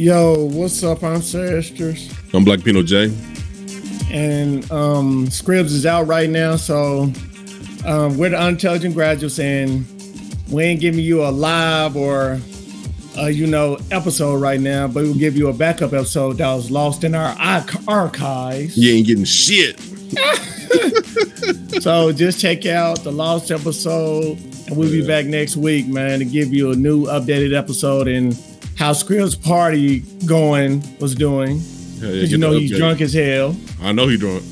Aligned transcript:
Yo, 0.00 0.46
what's 0.46 0.82
up? 0.82 1.02
I'm 1.02 1.20
Sir 1.20 1.58
Esters. 1.58 2.10
I'm 2.32 2.42
Blackipino 2.42 2.82
J. 2.82 3.12
And 4.10 4.64
um 4.72 5.28
Scribbs 5.28 5.74
is 5.74 5.84
out 5.84 6.06
right 6.06 6.30
now, 6.30 6.56
so 6.56 7.12
um, 7.84 8.16
we're 8.16 8.30
the 8.30 8.40
unintelligent 8.40 8.94
graduates, 8.94 9.38
and 9.38 9.84
we 10.48 10.64
ain't 10.64 10.80
giving 10.80 11.00
you 11.00 11.22
a 11.22 11.28
live 11.28 11.96
or 11.96 12.40
uh, 13.18 13.26
you 13.26 13.46
know 13.46 13.76
episode 13.90 14.40
right 14.40 14.58
now, 14.58 14.88
but 14.88 15.02
we'll 15.02 15.12
give 15.12 15.36
you 15.36 15.48
a 15.48 15.52
backup 15.52 15.92
episode 15.92 16.38
that 16.38 16.50
was 16.50 16.70
lost 16.70 17.04
in 17.04 17.14
our 17.14 17.36
archives. 17.86 18.78
You 18.78 18.94
ain't 18.94 19.06
getting 19.06 19.24
shit. 19.24 19.78
so 21.82 22.10
just 22.10 22.40
check 22.40 22.64
out 22.64 23.04
the 23.04 23.12
lost 23.12 23.50
episode, 23.50 24.38
and 24.66 24.78
we'll 24.78 24.90
be 24.90 25.06
back 25.06 25.26
next 25.26 25.58
week, 25.58 25.88
man, 25.88 26.20
to 26.20 26.24
give 26.24 26.54
you 26.54 26.70
a 26.70 26.74
new 26.74 27.04
updated 27.04 27.54
episode 27.54 28.08
and 28.08 28.34
how 28.80 28.92
Skrill's 28.92 29.36
party 29.36 30.00
going 30.24 30.82
was 31.00 31.14
doing. 31.14 31.60
Yeah, 31.98 32.08
yeah, 32.08 32.22
you 32.22 32.38
know 32.38 32.52
he's 32.52 32.76
drunk 32.76 33.02
as 33.02 33.12
hell. 33.12 33.54
I 33.82 33.92
know 33.92 34.08
he's 34.08 34.18
drunk. 34.18 34.42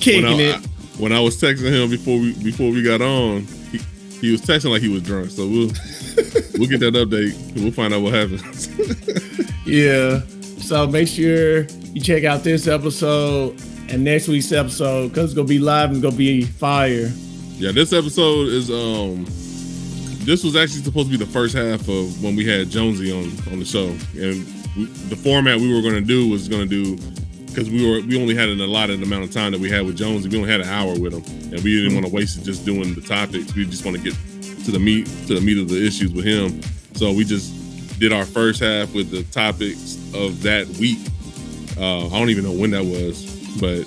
Kicking 0.00 0.26
I, 0.26 0.42
it. 0.42 0.56
I, 0.56 0.60
when 0.98 1.12
I 1.12 1.20
was 1.20 1.40
texting 1.40 1.70
him 1.70 1.88
before 1.88 2.18
we 2.18 2.32
before 2.42 2.72
we 2.72 2.82
got 2.82 3.00
on, 3.00 3.42
he, 3.70 3.78
he 4.20 4.32
was 4.32 4.42
texting 4.42 4.72
like 4.72 4.82
he 4.82 4.88
was 4.88 5.02
drunk. 5.02 5.30
So 5.30 5.46
we'll 5.46 5.68
we'll 6.58 6.68
get 6.68 6.80
that 6.80 6.94
update. 6.94 7.54
We'll 7.54 7.70
find 7.70 7.94
out 7.94 8.02
what 8.02 8.12
happens. 8.12 8.66
yeah. 9.66 10.20
So 10.58 10.88
make 10.88 11.06
sure 11.06 11.62
you 11.94 12.00
check 12.00 12.24
out 12.24 12.42
this 12.42 12.66
episode 12.66 13.52
and 13.88 14.02
next 14.02 14.26
week's 14.26 14.50
episode 14.50 15.10
because 15.10 15.26
it's 15.26 15.34
gonna 15.34 15.46
be 15.46 15.60
live 15.60 15.92
and 15.92 16.02
gonna 16.02 16.16
be 16.16 16.42
fire. 16.42 17.12
Yeah, 17.52 17.70
this 17.70 17.92
episode 17.92 18.48
is 18.48 18.68
um 18.68 19.26
this 20.26 20.42
was 20.42 20.56
actually 20.56 20.82
supposed 20.82 21.10
to 21.10 21.16
be 21.16 21.24
the 21.24 21.30
first 21.30 21.54
half 21.54 21.88
of 21.88 22.22
when 22.22 22.34
we 22.34 22.44
had 22.44 22.68
Jonesy 22.68 23.12
on 23.12 23.30
on 23.52 23.60
the 23.60 23.64
show, 23.64 23.86
and 24.20 24.44
we, 24.76 24.86
the 25.08 25.16
format 25.16 25.58
we 25.58 25.72
were 25.72 25.80
going 25.80 25.94
to 25.94 26.00
do 26.00 26.28
was 26.28 26.48
going 26.48 26.68
to 26.68 26.84
do 26.84 26.96
because 27.46 27.70
we 27.70 27.88
were 27.88 28.00
we 28.04 28.20
only 28.20 28.34
had 28.34 28.48
an 28.48 28.60
allotted 28.60 29.00
amount 29.02 29.22
of 29.22 29.30
time 29.32 29.52
that 29.52 29.60
we 29.60 29.70
had 29.70 29.86
with 29.86 29.96
Jonesy. 29.96 30.28
We 30.28 30.36
only 30.36 30.50
had 30.50 30.60
an 30.60 30.68
hour 30.68 30.98
with 30.98 31.14
him, 31.14 31.52
and 31.54 31.62
we 31.62 31.80
didn't 31.80 31.94
want 31.94 32.06
to 32.06 32.12
waste 32.12 32.38
it 32.38 32.44
just 32.44 32.66
doing 32.66 32.92
the 32.94 33.00
topics. 33.00 33.54
We 33.54 33.64
just 33.66 33.84
want 33.84 33.96
to 33.96 34.02
get 34.02 34.14
to 34.64 34.72
the 34.72 34.80
meat 34.80 35.06
to 35.28 35.34
the 35.34 35.40
meat 35.40 35.58
of 35.58 35.68
the 35.68 35.86
issues 35.86 36.12
with 36.12 36.24
him. 36.24 36.60
So 36.96 37.12
we 37.12 37.24
just 37.24 37.54
did 38.00 38.12
our 38.12 38.24
first 38.24 38.60
half 38.60 38.92
with 38.94 39.10
the 39.10 39.22
topics 39.32 39.96
of 40.12 40.42
that 40.42 40.66
week. 40.80 40.98
Uh, 41.78 42.08
I 42.08 42.18
don't 42.18 42.30
even 42.30 42.42
know 42.42 42.52
when 42.52 42.72
that 42.72 42.84
was, 42.84 43.24
but 43.60 43.86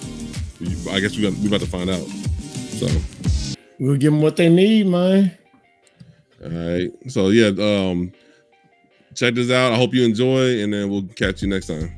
I 0.89 1.01
guess 1.01 1.17
we 1.17 1.23
got 1.23 1.33
we 1.33 1.47
about 1.47 1.59
to 1.59 1.67
find 1.67 1.89
out. 1.89 2.07
So 2.79 2.87
we'll 3.77 3.97
give 3.97 4.13
them 4.13 4.21
what 4.21 4.37
they 4.37 4.47
need, 4.47 4.87
man. 4.87 5.37
All 6.43 6.49
right. 6.49 6.91
So 7.07 7.29
yeah, 7.29 7.47
um, 7.47 8.11
check 9.15 9.33
this 9.33 9.51
out. 9.51 9.73
I 9.73 9.75
hope 9.75 9.93
you 9.93 10.05
enjoy, 10.05 10.61
and 10.61 10.73
then 10.73 10.89
we'll 10.89 11.03
catch 11.03 11.41
you 11.41 11.47
next 11.47 11.67
time. 11.67 11.95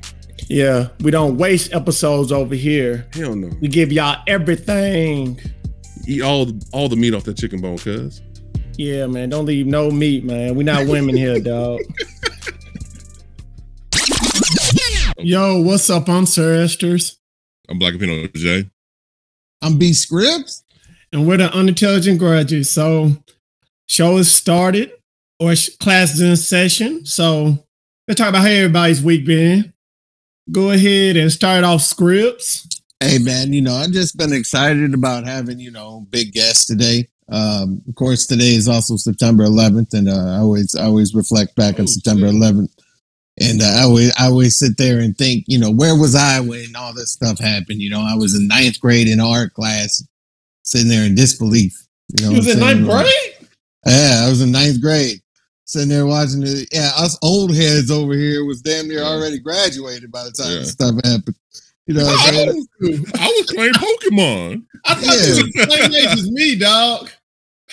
Yeah, 0.48 0.88
we 1.00 1.10
don't 1.10 1.36
waste 1.36 1.72
episodes 1.72 2.32
over 2.32 2.54
here. 2.54 3.06
Hell 3.12 3.36
no. 3.36 3.50
We 3.60 3.68
give 3.68 3.92
y'all 3.92 4.22
everything. 4.26 5.40
Eat 6.06 6.22
all 6.22 6.48
all 6.72 6.88
the 6.88 6.96
meat 6.96 7.14
off 7.14 7.24
the 7.24 7.34
chicken 7.34 7.60
bone, 7.60 7.78
cuz. 7.78 8.20
Yeah, 8.76 9.06
man. 9.06 9.28
Don't 9.28 9.46
leave 9.46 9.66
no 9.66 9.90
meat, 9.90 10.24
man. 10.24 10.54
We 10.54 10.64
not 10.64 10.86
women 10.86 11.16
here, 11.16 11.38
dog. 11.40 11.80
Yo, 15.18 15.60
what's 15.60 15.88
up? 15.88 16.08
I'm 16.08 16.26
Sir 16.26 16.64
Esters. 16.64 17.16
I'm 17.68 17.78
Blackipino 17.78 18.32
J. 18.34 18.68
I'm 19.60 19.78
B 19.78 19.92
Scribbs. 19.92 20.64
And 21.12 21.28
we're 21.28 21.36
the 21.36 21.52
unintelligent 21.54 22.18
graduates. 22.18 22.70
So 22.70 23.12
show 23.92 24.16
is 24.16 24.34
started 24.34 24.90
or 25.38 25.52
class 25.78 26.14
is 26.14 26.20
in 26.22 26.36
session. 26.36 27.04
So 27.04 27.58
let's 28.08 28.18
talk 28.18 28.30
about 28.30 28.42
how 28.42 28.48
everybody's 28.48 29.02
week 29.02 29.26
been. 29.26 29.74
Go 30.50 30.70
ahead 30.70 31.16
and 31.16 31.30
start 31.30 31.62
off 31.62 31.82
Scribbs. 31.82 32.66
Hey 33.00 33.18
man, 33.18 33.52
you 33.52 33.60
know, 33.60 33.74
I've 33.74 33.90
just 33.90 34.16
been 34.16 34.32
excited 34.32 34.94
about 34.94 35.26
having, 35.26 35.60
you 35.60 35.70
know, 35.70 36.06
big 36.10 36.32
guests 36.32 36.66
today. 36.66 37.08
Um, 37.28 37.82
of 37.88 37.94
course, 37.94 38.26
today 38.26 38.54
is 38.54 38.68
also 38.68 38.96
September 38.96 39.44
11th, 39.44 39.94
and 39.94 40.08
uh, 40.08 40.36
I 40.36 40.38
always 40.38 40.74
I 40.74 40.84
always 40.84 41.14
reflect 41.14 41.54
back 41.54 41.76
oh, 41.78 41.82
on 41.82 41.86
September 41.86 42.28
shit. 42.28 42.36
11th, 42.36 42.72
and 43.40 43.62
uh, 43.62 43.76
I 43.78 43.82
always 43.82 44.12
I 44.18 44.26
always 44.26 44.58
sit 44.58 44.76
there 44.76 45.00
and 45.00 45.16
think, 45.16 45.44
you 45.48 45.58
know, 45.58 45.72
where 45.72 45.96
was 45.96 46.14
I 46.14 46.40
when 46.40 46.76
all 46.76 46.94
this 46.94 47.12
stuff 47.12 47.38
happened? 47.38 47.80
You 47.80 47.90
know, 47.90 48.00
I 48.00 48.14
was 48.14 48.34
in 48.34 48.48
ninth 48.48 48.80
grade 48.80 49.08
in 49.08 49.20
art 49.20 49.54
class, 49.54 50.06
sitting 50.62 50.88
there 50.88 51.04
in 51.04 51.14
disbelief. 51.14 51.74
You 52.08 52.24
know, 52.24 52.30
you 52.30 52.36
was 52.38 52.48
in 52.48 52.60
ninth 52.60 52.84
grade. 52.84 53.41
Yeah, 53.86 54.24
I 54.24 54.28
was 54.28 54.40
in 54.42 54.52
ninth 54.52 54.80
grade, 54.80 55.20
sitting 55.64 55.88
there 55.88 56.06
watching 56.06 56.42
it. 56.42 56.68
Yeah, 56.72 56.90
us 56.96 57.18
old 57.22 57.54
heads 57.54 57.90
over 57.90 58.14
here 58.14 58.44
was 58.44 58.62
damn 58.62 58.88
near 58.88 59.02
already 59.02 59.38
graduated 59.38 60.12
by 60.12 60.24
the 60.24 60.32
time 60.32 60.52
yeah. 60.52 60.58
this 60.58 60.72
stuff 60.72 60.94
happened. 61.04 61.36
You 61.86 61.94
know, 61.94 62.04
I, 62.06 62.44
was, 62.46 62.68
I 63.18 63.26
was 63.26 63.52
playing 63.52 63.72
Pokemon. 63.72 64.64
I 64.84 64.94
thought 64.94 65.16
yeah. 65.18 65.34
you 65.34 65.52
were 65.56 65.66
playing 65.66 65.94
age 65.94 66.18
as 66.18 66.30
me, 66.30 66.56
dog. 66.56 67.10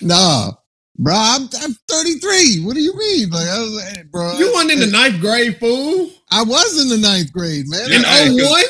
Nah, 0.02 0.54
bro, 0.98 1.14
I'm, 1.16 1.44
I'm 1.62 1.76
33. 1.88 2.64
What 2.64 2.74
do 2.74 2.82
you 2.82 2.98
mean? 2.98 3.30
Like, 3.30 3.48
I 3.48 3.60
was, 3.60 3.98
bro, 4.12 4.34
you 4.34 4.52
weren't 4.54 4.72
in 4.72 4.80
the 4.80 4.88
ninth 4.88 5.22
grade, 5.22 5.58
fool. 5.58 6.10
I 6.32 6.44
was 6.44 6.82
in 6.82 6.90
the 6.90 6.98
ninth 6.98 7.32
grade, 7.32 7.66
man. 7.68 7.92
In 7.92 8.36
01? 8.36 8.64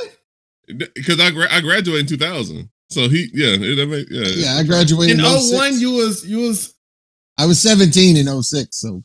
Because 0.93 1.19
I, 1.21 1.31
gra- 1.31 1.51
I 1.51 1.61
graduated 1.61 2.11
in 2.11 2.19
2000. 2.19 2.69
So 2.89 3.07
he, 3.07 3.29
yeah, 3.33 3.51
that 3.51 3.87
make, 3.87 4.07
yeah, 4.09 4.27
yeah. 4.27 4.59
I 4.59 4.63
graduated 4.63 5.19
in, 5.19 5.25
in 5.25 5.53
01. 5.53 5.79
You 5.79 5.91
was 5.91 6.25
you 6.27 6.39
was 6.39 6.73
I 7.39 7.45
was 7.45 7.61
17 7.61 8.17
in 8.17 8.43
06, 8.43 8.75
so 8.75 9.01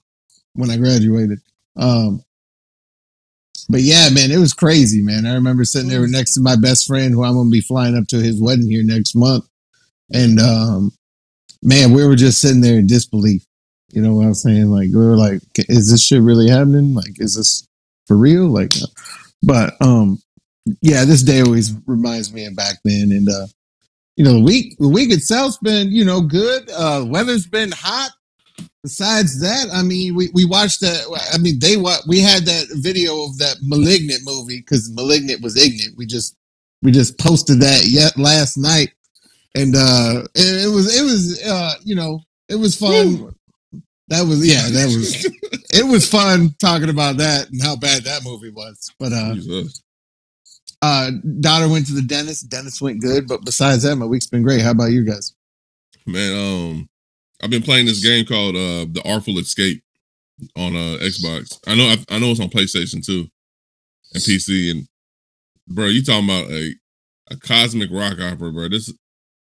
when 0.55 0.69
I 0.69 0.77
graduated. 0.77 1.39
Um, 1.77 2.25
but 3.69 3.81
yeah, 3.81 4.09
man, 4.13 4.33
it 4.33 4.39
was 4.39 4.53
crazy, 4.53 5.03
man. 5.03 5.25
I 5.25 5.35
remember 5.35 5.65
sitting 5.65 5.89
there 5.89 6.05
next 6.09 6.35
to 6.35 6.41
my 6.41 6.57
best 6.57 6.89
friend 6.89 7.15
who 7.15 7.23
I'm 7.23 7.35
gonna 7.35 7.49
be 7.49 7.61
flying 7.61 7.97
up 7.97 8.09
to 8.09 8.17
his 8.17 8.43
wedding 8.43 8.69
here 8.69 8.83
next 8.83 9.15
month. 9.15 9.45
And 10.13 10.41
um, 10.41 10.93
man, 11.63 11.93
we 11.93 12.05
were 12.05 12.17
just 12.17 12.41
sitting 12.41 12.61
there 12.61 12.77
in 12.77 12.89
disbelief. 12.89 13.47
You 13.93 14.03
know 14.03 14.17
what 14.17 14.27
I'm 14.27 14.35
saying? 14.35 14.67
Like 14.67 14.89
we 14.93 14.97
were 14.99 15.17
like, 15.17 15.41
is 15.57 15.91
this 15.91 16.05
shit 16.05 16.21
really 16.21 16.51
happening? 16.51 16.93
Like, 16.93 17.21
is 17.21 17.37
this 17.37 17.67
for 18.07 18.17
real? 18.17 18.49
Like, 18.49 18.73
uh, 18.77 18.87
but 19.45 19.75
um, 19.81 20.21
yeah, 20.83 21.05
this 21.05 21.23
day 21.23 21.41
always 21.41 21.73
reminds 21.87 22.33
me 22.33 22.47
of 22.47 22.57
back 22.57 22.79
then. 22.85 23.13
And 23.13 23.29
uh, 23.29 23.47
you 24.17 24.25
know, 24.25 24.33
the 24.35 24.45
week 24.45 24.77
the 24.79 24.89
week 24.89 25.13
itself's 25.13 25.59
been, 25.59 25.93
you 25.93 26.05
know, 26.05 26.21
good. 26.21 26.69
Uh 26.71 27.05
weather's 27.07 27.47
been 27.47 27.71
hot 27.71 28.11
besides 28.85 29.41
that, 29.41 29.67
I 29.73 29.83
mean, 29.83 30.15
we, 30.15 30.29
we 30.35 30.45
watched 30.45 30.81
that. 30.83 31.09
I 31.33 31.39
mean, 31.39 31.59
they 31.59 31.77
what 31.77 32.03
we 32.07 32.21
had 32.21 32.45
that 32.45 32.67
video 32.75 33.25
of 33.25 33.39
that 33.39 33.57
malignant 33.63 34.21
movie 34.25 34.61
because 34.61 34.93
malignant 34.93 35.43
was 35.43 35.57
ignorant. 35.57 35.97
We 35.97 36.07
just 36.07 36.37
we 36.83 36.93
just 36.93 37.19
posted 37.19 37.61
that 37.61 37.87
yet 37.89 38.17
last 38.17 38.57
night, 38.57 38.93
and 39.57 39.75
uh, 39.75 40.29
it, 40.35 40.67
it 40.67 40.73
was 40.73 40.97
it 40.97 41.03
was 41.03 41.43
uh, 41.43 41.75
you 41.83 41.97
know 41.97 42.21
it 42.49 42.57
was 42.57 42.77
fun. 42.77 43.35
That 44.09 44.27
was 44.27 44.47
yeah, 44.47 44.69
that 44.69 44.87
was 44.87 45.25
it 45.73 45.91
was 45.91 46.09
fun 46.09 46.55
talking 46.61 46.91
about 46.91 47.17
that 47.17 47.51
and 47.51 47.63
how 47.63 47.75
bad 47.75 48.05
that 48.05 48.23
movie 48.23 48.51
was. 48.51 48.93
But 48.99 49.13
uh, 49.15 49.35
uh, 50.83 51.11
daughter 51.41 51.69
went 51.69 51.87
to 51.87 51.95
the 51.95 52.03
dentist. 52.03 52.51
Dentist 52.51 52.83
went 52.83 53.01
good, 53.01 53.27
but 53.27 53.47
besides 53.47 53.85
that, 53.85 53.97
my 53.97 54.05
week's 54.05 54.27
been 54.27 54.43
great. 54.43 54.61
How 54.61 54.73
about 54.73 54.93
you 54.93 55.07
guys? 55.07 55.33
Man, 56.05 56.37
um, 56.37 56.89
I've 57.45 57.51
been 57.51 57.63
playing 57.63 57.85
this 57.85 58.03
game 58.03 58.25
called 58.25 58.57
uh 58.57 58.87
The 58.91 59.03
Artful 59.05 59.39
Escape 59.39 59.83
on 60.57 60.75
uh 60.75 60.99
Xbox. 61.03 61.61
I 61.67 61.75
know 61.75 61.85
I, 61.85 62.17
I 62.17 62.19
know 62.19 62.31
it's 62.31 62.41
on 62.41 62.49
PlayStation 62.49 63.05
too 63.05 63.29
and 64.15 64.23
PC. 64.23 64.71
And 64.71 64.87
bro, 65.69 65.87
you 65.87 66.03
talking 66.03 66.25
about 66.25 66.51
a 66.51 66.75
a 67.31 67.37
cosmic 67.37 67.91
rock 67.93 68.19
opera, 68.21 68.51
bro? 68.51 68.69
This 68.69 68.93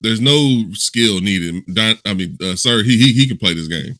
there's 0.00 0.20
no 0.20 0.64
skill 0.72 1.20
needed. 1.20 1.62
Don, 1.74 1.96
I 2.06 2.14
mean, 2.14 2.38
uh, 2.42 2.56
sir, 2.56 2.82
he 2.82 2.96
he 2.96 3.12
he 3.12 3.28
can 3.28 3.36
play 3.36 3.52
this 3.52 3.68
game 3.68 3.94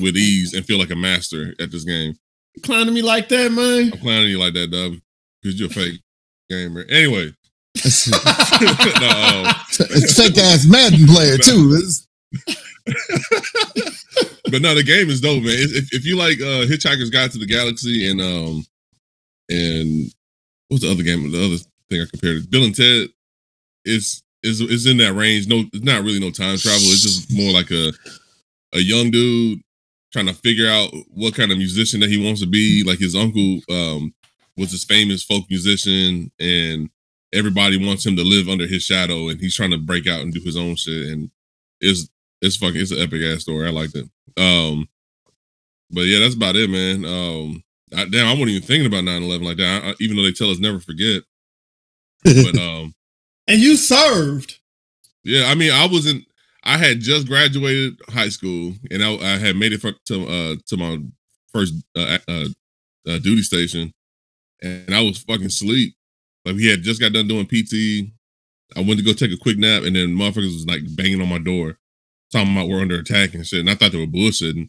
with 0.00 0.16
ease 0.16 0.54
and 0.54 0.64
feel 0.64 0.78
like 0.78 0.90
a 0.90 0.96
master 0.96 1.54
at 1.60 1.70
this 1.70 1.84
game. 1.84 2.14
Clowning 2.62 2.94
me 2.94 3.02
like 3.02 3.28
that, 3.28 3.52
man. 3.52 3.92
I'm 3.92 4.00
clowning 4.00 4.30
you 4.30 4.38
like 4.38 4.54
that, 4.54 4.70
dub, 4.70 4.94
because 5.42 5.60
you're 5.60 5.68
a 5.68 5.72
fake 5.72 6.00
gamer. 6.50 6.86
Anyway. 6.88 7.34
no, 8.10 8.16
um, 8.16 9.54
fake 9.68 10.38
ass 10.38 10.64
Madden 10.66 11.06
player 11.06 11.36
too. 11.36 11.78
but 14.50 14.62
no, 14.62 14.74
the 14.74 14.84
game 14.84 15.10
is 15.10 15.20
dope, 15.20 15.42
man. 15.42 15.52
If, 15.52 15.92
if 15.92 16.04
you 16.04 16.16
like 16.16 16.40
uh 16.40 16.66
Hitchhiker's 16.66 17.10
Guide 17.10 17.32
to 17.32 17.38
the 17.38 17.46
Galaxy 17.46 18.08
and 18.08 18.20
um 18.20 18.64
and 19.48 20.12
what's 20.68 20.84
the 20.84 20.90
other 20.90 21.02
game? 21.02 21.30
The 21.30 21.44
other 21.44 21.56
thing 21.90 22.00
I 22.02 22.06
compared 22.08 22.36
it, 22.36 22.50
Bill 22.50 22.64
and 22.64 22.74
Ted, 22.74 23.08
is 23.84 24.22
is 24.42 24.60
is 24.60 24.86
in 24.86 24.98
that 24.98 25.14
range. 25.14 25.48
No, 25.48 25.64
it's 25.72 25.84
not 25.84 26.04
really 26.04 26.20
no 26.20 26.30
time 26.30 26.58
travel. 26.58 26.88
It's 26.88 27.02
just 27.02 27.32
more 27.32 27.52
like 27.52 27.70
a 27.70 27.92
a 28.74 28.78
young 28.78 29.10
dude 29.10 29.60
trying 30.12 30.26
to 30.26 30.34
figure 30.34 30.68
out 30.68 30.92
what 31.08 31.34
kind 31.34 31.50
of 31.50 31.58
musician 31.58 32.00
that 32.00 32.10
he 32.10 32.24
wants 32.24 32.40
to 32.40 32.46
be. 32.46 32.84
Like 32.84 32.98
his 32.98 33.16
uncle 33.16 33.60
um 33.68 34.14
was 34.56 34.70
this 34.70 34.84
famous 34.84 35.24
folk 35.24 35.44
musician, 35.50 36.30
and 36.38 36.88
everybody 37.32 37.84
wants 37.84 38.06
him 38.06 38.16
to 38.16 38.22
live 38.22 38.48
under 38.48 38.66
his 38.66 38.84
shadow, 38.84 39.28
and 39.28 39.40
he's 39.40 39.56
trying 39.56 39.72
to 39.72 39.78
break 39.78 40.06
out 40.06 40.20
and 40.20 40.32
do 40.32 40.40
his 40.44 40.56
own 40.56 40.76
shit. 40.76 41.08
And 41.08 41.30
is 41.80 42.08
it's 42.42 42.56
fucking 42.56 42.80
it's 42.80 42.90
an 42.90 42.98
epic 42.98 43.22
ass 43.22 43.42
story. 43.42 43.66
I 43.66 43.70
liked 43.70 43.94
it. 43.94 44.08
Um, 44.36 44.88
but 45.90 46.02
yeah, 46.02 46.18
that's 46.20 46.34
about 46.34 46.56
it, 46.56 46.68
man. 46.68 47.04
Um, 47.04 47.62
I, 47.96 48.04
damn, 48.06 48.26
I 48.26 48.32
wasn't 48.32 48.50
even 48.50 48.62
thinking 48.62 48.86
about 48.86 49.04
9-11 49.04 49.44
like 49.44 49.56
that. 49.58 49.84
I, 49.84 49.90
I, 49.90 49.94
even 50.00 50.16
though 50.16 50.22
they 50.22 50.32
tell 50.32 50.50
us 50.50 50.58
never 50.58 50.80
forget. 50.80 51.22
But 52.24 52.58
um, 52.60 52.94
and 53.46 53.60
you 53.60 53.76
served. 53.76 54.58
Yeah, 55.22 55.46
I 55.46 55.54
mean, 55.54 55.72
I 55.72 55.86
wasn't. 55.86 56.24
I 56.64 56.78
had 56.78 57.00
just 57.00 57.28
graduated 57.28 58.00
high 58.08 58.28
school, 58.28 58.74
and 58.90 59.02
I, 59.02 59.14
I 59.14 59.38
had 59.38 59.56
made 59.56 59.72
it 59.72 59.80
for, 59.80 59.92
to 60.06 60.26
uh 60.26 60.56
to 60.66 60.76
my 60.76 60.98
first 61.52 61.74
uh, 61.96 62.18
uh, 62.28 62.44
uh, 63.08 63.18
duty 63.18 63.42
station, 63.42 63.92
and 64.62 64.94
I 64.94 65.00
was 65.00 65.18
fucking 65.18 65.50
sleep. 65.50 65.94
Like 66.44 66.56
we 66.56 66.66
had 66.66 66.82
just 66.82 67.00
got 67.00 67.12
done 67.12 67.28
doing 67.28 67.46
PT. 67.46 68.10
I 68.76 68.80
went 68.80 68.98
to 68.98 69.04
go 69.04 69.12
take 69.12 69.32
a 69.32 69.36
quick 69.36 69.58
nap, 69.58 69.84
and 69.84 69.94
then 69.94 70.08
motherfuckers 70.08 70.52
was 70.52 70.66
like 70.66 70.82
banging 70.96 71.20
on 71.20 71.28
my 71.28 71.38
door, 71.38 71.78
talking 72.36 72.56
about 72.56 72.68
we're 72.68 72.80
under 72.80 72.98
attack 72.98 73.34
and 73.34 73.46
shit. 73.46 73.60
And 73.60 73.70
I 73.70 73.74
thought 73.74 73.92
they 73.92 73.98
were 73.98 74.06
bullshitting. 74.06 74.68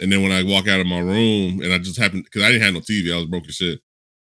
And 0.00 0.12
then 0.12 0.22
when 0.22 0.32
I 0.32 0.42
walk 0.42 0.68
out 0.68 0.80
of 0.80 0.86
my 0.86 0.98
room, 0.98 1.60
and 1.60 1.72
I 1.72 1.78
just 1.78 1.98
happened 1.98 2.24
because 2.24 2.42
I 2.42 2.48
didn't 2.48 2.62
have 2.62 2.74
no 2.74 2.80
TV, 2.80 3.12
I 3.12 3.16
was 3.16 3.26
broke 3.26 3.48
as 3.48 3.54
shit. 3.54 3.80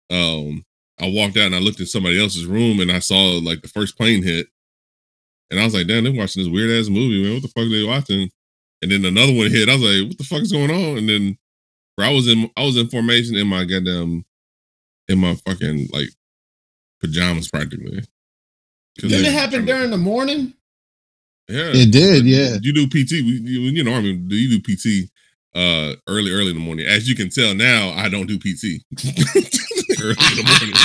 Um, 0.10 0.66
I 1.00 1.10
walked 1.10 1.38
out 1.38 1.46
and 1.46 1.56
I 1.56 1.60
looked 1.60 1.80
in 1.80 1.86
somebody 1.86 2.20
else's 2.20 2.46
room, 2.46 2.80
and 2.80 2.92
I 2.92 3.00
saw 3.00 3.38
like 3.38 3.62
the 3.62 3.68
first 3.68 3.98
plane 3.98 4.24
hit, 4.24 4.48
and 5.52 5.60
I 5.60 5.64
was 5.64 5.74
like, 5.74 5.88
"Damn, 5.88 6.04
they're 6.04 6.14
watching 6.14 6.44
this 6.44 6.52
weird 6.52 6.72
ass 6.72 6.90
movie, 6.90 7.24
man. 7.24 7.34
What 7.34 7.44
the 7.44 7.48
fuck 7.50 7.66
are 7.66 7.70
they 7.70 7.84
watching?" 7.84 8.32
And 8.82 8.92
then 8.92 9.06
another 9.06 9.34
one 9.34 9.52
hit. 9.52 9.70
I 9.70 9.76
was 9.76 9.84
like, 9.84 10.08
"What 10.10 10.18
the 10.18 10.24
fuck 10.24 10.42
is 10.42 10.52
going 10.52 10.72
on?" 10.72 10.98
And 10.98 11.10
then, 11.10 11.38
I 12.00 12.12
was 12.12 12.28
in, 12.28 12.50
I 12.58 12.64
was 12.64 12.78
in 12.78 12.90
formation 12.90 13.36
in 13.36 13.48
my 13.48 13.64
goddamn, 13.66 14.26
in 15.08 15.20
my 15.20 15.36
fucking 15.36 15.90
like 15.94 16.10
pajamas 17.00 17.50
practically. 17.50 18.04
Did 18.96 19.12
it 19.12 19.32
happen 19.32 19.66
during 19.66 19.92
the 19.92 19.98
morning? 19.98 20.54
Yeah, 21.50 21.72
it 21.74 21.92
did. 21.92 22.26
Yeah, 22.26 22.58
you 22.62 22.74
do 22.74 22.86
PT. 22.88 23.26
When 23.26 23.76
you 23.76 23.84
know, 23.84 23.94
I 23.94 24.02
mean, 24.02 24.28
do 24.28 24.36
you 24.36 24.60
do 24.60 24.62
PT 24.62 25.10
uh 25.56 25.96
early, 26.08 26.32
early 26.32 26.52
in 26.52 26.58
the 26.58 26.64
morning? 26.64 26.86
As 26.86 27.10
you 27.10 27.16
can 27.16 27.30
tell 27.30 27.56
now, 27.56 27.90
I 27.98 28.08
don't 28.08 28.28
do 28.28 28.38
PT 28.38 28.86
early 30.00 30.14
in 30.14 30.38
the 30.38 30.46
morning. 30.46 30.76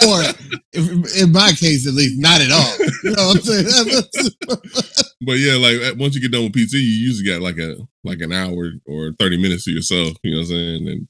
or 0.08 0.24
in 1.22 1.32
my 1.32 1.50
case, 1.52 1.86
at 1.86 1.92
least, 1.92 2.18
not 2.18 2.40
at 2.40 2.50
all. 2.50 2.76
You 3.04 3.10
know 3.12 3.28
what 3.28 3.36
I'm 3.36 3.42
saying? 3.42 4.02
but 5.26 5.38
yeah, 5.38 5.56
like 5.56 5.98
once 5.98 6.14
you 6.14 6.22
get 6.22 6.32
done 6.32 6.44
with 6.44 6.54
PT, 6.54 6.74
you 6.74 6.80
usually 6.80 7.28
got 7.28 7.42
like 7.42 7.58
a 7.58 7.76
like 8.04 8.20
an 8.20 8.32
hour 8.32 8.72
or 8.86 9.12
thirty 9.18 9.36
minutes 9.36 9.64
to 9.64 9.70
yourself. 9.70 10.16
You 10.22 10.32
know 10.32 10.38
what 10.38 10.42
I'm 10.44 10.48
saying? 10.48 10.88
And 10.88 11.08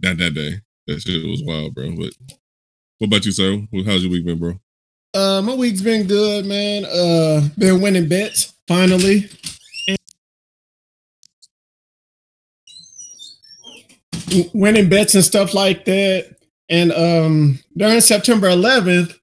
that 0.00 0.18
that 0.18 0.34
day, 0.34 0.60
that 0.86 1.00
shit 1.00 1.24
was 1.24 1.42
wild, 1.42 1.74
bro. 1.74 1.96
But 1.96 2.12
what 2.98 3.06
about 3.06 3.24
you, 3.24 3.32
sir? 3.32 3.58
How's 3.86 4.02
your 4.02 4.12
week 4.12 4.26
been, 4.26 4.38
bro? 4.38 4.60
Uh, 5.14 5.42
my 5.42 5.54
week's 5.54 5.80
been 5.80 6.06
good, 6.06 6.44
man. 6.46 6.84
Uh, 6.84 7.48
been 7.56 7.80
winning 7.80 8.08
bets 8.08 8.52
finally. 8.66 9.28
winning 14.52 14.88
bets 14.88 15.14
and 15.14 15.24
stuff 15.24 15.54
like 15.54 15.84
that. 15.86 16.36
And 16.68 16.92
um, 16.92 17.58
during 17.76 18.00
September 18.00 18.48
11th, 18.48 19.18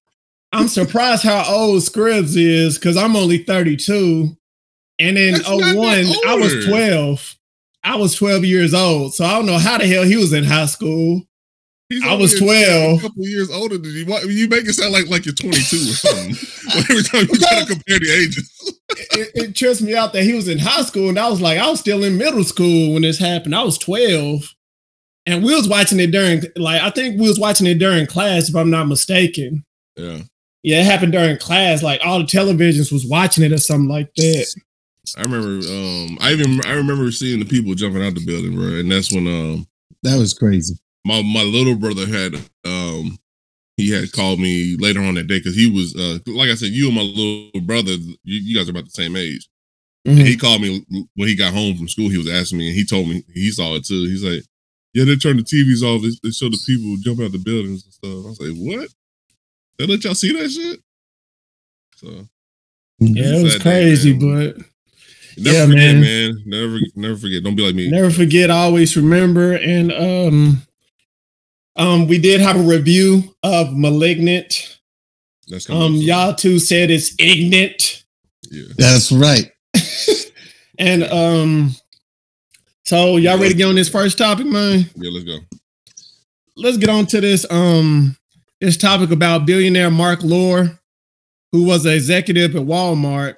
I'm 0.52 0.68
surprised 0.68 1.24
how 1.24 1.44
old 1.48 1.84
Scribbs 1.84 2.36
is 2.36 2.78
because 2.78 2.98
I'm 2.98 3.16
only 3.16 3.40
32. 3.40 4.36
And 5.00 5.18
in 5.18 5.34
That's 5.34 5.48
01, 5.48 6.06
I 6.28 6.36
was 6.36 6.66
12. 6.66 7.36
I 7.84 7.96
was 7.98 8.16
12 8.16 8.46
years 8.46 8.74
old. 8.74 9.14
So 9.14 9.26
I 9.26 9.34
don't 9.34 9.46
know 9.46 9.58
how 9.60 9.78
the 9.78 9.86
hell 9.86 10.04
he 10.04 10.16
was 10.16 10.34
in 10.34 10.44
high 10.44 10.66
school. 10.66 11.24
He's 11.90 12.04
I 12.04 12.16
was 12.16 12.34
12. 12.40 13.00
A 13.00 13.02
couple 13.02 13.24
years 13.26 13.52
older 13.52 13.78
than 13.78 13.92
you. 13.92 14.06
You 14.28 14.48
make 14.48 14.66
it 14.66 14.74
sound 14.74 14.92
like, 14.92 15.08
like 15.08 15.26
you're 15.26 15.36
22 15.36 15.54
or 15.54 15.80
something. 15.94 16.36
Every 16.90 17.04
time 17.04 17.28
you 17.32 17.40
try 17.40 17.60
to 17.60 17.66
compare 17.68 18.00
the 18.00 18.12
ages. 18.12 18.80
it, 19.12 19.32
it 19.36 19.56
trips 19.56 19.82
me 19.82 19.96
out 19.96 20.12
that 20.14 20.24
he 20.24 20.34
was 20.34 20.48
in 20.48 20.58
high 20.58 20.82
school 20.82 21.10
and 21.10 21.20
I 21.20 21.30
was 21.30 21.42
like, 21.42 21.60
I 21.60 21.70
was 21.70 21.80
still 21.80 22.04
in 22.04 22.18
middle 22.18 22.44
school 22.44 22.94
when 22.94 23.04
this 23.04 23.20
happened. 23.20 23.56
I 23.56 23.64
was 23.64 23.78
12. 23.78 24.52
And 25.28 25.44
we 25.44 25.56
was 25.56 25.68
watching 25.68 26.00
it 26.00 26.12
during, 26.12 26.44
like, 26.56 26.82
I 26.82 26.90
think 26.90 27.20
we 27.20 27.28
was 27.28 27.40
watching 27.40 27.68
it 27.68 27.80
during 27.80 28.06
class, 28.08 28.50
if 28.50 28.56
I'm 28.56 28.70
not 28.70 28.88
mistaken. 28.88 29.64
Yeah. 29.96 30.22
Yeah, 30.66 30.80
it 30.80 30.86
happened 30.86 31.12
during 31.12 31.38
class. 31.38 31.84
Like 31.84 32.02
all 32.04 32.18
the 32.18 32.26
televisions 32.26 32.92
was 32.92 33.06
watching 33.06 33.44
it 33.44 33.52
or 33.52 33.60
something 33.60 33.88
like 33.88 34.12
that. 34.16 34.56
I 35.16 35.22
remember, 35.22 35.64
um, 35.68 36.18
I 36.20 36.32
even 36.32 36.60
I 36.66 36.74
remember 36.74 37.12
seeing 37.12 37.40
the 37.40 37.46
people 37.46 37.76
jumping 37.76 38.04
out 38.04 38.16
the 38.16 38.26
building, 38.26 38.56
bro. 38.56 38.80
And 38.80 38.92
that's 38.92 39.14
when 39.14 39.28
um 39.28 39.68
that 40.02 40.18
was 40.18 40.34
crazy. 40.34 40.74
My 41.06 41.22
my 41.22 41.44
little 41.44 41.76
brother 41.76 42.06
had 42.08 42.36
um 42.66 43.18
he 43.78 43.92
had 43.92 44.12
called 44.12 44.40
me 44.40 44.76
later 44.78 45.02
on 45.02 45.16
that 45.16 45.28
day 45.28 45.40
because 45.40 45.56
he 45.56 45.70
was 45.70 45.96
uh 45.96 46.20
like 46.28 46.50
I 46.50 46.56
said, 46.56 46.70
you 46.70 46.88
and 46.88 46.96
my 46.96 47.02
little 47.02 47.62
brother, 47.62 47.92
you, 47.92 48.16
you 48.24 48.58
guys 48.58 48.68
are 48.68 48.72
about 48.72 48.86
the 48.86 48.92
same 48.92 49.16
age. 49.16 49.48
Mm-hmm. 50.06 50.24
he 50.24 50.38
called 50.38 50.62
me 50.62 50.86
when 51.16 51.28
he 51.28 51.36
got 51.36 51.54
home 51.54 51.76
from 51.76 51.88
school. 51.88 52.10
He 52.10 52.18
was 52.18 52.30
asking 52.30 52.60
me, 52.60 52.68
and 52.68 52.76
he 52.76 52.86
told 52.86 53.08
me 53.08 53.24
he 53.34 53.50
saw 53.50 53.76
it 53.76 53.86
too. 53.86 54.04
He's 54.04 54.24
like, 54.24 54.44
yeah, 54.94 55.04
they 55.04 55.16
turned 55.16 55.40
the 55.40 55.44
TVs 55.44 55.82
off. 55.82 56.04
They, 56.04 56.10
they 56.22 56.32
show 56.32 56.48
the 56.48 56.62
people 56.66 56.96
jump 57.02 57.22
out 57.22 57.32
the 57.32 57.40
buildings 57.40 57.84
and 57.84 57.94
stuff. 57.94 58.12
I 58.12 58.30
was 58.30 58.40
like, 58.40 58.56
what? 58.56 58.90
They 59.78 59.88
let 59.88 60.04
y'all 60.04 60.14
see 60.14 60.32
that 60.34 60.50
shit? 60.50 60.80
So 61.96 62.28
yeah, 63.00 63.40
it 63.40 63.44
was 63.44 63.58
crazy, 63.58 64.14
day, 64.14 64.20
but 64.20 64.58
never 65.38 65.58
yeah, 65.58 65.66
forget, 65.66 65.96
man. 65.96 66.02
man. 66.02 66.44
Never, 66.46 66.80
never 66.96 67.18
forget. 67.18 67.44
Don't 67.44 67.56
be 67.56 67.66
like 67.66 67.76
me. 67.76 67.90
Never 67.90 68.12
forget. 68.12 68.52
Always 68.52 68.96
remember. 68.96 69.54
And 69.54 69.92
um, 69.92 70.62
um, 71.76 72.08
we 72.08 72.18
did 72.18 72.42
have 72.42 72.56
a 72.56 72.64
review 72.64 73.36
of 73.44 73.76
*Malignant*. 73.76 74.80
That's 75.48 75.70
um, 75.70 75.96
y'all 75.96 76.34
two 76.34 76.60
said 76.60 76.90
it's 76.90 77.14
ignorant. 77.20 78.04
Yeah, 78.50 78.64
that's 78.78 79.12
right. 79.12 79.52
and 80.80 81.04
um, 81.04 81.76
so 82.86 83.18
y'all 83.18 83.38
ready 83.38 83.50
to 83.50 83.58
get 83.58 83.68
on 83.68 83.76
this 83.76 83.90
first 83.90 84.18
topic, 84.18 84.46
man? 84.46 84.86
Yeah, 84.96 85.10
let's 85.12 85.26
go. 85.26 85.40
Let's 86.56 86.78
get 86.78 86.90
on 86.90 87.06
to 87.08 87.22
this 87.22 87.46
um 87.50 88.16
this 88.62 88.78
topic 88.78 89.12
about 89.12 89.46
billionaire 89.46 89.92
Mark 89.92 90.24
Lore, 90.24 90.80
who 91.52 91.64
was 91.66 91.86
an 91.86 91.94
executive 91.94 92.56
at 92.56 92.62
Walmart. 92.62 93.36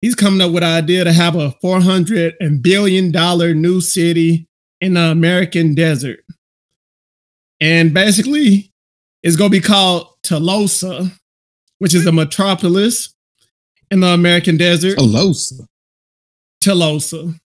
He's 0.00 0.14
coming 0.14 0.40
up 0.42 0.52
with 0.52 0.62
an 0.62 0.70
idea 0.84 1.04
to 1.04 1.12
have 1.12 1.34
a 1.34 1.52
400 1.62 2.34
billion 2.62 3.10
dollar 3.10 3.54
new 3.54 3.80
city 3.80 4.48
in 4.80 4.94
the 4.94 5.00
American 5.00 5.74
desert. 5.74 6.20
And 7.64 7.94
basically, 7.94 8.70
it's 9.22 9.36
going 9.36 9.50
to 9.50 9.58
be 9.58 9.66
called 9.66 10.08
Telosa, 10.22 11.10
which 11.78 11.94
is 11.94 12.04
a 12.04 12.12
metropolis 12.12 13.14
in 13.90 14.00
the 14.00 14.08
American 14.08 14.58
desert. 14.58 14.98
Telosa. 14.98 15.66
Telosa. 16.62 17.40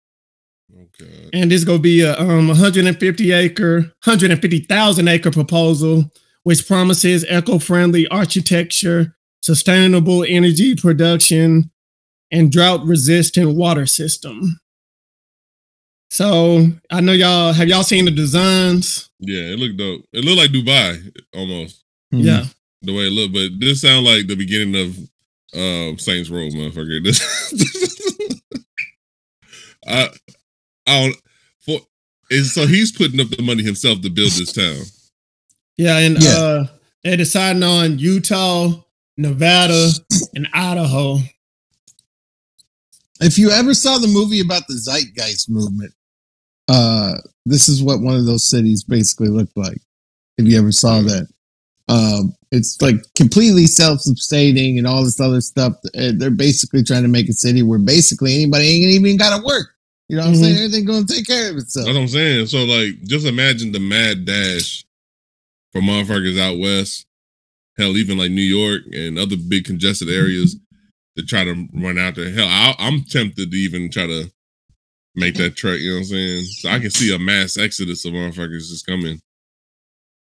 Okay. 0.73 1.29
And 1.33 1.51
it's 1.51 1.65
going 1.65 1.79
to 1.79 1.83
be 1.83 1.99
a 1.99 2.17
um, 2.17 2.47
150 2.47 3.31
acre, 3.33 3.79
150,000 4.05 5.07
acre 5.09 5.31
proposal, 5.31 6.09
which 6.43 6.65
promises 6.65 7.25
eco 7.25 7.59
friendly 7.59 8.07
architecture, 8.07 9.17
sustainable 9.43 10.23
energy 10.25 10.75
production, 10.75 11.71
and 12.31 12.53
drought 12.53 12.85
resistant 12.85 13.57
water 13.57 13.85
system. 13.85 14.61
So 16.09 16.67
I 16.91 17.01
know 17.01 17.11
y'all 17.11 17.53
have 17.53 17.67
y'all 17.67 17.83
seen 17.83 18.05
the 18.05 18.11
designs. 18.11 19.09
Yeah, 19.19 19.53
it 19.53 19.59
looked 19.59 19.77
dope. 19.77 20.05
It 20.13 20.23
looked 20.23 20.37
like 20.37 20.51
Dubai 20.51 21.11
almost. 21.33 21.83
Yeah. 22.11 22.45
The 22.81 22.93
way 22.93 23.07
it 23.07 23.11
looked, 23.11 23.33
but 23.33 23.59
this 23.59 23.81
sounds 23.81 24.05
like 24.05 24.27
the 24.27 24.35
beginning 24.35 24.75
of 24.75 24.97
um, 25.59 25.97
Saints 25.97 26.29
Row, 26.29 26.47
motherfucker. 26.49 27.03
This 27.03 28.41
I 29.87 30.09
I 30.87 31.01
don't 31.01 31.15
for 31.59 31.79
is 32.31 32.53
so 32.53 32.65
he's 32.65 32.91
putting 32.91 33.19
up 33.19 33.29
the 33.29 33.43
money 33.43 33.63
himself 33.63 34.01
to 34.01 34.09
build 34.09 34.31
this 34.31 34.51
town. 34.51 34.83
Yeah, 35.77 35.99
and 35.99 36.21
yeah. 36.21 36.29
uh 36.29 36.67
they're 37.03 37.17
deciding 37.17 37.61
on 37.63 37.99
Utah, 37.99 38.71
Nevada, 39.17 39.89
and 40.35 40.47
Idaho. 40.53 41.19
If 43.21 43.37
you 43.37 43.49
ever 43.49 43.73
saw 43.73 43.97
the 43.97 44.07
movie 44.07 44.41
about 44.41 44.67
the 44.67 44.75
Zeitgeist 44.75 45.49
movement, 45.49 45.93
uh, 46.67 47.15
this 47.45 47.69
is 47.69 47.81
what 47.81 48.01
one 48.01 48.15
of 48.15 48.25
those 48.25 48.49
cities 48.49 48.83
basically 48.83 49.29
looked 49.29 49.55
like. 49.55 49.77
If 50.37 50.47
you 50.47 50.57
ever 50.57 50.71
saw 50.71 50.99
mm-hmm. 50.99 51.07
that, 51.07 51.27
um, 51.87 52.33
it's 52.51 52.81
like 52.81 52.95
completely 53.15 53.67
self-sustaining 53.67 54.77
and 54.77 54.87
all 54.87 55.03
this 55.03 55.19
other 55.19 55.41
stuff. 55.41 55.73
They're 55.93 56.31
basically 56.31 56.83
trying 56.83 57.03
to 57.03 57.09
make 57.09 57.29
a 57.29 57.33
city 57.33 57.61
where 57.63 57.79
basically 57.79 58.33
anybody 58.33 58.65
ain't 58.65 58.91
even 58.91 59.17
got 59.17 59.37
to 59.37 59.45
work. 59.45 59.67
You 60.09 60.17
know 60.17 60.25
what 60.25 60.33
mm-hmm. 60.33 60.43
I'm 60.43 60.43
saying? 60.43 60.55
Everything 60.57 60.85
gonna 60.85 61.05
take 61.05 61.25
care 61.25 61.51
of 61.51 61.57
itself. 61.57 61.85
That's 61.85 61.95
what 61.95 62.01
I'm 62.01 62.07
saying. 62.07 62.47
So 62.47 62.63
like, 62.63 63.01
just 63.03 63.25
imagine 63.25 63.71
the 63.71 63.79
mad 63.79 64.25
dash 64.25 64.85
for 65.71 65.81
motherfuckers 65.81 66.39
out 66.39 66.59
west. 66.59 67.05
Hell, 67.77 67.97
even 67.97 68.17
like 68.17 68.31
New 68.31 68.41
York 68.41 68.83
and 68.93 69.19
other 69.19 69.35
big 69.35 69.65
congested 69.65 70.09
areas 70.09 70.55
to 71.17 71.25
try 71.25 71.43
to 71.43 71.67
run 71.73 71.97
out 71.97 72.15
there. 72.15 72.31
Hell, 72.31 72.47
I, 72.47 72.75
I'm 72.79 73.03
tempted 73.03 73.51
to 73.51 73.57
even 73.57 73.89
try 73.89 74.07
to 74.07 74.31
make 75.15 75.35
that 75.35 75.55
trek. 75.55 75.79
You 75.79 75.91
know 75.91 75.95
what 75.95 75.99
I'm 75.99 76.05
saying? 76.05 76.43
So 76.43 76.69
I 76.69 76.79
can 76.79 76.91
see 76.91 77.13
a 77.13 77.19
mass 77.19 77.57
exodus 77.57 78.05
of 78.05 78.13
motherfuckers 78.13 78.69
just 78.69 78.85
coming. 78.85 79.21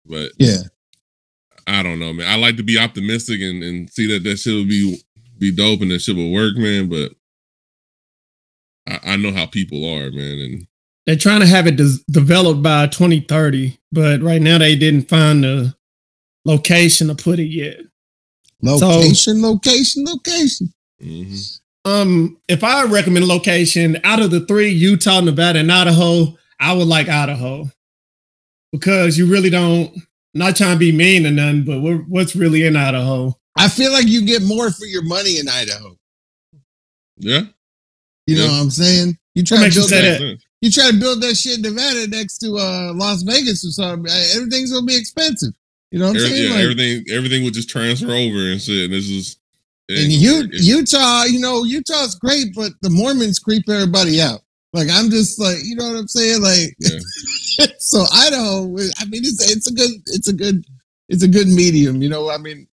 But 0.05 0.31
yeah, 0.37 0.63
I 1.67 1.83
don't 1.83 1.99
know, 1.99 2.13
man. 2.13 2.31
I 2.31 2.35
like 2.35 2.57
to 2.57 2.63
be 2.63 2.79
optimistic 2.79 3.41
and, 3.41 3.63
and 3.63 3.89
see 3.89 4.07
that 4.07 4.23
that 4.23 4.37
shit 4.37 4.53
will 4.53 4.65
be 4.65 5.01
be 5.37 5.53
dope 5.53 5.81
and 5.81 5.91
that 5.91 5.99
shit 5.99 6.15
will 6.15 6.31
work, 6.31 6.55
man. 6.55 6.89
But 6.89 7.11
I, 8.87 9.13
I 9.13 9.15
know 9.17 9.31
how 9.31 9.45
people 9.45 9.79
are, 9.79 10.11
man, 10.11 10.39
and 10.39 10.67
they're 11.05 11.15
trying 11.15 11.41
to 11.41 11.47
have 11.47 11.67
it 11.67 11.75
des- 11.75 12.03
developed 12.09 12.63
by 12.63 12.87
2030, 12.87 13.77
but 13.91 14.21
right 14.21 14.41
now 14.41 14.57
they 14.57 14.75
didn't 14.75 15.09
find 15.09 15.43
the 15.43 15.75
location 16.45 17.07
to 17.07 17.15
put 17.15 17.39
it 17.39 17.47
yet. 17.47 17.77
Location, 18.61 19.41
so, 19.41 19.47
location, 19.51 20.05
location. 20.05 20.73
Mm-hmm. 21.01 21.89
Um, 21.89 22.37
if 22.47 22.63
I 22.63 22.83
recommend 22.85 23.25
a 23.25 23.27
location 23.27 23.99
out 24.03 24.19
of 24.19 24.31
the 24.31 24.41
three, 24.41 24.69
Utah, 24.69 25.21
Nevada, 25.21 25.59
and 25.59 25.71
Idaho, 25.71 26.35
I 26.59 26.73
would 26.73 26.87
like 26.87 27.09
Idaho 27.09 27.69
because 28.71 29.17
you 29.17 29.27
really 29.27 29.49
don't. 29.49 29.95
Not 30.37 30.57
trying 30.57 30.73
to 30.73 30.77
be 30.77 30.91
mean 30.91 31.25
or 31.25 31.31
nothing, 31.31 31.63
but 31.63 31.79
what's 32.09 32.35
really 32.35 32.65
in 32.65 32.75
Idaho? 32.75 33.33
I 33.57 33.69
feel 33.69 33.93
like 33.93 34.05
you 34.05 34.25
get 34.25 34.43
more 34.43 34.69
for 34.69 34.83
your 34.83 35.03
money 35.03 35.39
in 35.39 35.47
Idaho. 35.47 35.97
Yeah, 37.17 37.43
you 38.27 38.35
know 38.35 38.43
yeah. 38.43 38.51
what 38.51 38.61
I'm 38.63 38.69
saying. 38.69 39.17
You 39.33 39.43
try 39.43 39.69
to 39.69 39.73
build 39.73 39.89
that. 39.91 40.19
that 40.19 40.37
you 40.59 40.71
try 40.71 40.91
to 40.91 40.99
build 40.99 41.21
that 41.21 41.35
shit 41.35 41.57
in 41.57 41.61
Nevada 41.61 42.07
next 42.07 42.39
to 42.39 42.57
uh, 42.57 42.91
Las 42.93 43.21
Vegas 43.21 43.65
or 43.65 43.71
something. 43.71 44.11
Everything's 44.35 44.73
gonna 44.73 44.85
be 44.85 44.97
expensive. 44.97 45.53
You 45.91 45.99
know 45.99 46.07
what 46.07 46.17
I'm 46.17 46.25
Every, 46.25 46.29
saying? 46.29 46.43
Yeah, 46.43 46.55
like, 46.55 46.63
everything 46.63 47.05
everything 47.11 47.43
would 47.45 47.53
just 47.53 47.69
transfer 47.69 48.07
over 48.07 48.51
and 48.51 48.61
shit. 48.61 48.85
And 48.85 48.93
this 48.93 49.09
is 49.09 49.37
and 49.89 50.11
U- 50.11 50.49
Utah, 50.51 51.23
you 51.23 51.39
know, 51.39 51.63
Utah's 51.63 52.15
great, 52.15 52.47
but 52.55 52.71
the 52.81 52.89
Mormons 52.89 53.39
creep 53.39 53.63
everybody 53.69 54.21
out. 54.21 54.41
Like 54.73 54.87
I'm 54.91 55.09
just 55.09 55.39
like, 55.39 55.57
you 55.63 55.75
know 55.75 55.87
what 55.87 55.97
I'm 55.97 56.07
saying? 56.07 56.41
Like, 56.41 56.75
yeah. 56.79 57.65
so 57.79 58.03
Idaho. 58.13 58.63
I 58.97 59.05
mean, 59.05 59.23
it's 59.23 59.51
it's 59.51 59.69
a 59.69 59.73
good, 59.73 59.91
it's 60.07 60.27
a 60.27 60.33
good, 60.33 60.65
it's 61.07 61.23
a 61.23 61.27
good 61.27 61.47
medium. 61.47 62.01
You 62.01 62.09
know, 62.09 62.29
I 62.29 62.37
mean, 62.37 62.67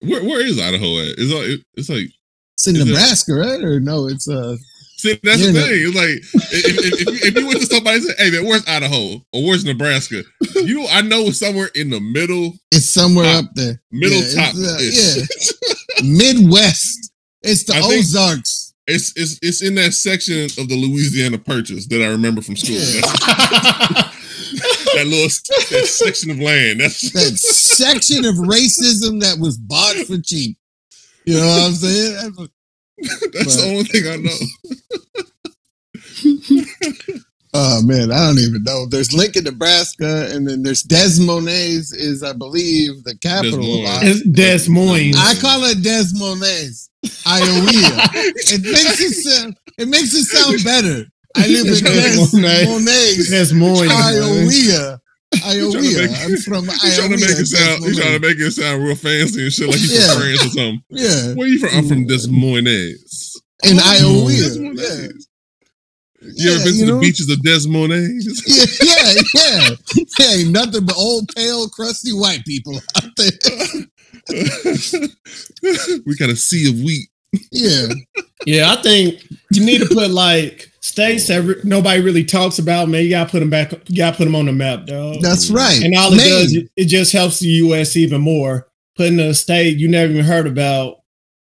where 0.00 0.24
where 0.24 0.40
is 0.40 0.58
Idaho 0.60 0.98
at? 1.00 1.14
It's 1.18 1.32
like 1.32 1.64
it's 1.74 1.88
like 1.88 2.10
it's 2.54 2.66
in 2.66 2.78
Nebraska, 2.78 3.34
right? 3.34 3.62
Or 3.62 3.78
no, 3.80 4.08
it's 4.08 4.28
uh. 4.28 4.56
See, 4.98 5.18
that's 5.22 5.46
the 5.46 5.52
thing. 5.52 5.68
It's 5.70 5.94
like 5.94 6.08
if, 6.52 6.66
if, 6.66 7.08
if, 7.08 7.24
if, 7.26 7.38
you 7.38 7.46
went 7.46 7.60
to 7.60 7.66
somebody 7.66 7.98
and 7.98 8.04
said, 8.04 8.16
"Hey, 8.18 8.30
man, 8.32 8.44
where's 8.44 8.66
Idaho 8.66 9.22
or 9.32 9.46
where's 9.46 9.64
Nebraska?" 9.64 10.24
You, 10.56 10.80
know, 10.80 10.86
I 10.90 11.02
know 11.02 11.22
it's 11.26 11.38
somewhere 11.38 11.70
in 11.76 11.90
the 11.90 12.00
middle. 12.00 12.54
It's 12.72 12.90
somewhere 12.90 13.24
top, 13.24 13.44
up 13.44 13.50
there. 13.54 13.80
Middle 13.92 14.20
yeah, 14.20 14.46
top. 14.46 14.54
Uh, 14.56 14.78
yeah, 14.80 15.22
Midwest. 16.02 17.12
It's 17.42 17.62
the 17.62 17.74
I 17.74 17.80
Ozarks. 17.80 18.74
It's 18.88 19.12
it's 19.16 19.38
it's 19.40 19.62
in 19.62 19.76
that 19.76 19.94
section 19.94 20.46
of 20.58 20.68
the 20.68 20.74
Louisiana 20.74 21.38
Purchase 21.38 21.86
that 21.88 22.02
I 22.02 22.08
remember 22.08 22.42
from 22.42 22.56
school. 22.56 22.74
Yeah. 22.74 23.00
that 24.94 25.06
little 25.06 25.28
that 25.28 25.86
section 25.86 26.32
of 26.32 26.40
land. 26.40 26.80
That's 26.80 27.00
that 27.12 27.38
section 27.38 28.24
of 28.24 28.34
racism 28.34 29.20
that 29.20 29.38
was 29.38 29.58
bought 29.58 29.94
for 30.06 30.18
cheap. 30.18 30.56
You 31.24 31.34
know 31.34 31.46
what 31.46 31.66
I'm 31.66 31.74
saying? 31.74 32.48
That's 33.00 33.56
but, 33.56 33.62
the 33.62 33.66
only 33.68 33.84
thing 33.84 34.06
I 34.06 34.16
know. 34.16 34.38
oh 37.54 37.82
man, 37.82 38.10
I 38.12 38.26
don't 38.26 38.38
even 38.38 38.62
know. 38.62 38.86
There's 38.86 39.12
Lincoln, 39.12 39.44
Nebraska, 39.44 40.28
and 40.30 40.46
then 40.48 40.62
there's 40.62 40.82
Des 40.82 41.20
Moines 41.20 41.92
is, 41.92 42.22
I 42.22 42.32
believe, 42.32 43.04
the 43.04 43.16
capital. 43.18 43.60
Des, 44.00 44.22
Des 44.30 44.68
Moines. 44.68 45.14
I 45.16 45.34
call 45.40 45.64
it 45.64 45.82
Des 45.82 46.06
Moines, 46.14 46.90
Iowa. 47.26 47.70
it 48.14 48.62
makes 48.62 49.00
it 49.00 49.14
sound. 49.14 49.56
It 49.78 49.88
makes 49.88 50.14
it 50.14 50.24
sound 50.24 50.64
better. 50.64 51.06
I 51.36 51.46
live 51.46 51.66
in 51.66 51.74
Des 51.84 52.36
Moines, 52.36 53.30
Des 53.30 53.54
Moines, 53.54 53.90
Iowa. 53.90 54.97
Iowa. 55.44 55.76
I'm 55.76 56.36
from 56.38 56.70
Iowa. 56.70 56.94
trying 56.96 57.10
to 57.10 57.20
make 57.20 57.38
it 57.38 57.46
sound. 57.46 57.84
He's 57.84 57.98
trying 57.98 58.20
to 58.20 58.26
make 58.26 58.38
it 58.38 58.50
sound 58.50 58.82
real 58.82 58.96
fancy 58.96 59.42
and 59.44 59.52
shit, 59.52 59.68
like 59.68 59.76
he's 59.78 59.92
yeah. 59.92 60.12
from 60.12 60.22
France 60.22 60.46
or 60.46 60.50
something. 60.50 60.82
Yeah. 60.90 61.34
Where 61.34 61.48
you 61.48 61.58
from? 61.58 61.70
I'm 61.72 61.86
from 61.86 62.06
Des 62.06 62.28
Moines. 62.28 63.42
In 63.64 63.78
oh, 63.78 63.82
Iowa. 63.84 64.32
Des 64.32 64.58
Moines. 64.58 65.26
Yeah. 66.20 66.28
You 66.34 66.50
ever 66.50 66.64
been 66.64 66.74
to 66.78 66.86
know? 66.86 66.94
the 66.94 67.00
beaches 67.00 67.30
of 67.30 67.42
Des 67.42 67.68
Moines? 67.68 68.24
yeah, 68.46 68.66
yeah, 68.82 69.22
yeah. 69.34 69.76
Hey, 70.16 70.44
nothing 70.50 70.84
but 70.84 70.96
old, 70.96 71.28
pale, 71.34 71.68
crusty 71.68 72.12
white 72.12 72.44
people 72.44 72.76
out 72.96 73.16
there. 73.16 73.30
we 76.06 76.16
got 76.16 76.30
a 76.30 76.36
sea 76.36 76.68
of 76.68 76.80
wheat. 76.84 77.08
Yeah. 77.50 77.88
Yeah, 78.46 78.72
I 78.72 78.82
think 78.82 79.22
you 79.52 79.64
need 79.64 79.80
to 79.80 79.88
put 79.88 80.10
like 80.10 80.70
states 80.80 81.26
that 81.28 81.60
nobody 81.64 82.00
really 82.00 82.24
talks 82.24 82.58
about, 82.58 82.88
man, 82.88 83.04
you 83.04 83.10
gotta 83.10 83.30
put 83.30 83.40
them 83.40 83.50
back. 83.50 83.72
You 83.88 83.96
gotta 83.96 84.16
put 84.16 84.24
them 84.24 84.36
on 84.36 84.46
the 84.46 84.52
map, 84.52 84.86
dog. 84.86 85.16
That's 85.20 85.50
right. 85.50 85.82
And 85.82 85.94
all 85.96 86.12
it 86.12 86.16
Maine. 86.16 86.28
does, 86.28 86.56
it 86.76 86.84
just 86.86 87.12
helps 87.12 87.40
the 87.40 87.48
U.S. 87.48 87.96
even 87.96 88.20
more. 88.20 88.68
Putting 88.96 89.20
a 89.20 89.34
state 89.34 89.78
you 89.78 89.88
never 89.88 90.12
even 90.12 90.24
heard 90.24 90.46
about, 90.46 90.98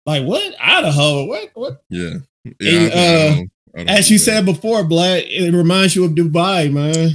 like 0.06 0.25
what 0.25 0.54
Idaho? 0.61 1.26
What? 1.26 1.50
What? 1.54 1.82
Yeah. 1.88 2.14
Yeah. 2.61 2.80
And, 2.80 3.50
uh, 3.76 3.85
as 3.87 4.11
you 4.11 4.18
said 4.18 4.44
before, 4.44 4.82
Black, 4.85 5.25
it 5.26 5.54
reminds 5.54 5.94
you 5.94 6.04
of 6.04 6.12
Dubai, 6.12 6.73
man. 6.73 7.11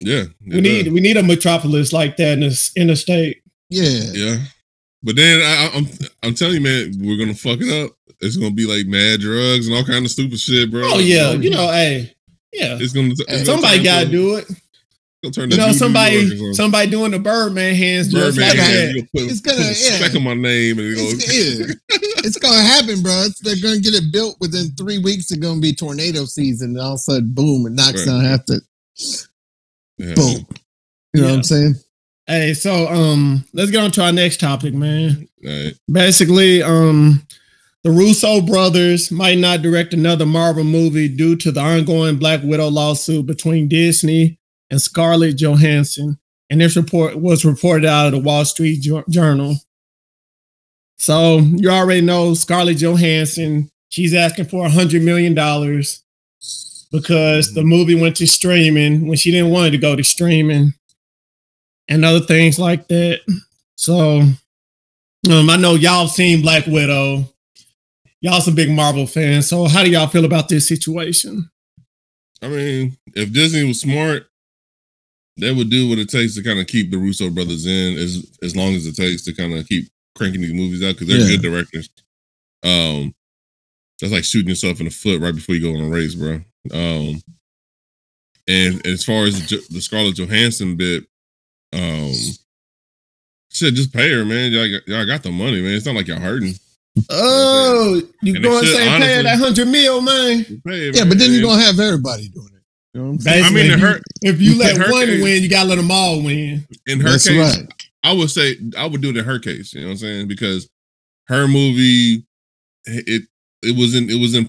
Yeah. 0.00 0.24
We 0.46 0.60
need 0.60 0.84
does. 0.84 0.92
we 0.94 1.00
need 1.00 1.16
a 1.16 1.22
metropolis 1.22 1.92
like 1.92 2.16
that 2.16 2.38
in 2.38 2.44
a, 2.44 2.50
in 2.76 2.90
a 2.90 2.96
state. 2.96 3.42
Yeah. 3.70 4.00
Yeah. 4.12 4.36
But 5.02 5.16
then 5.16 5.40
I, 5.40 5.70
I'm 5.74 5.86
I'm 6.22 6.34
telling 6.34 6.54
you, 6.54 6.60
man, 6.60 6.92
we're 7.00 7.18
gonna 7.18 7.34
fuck 7.34 7.60
it 7.60 7.84
up 7.84 7.92
it's 8.20 8.36
gonna 8.36 8.54
be 8.54 8.66
like 8.66 8.86
mad 8.86 9.20
drugs 9.20 9.66
and 9.66 9.76
all 9.76 9.84
kind 9.84 10.04
of 10.04 10.10
stupid 10.10 10.38
shit, 10.38 10.70
bro. 10.70 10.82
Oh 10.84 10.98
yeah, 10.98 11.32
you 11.32 11.50
know, 11.50 11.68
hey, 11.68 12.14
yeah, 12.52 12.78
it's 12.80 12.92
gonna. 12.92 13.14
It's 13.28 13.46
somebody 13.46 13.82
got 13.82 14.04
to 14.04 14.10
do 14.10 14.36
it. 14.36 14.46
Turn 15.32 15.50
you 15.50 15.56
know, 15.56 15.72
somebody, 15.72 16.54
somebody 16.54 16.88
doing 16.88 17.10
the 17.10 17.18
Birdman 17.18 17.74
hands, 17.74 18.12
Birdman 18.12 18.34
just 18.34 18.38
like 18.38 18.56
hands. 18.56 18.94
that. 18.94 19.08
Put, 19.12 19.22
it's 19.22 19.40
gonna, 19.40 19.56
put 19.56 19.66
yeah. 19.66 19.96
speck 19.96 20.14
on 20.14 20.22
my 20.22 20.34
name, 20.34 20.78
and 20.78 20.86
it 20.86 20.96
it's, 20.96 21.58
yeah. 21.58 21.74
it's 22.24 22.38
gonna 22.38 22.62
happen, 22.62 23.02
bro. 23.02 23.24
It's, 23.26 23.40
they're 23.40 23.56
gonna 23.60 23.80
get 23.80 23.94
it 23.94 24.12
built 24.12 24.36
within 24.40 24.70
three 24.76 24.98
weeks. 24.98 25.30
It's 25.32 25.40
gonna 25.40 25.60
be 25.60 25.74
tornado 25.74 26.24
season, 26.24 26.70
and 26.70 26.80
all 26.80 26.92
of 26.92 26.94
a 26.94 26.98
sudden, 26.98 27.32
boom, 27.32 27.66
it 27.66 27.72
knocks 27.72 28.06
right. 28.06 28.12
down 28.12 28.24
half 28.24 28.46
the. 28.46 28.60
Yeah. 29.98 30.14
Boom. 30.14 30.46
You 31.12 31.20
know 31.20 31.26
yeah. 31.26 31.30
what 31.30 31.36
I'm 31.36 31.42
saying? 31.42 31.74
Hey, 32.28 32.54
so 32.54 32.86
um, 32.86 33.44
let's 33.52 33.72
get 33.72 33.82
on 33.82 33.90
to 33.92 34.04
our 34.04 34.12
next 34.12 34.38
topic, 34.38 34.72
man. 34.72 35.28
Right. 35.44 35.72
Basically, 35.90 36.62
um, 36.62 37.26
the 37.88 37.94
Russo 37.94 38.42
brothers 38.42 39.10
might 39.10 39.38
not 39.38 39.62
direct 39.62 39.94
another 39.94 40.26
Marvel 40.26 40.62
movie 40.62 41.08
due 41.08 41.34
to 41.36 41.50
the 41.50 41.60
ongoing 41.60 42.18
Black 42.18 42.42
Widow 42.42 42.68
lawsuit 42.68 43.24
between 43.24 43.66
Disney 43.66 44.38
and 44.68 44.78
Scarlett 44.78 45.38
Johansson. 45.38 46.18
And 46.50 46.60
this 46.60 46.76
report 46.76 47.16
was 47.16 47.46
reported 47.46 47.86
out 47.86 48.04
of 48.04 48.12
the 48.12 48.18
Wall 48.18 48.44
Street 48.44 48.86
Journal. 49.08 49.56
So 50.98 51.38
you 51.38 51.70
already 51.70 52.02
know 52.02 52.34
Scarlett 52.34 52.76
Johansson, 52.76 53.70
she's 53.88 54.12
asking 54.12 54.48
for 54.48 54.66
a 54.66 54.70
hundred 54.70 55.00
million 55.00 55.32
dollars 55.32 56.04
because 56.92 57.54
the 57.54 57.62
movie 57.62 57.98
went 57.98 58.16
to 58.16 58.26
streaming 58.26 59.08
when 59.08 59.16
she 59.16 59.30
didn't 59.30 59.50
want 59.50 59.68
it 59.68 59.70
to 59.70 59.78
go 59.78 59.96
to 59.96 60.04
streaming 60.04 60.74
and 61.88 62.04
other 62.04 62.20
things 62.20 62.58
like 62.58 62.86
that. 62.88 63.20
So 63.76 64.20
um, 65.30 65.48
I 65.48 65.56
know 65.56 65.74
y'all 65.74 66.06
seen 66.06 66.42
Black 66.42 66.66
Widow 66.66 67.32
y'all 68.20 68.40
some 68.40 68.54
big 68.54 68.70
Marvel 68.70 69.06
fans. 69.06 69.48
So 69.48 69.66
how 69.66 69.84
do 69.84 69.90
y'all 69.90 70.06
feel 70.06 70.24
about 70.24 70.48
this 70.48 70.68
situation? 70.68 71.50
I 72.42 72.48
mean, 72.48 72.96
if 73.14 73.32
Disney 73.32 73.64
was 73.64 73.80
smart, 73.80 74.26
they 75.36 75.52
would 75.52 75.70
do 75.70 75.88
what 75.88 75.98
it 75.98 76.08
takes 76.08 76.34
to 76.34 76.42
kind 76.42 76.58
of 76.58 76.66
keep 76.66 76.90
the 76.90 76.98
Russo 76.98 77.30
brothers 77.30 77.66
in 77.66 77.96
as 77.96 78.26
as 78.42 78.56
long 78.56 78.74
as 78.74 78.86
it 78.86 78.96
takes 78.96 79.22
to 79.22 79.32
kind 79.32 79.54
of 79.54 79.66
keep 79.68 79.88
cranking 80.16 80.40
these 80.40 80.52
movies 80.52 80.82
out 80.82 80.94
because 80.94 81.08
they're 81.08 81.18
yeah. 81.18 81.36
good 81.36 81.42
directors. 81.42 81.88
Um, 82.64 83.14
that's 84.00 84.12
like 84.12 84.24
shooting 84.24 84.48
yourself 84.48 84.80
in 84.80 84.86
the 84.86 84.90
foot 84.90 85.20
right 85.20 85.34
before 85.34 85.54
you 85.54 85.62
go 85.62 85.78
on 85.78 85.86
a 85.86 85.94
race, 85.94 86.14
bro. 86.14 86.40
Um, 86.72 87.22
and 88.48 88.84
as 88.86 89.04
far 89.04 89.24
as 89.24 89.48
the, 89.48 89.62
the 89.70 89.80
Scarlett 89.80 90.16
Johansson 90.16 90.76
bit, 90.76 91.04
um, 91.72 92.12
shit, 93.50 93.74
just 93.74 93.92
pay 93.92 94.12
her, 94.12 94.24
man. 94.24 94.52
Y'all, 94.52 94.66
y'all 94.86 95.06
got 95.06 95.22
the 95.22 95.30
money, 95.30 95.60
man. 95.60 95.74
It's 95.74 95.86
not 95.86 95.94
like 95.94 96.08
y'all 96.08 96.20
hurting. 96.20 96.54
Oh, 97.10 98.02
you 98.22 98.34
and 98.34 98.44
going 98.44 98.64
to 98.64 98.70
say 98.70 98.88
pay 98.98 99.22
that 99.22 99.38
hundred 99.38 99.68
mil, 99.68 100.00
man? 100.00 100.44
Pay, 100.66 100.90
yeah, 100.92 101.04
but 101.04 101.18
then 101.18 101.32
you're 101.32 101.42
gonna 101.42 101.62
have 101.62 101.78
everybody 101.78 102.28
doing 102.28 102.48
it. 102.54 102.58
You 102.94 103.02
know 103.02 103.10
what 103.12 103.26
I 103.26 103.50
mean, 103.50 103.70
if, 103.70 103.80
her, 103.80 104.00
if 104.22 104.40
you 104.40 104.58
let 104.58 104.78
one 104.90 105.06
case, 105.06 105.22
win, 105.22 105.42
you 105.42 105.48
gotta 105.48 105.68
let 105.68 105.76
them 105.76 105.90
all 105.90 106.22
win. 106.22 106.66
In 106.86 107.00
her 107.00 107.10
That's 107.10 107.28
case, 107.28 107.58
right. 107.58 107.72
I 108.02 108.12
would 108.12 108.30
say 108.30 108.56
I 108.76 108.86
would 108.86 109.02
do 109.02 109.10
it 109.10 109.16
in 109.16 109.24
her 109.24 109.38
case. 109.38 109.74
You 109.74 109.82
know 109.82 109.88
what 109.88 109.92
I'm 109.92 109.98
saying? 109.98 110.28
Because 110.28 110.68
her 111.28 111.46
movie, 111.46 112.24
it 112.86 113.22
it 113.62 113.76
was 113.76 113.94
in 113.94 114.08
it 114.10 114.18
was 114.18 114.34
in 114.34 114.46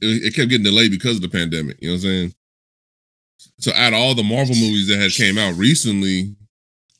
it, 0.00 0.24
it 0.24 0.34
kept 0.34 0.50
getting 0.50 0.64
delayed 0.64 0.90
because 0.90 1.16
of 1.16 1.22
the 1.22 1.28
pandemic. 1.28 1.78
You 1.80 1.88
know 1.88 1.94
what 1.94 1.96
I'm 1.96 2.02
saying? 2.02 2.34
So 3.58 3.72
out 3.72 3.92
of 3.92 3.98
all 3.98 4.14
the 4.14 4.22
Marvel 4.22 4.54
movies 4.54 4.88
that 4.88 5.00
had 5.00 5.12
came 5.12 5.38
out 5.38 5.56
recently, 5.56 6.34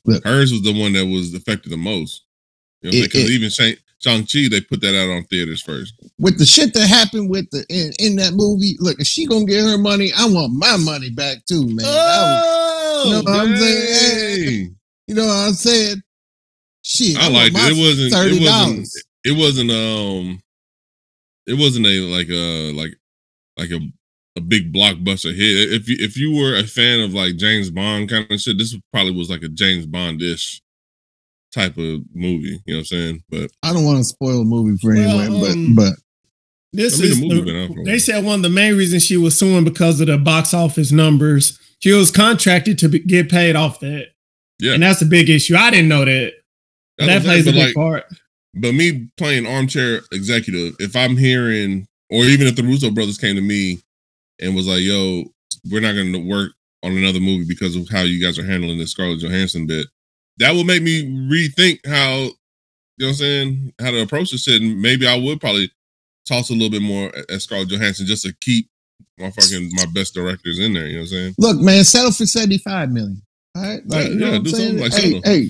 Look, 0.05 0.23
hers 0.25 0.51
was 0.51 0.63
the 0.63 0.77
one 0.77 0.93
that 0.93 1.05
was 1.05 1.33
affected 1.33 1.71
the 1.71 1.77
most. 1.77 2.23
You 2.81 2.91
know, 2.91 2.97
what 2.97 3.05
I'm 3.05 3.11
saying? 3.11 3.25
because 3.27 3.31
even 3.31 3.49
Shane, 3.49 3.77
Shang-Chi, 4.03 4.49
they 4.49 4.61
put 4.61 4.81
that 4.81 4.95
out 4.95 5.15
on 5.15 5.23
theaters 5.25 5.61
first. 5.61 5.93
With 6.19 6.37
the 6.37 6.45
shit 6.45 6.73
that 6.73 6.87
happened 6.87 7.29
with 7.29 7.49
the 7.51 7.65
in, 7.69 7.93
in 7.99 8.15
that 8.17 8.33
movie, 8.33 8.75
look, 8.79 8.99
if 8.99 9.07
she 9.07 9.25
gonna 9.25 9.45
get 9.45 9.63
her 9.63 9.77
money, 9.77 10.11
I 10.17 10.25
want 10.25 10.53
my 10.53 10.77
money 10.77 11.09
back 11.09 11.45
too, 11.45 11.65
man. 11.67 11.85
Oh, 11.87 12.93
was, 12.95 13.05
you 13.05 13.11
know 13.11 13.31
what 13.31 13.47
I'm 13.47 13.57
saying? 13.57 14.75
You 15.07 15.15
know 15.15 15.25
what 15.25 15.47
I'm 15.47 15.53
saying? 15.53 16.01
Shit. 16.83 17.17
I, 17.17 17.25
I 17.25 17.29
liked 17.29 17.55
it. 17.57 17.77
It 17.77 17.79
wasn't 17.79 18.13
$30. 18.13 18.41
it 18.41 18.41
wasn't 18.41 18.89
it 19.23 19.37
wasn't 19.37 19.71
um 19.71 20.41
it 21.47 21.57
wasn't 21.57 21.85
a 21.85 21.99
like 22.01 22.29
a 22.29 22.73
like 22.73 22.95
like 23.57 23.71
a 23.71 23.79
a 24.35 24.41
big 24.41 24.73
blockbuster 24.73 25.33
hit. 25.33 25.71
If 25.71 25.87
you 25.87 25.95
if 25.99 26.17
you 26.17 26.35
were 26.35 26.57
a 26.57 26.63
fan 26.63 26.99
of 27.01 27.13
like 27.13 27.37
James 27.37 27.69
Bond 27.69 28.09
kind 28.09 28.29
of 28.29 28.39
shit, 28.39 28.57
this 28.57 28.77
probably 28.91 29.13
was 29.13 29.29
like 29.29 29.43
a 29.43 29.49
James 29.49 29.85
Bond 29.85 30.21
ish 30.21 30.61
type 31.53 31.77
of 31.77 32.01
movie. 32.13 32.61
You 32.65 32.73
know 32.73 32.75
what 32.75 32.77
I'm 32.79 32.85
saying? 32.85 33.23
But 33.29 33.51
I 33.61 33.71
don't 33.73 33.85
want 33.85 33.99
to 33.99 34.03
spoil 34.03 34.41
a 34.41 34.45
movie 34.45 34.77
for 34.81 34.93
Well, 34.93 35.19
anyone, 35.19 35.51
um, 35.51 35.75
but 35.75 35.83
but 35.85 35.93
This 36.73 36.99
I 36.99 37.03
mean, 37.03 37.11
is 37.11 37.19
the 37.19 37.27
movie 37.27 37.35
the- 37.41 37.45
been 37.45 37.55
out 37.63 37.75
for 37.75 37.83
they 37.85 37.99
said 37.99 38.23
one 38.25 38.35
of 38.39 38.43
the 38.43 38.49
main 38.49 38.75
reasons 38.75 39.03
she 39.05 39.17
was 39.17 39.37
suing 39.37 39.63
because 39.63 40.01
of 40.01 40.07
the 40.07 40.17
box 40.17 40.53
office 40.53 40.91
numbers. 40.91 41.59
She 41.79 41.91
was 41.91 42.11
contracted 42.11 42.77
to 42.79 42.89
be, 42.89 42.99
get 42.99 43.29
paid 43.29 43.55
off 43.55 43.79
that, 43.81 44.07
yeah, 44.59 44.73
and 44.73 44.81
that's 44.83 45.01
a 45.01 45.05
big 45.05 45.29
issue. 45.29 45.55
I 45.55 45.69
didn't 45.69 45.89
know 45.89 46.05
that. 46.05 46.33
that's 46.97 47.07
that 47.07 47.07
what 47.07 47.15
I'm 47.17 47.21
plays 47.23 47.47
a 47.47 47.51
big 47.51 47.65
like, 47.67 47.75
part. 47.75 48.05
but 48.55 48.73
me 48.73 49.09
playing 49.17 49.45
armchair 49.45 50.01
executive, 50.13 50.75
if 50.79 50.95
I'm 50.95 51.17
hearing, 51.17 51.85
or 52.09 52.23
even 52.23 52.47
if 52.47 52.55
the 52.55 52.63
Russo 52.63 52.89
brothers 52.89 53.17
came 53.17 53.35
to 53.35 53.41
me 53.41 53.79
and 54.39 54.55
was 54.55 54.65
like, 54.67 54.81
"Yo, 54.81 55.25
we're 55.69 55.81
not 55.81 55.93
going 55.93 56.13
to 56.13 56.19
work 56.19 56.53
on 56.83 56.97
another 56.97 57.19
movie 57.19 57.45
because 57.47 57.75
of 57.75 57.87
how 57.89 58.01
you 58.01 58.21
guys 58.23 58.39
are 58.39 58.45
handling 58.45 58.77
this 58.77 58.91
Scarlett 58.91 59.19
Johansson 59.19 59.67
bit," 59.67 59.85
that 60.37 60.53
will 60.53 60.63
make 60.63 60.83
me 60.83 61.03
rethink 61.29 61.79
how 61.85 62.29
you 62.97 63.05
know 63.05 63.07
what 63.07 63.09
I'm 63.09 63.13
saying, 63.15 63.73
how 63.79 63.91
to 63.91 64.01
approach 64.01 64.31
this 64.31 64.43
shit, 64.43 64.61
and 64.61 64.81
maybe 64.81 65.07
I 65.07 65.15
would 65.17 65.41
probably 65.41 65.71
toss 66.27 66.49
a 66.49 66.53
little 66.53 66.69
bit 66.69 66.81
more 66.81 67.11
at, 67.29 67.41
Scarlett 67.41 67.69
Johansson 67.69 68.05
just 68.05 68.23
to 68.23 68.33
keep 68.41 68.69
my 69.17 69.31
fucking 69.31 69.69
my 69.73 69.85
best 69.93 70.13
directors 70.13 70.59
in 70.59 70.73
there. 70.73 70.85
You 70.87 70.93
know 70.93 70.99
what 70.99 71.03
I'm 71.05 71.07
saying? 71.07 71.35
look, 71.37 71.57
man, 71.59 71.83
settle 71.83 72.11
for 72.11 72.25
seventy 72.25 72.59
five 72.59 72.91
million. 72.91 73.21
All 73.55 73.63
right, 73.63 73.81
like, 73.87 74.03
Yeah, 74.05 74.09
you 74.09 74.15
know 74.15 74.25
yeah, 74.25 74.31
what 74.31 74.37
I'm 74.37 74.43
do 74.43 74.49
saying? 74.51 74.79
something 74.79 75.11
like 75.13 75.23
hey, 75.23 75.41
hey, 75.41 75.49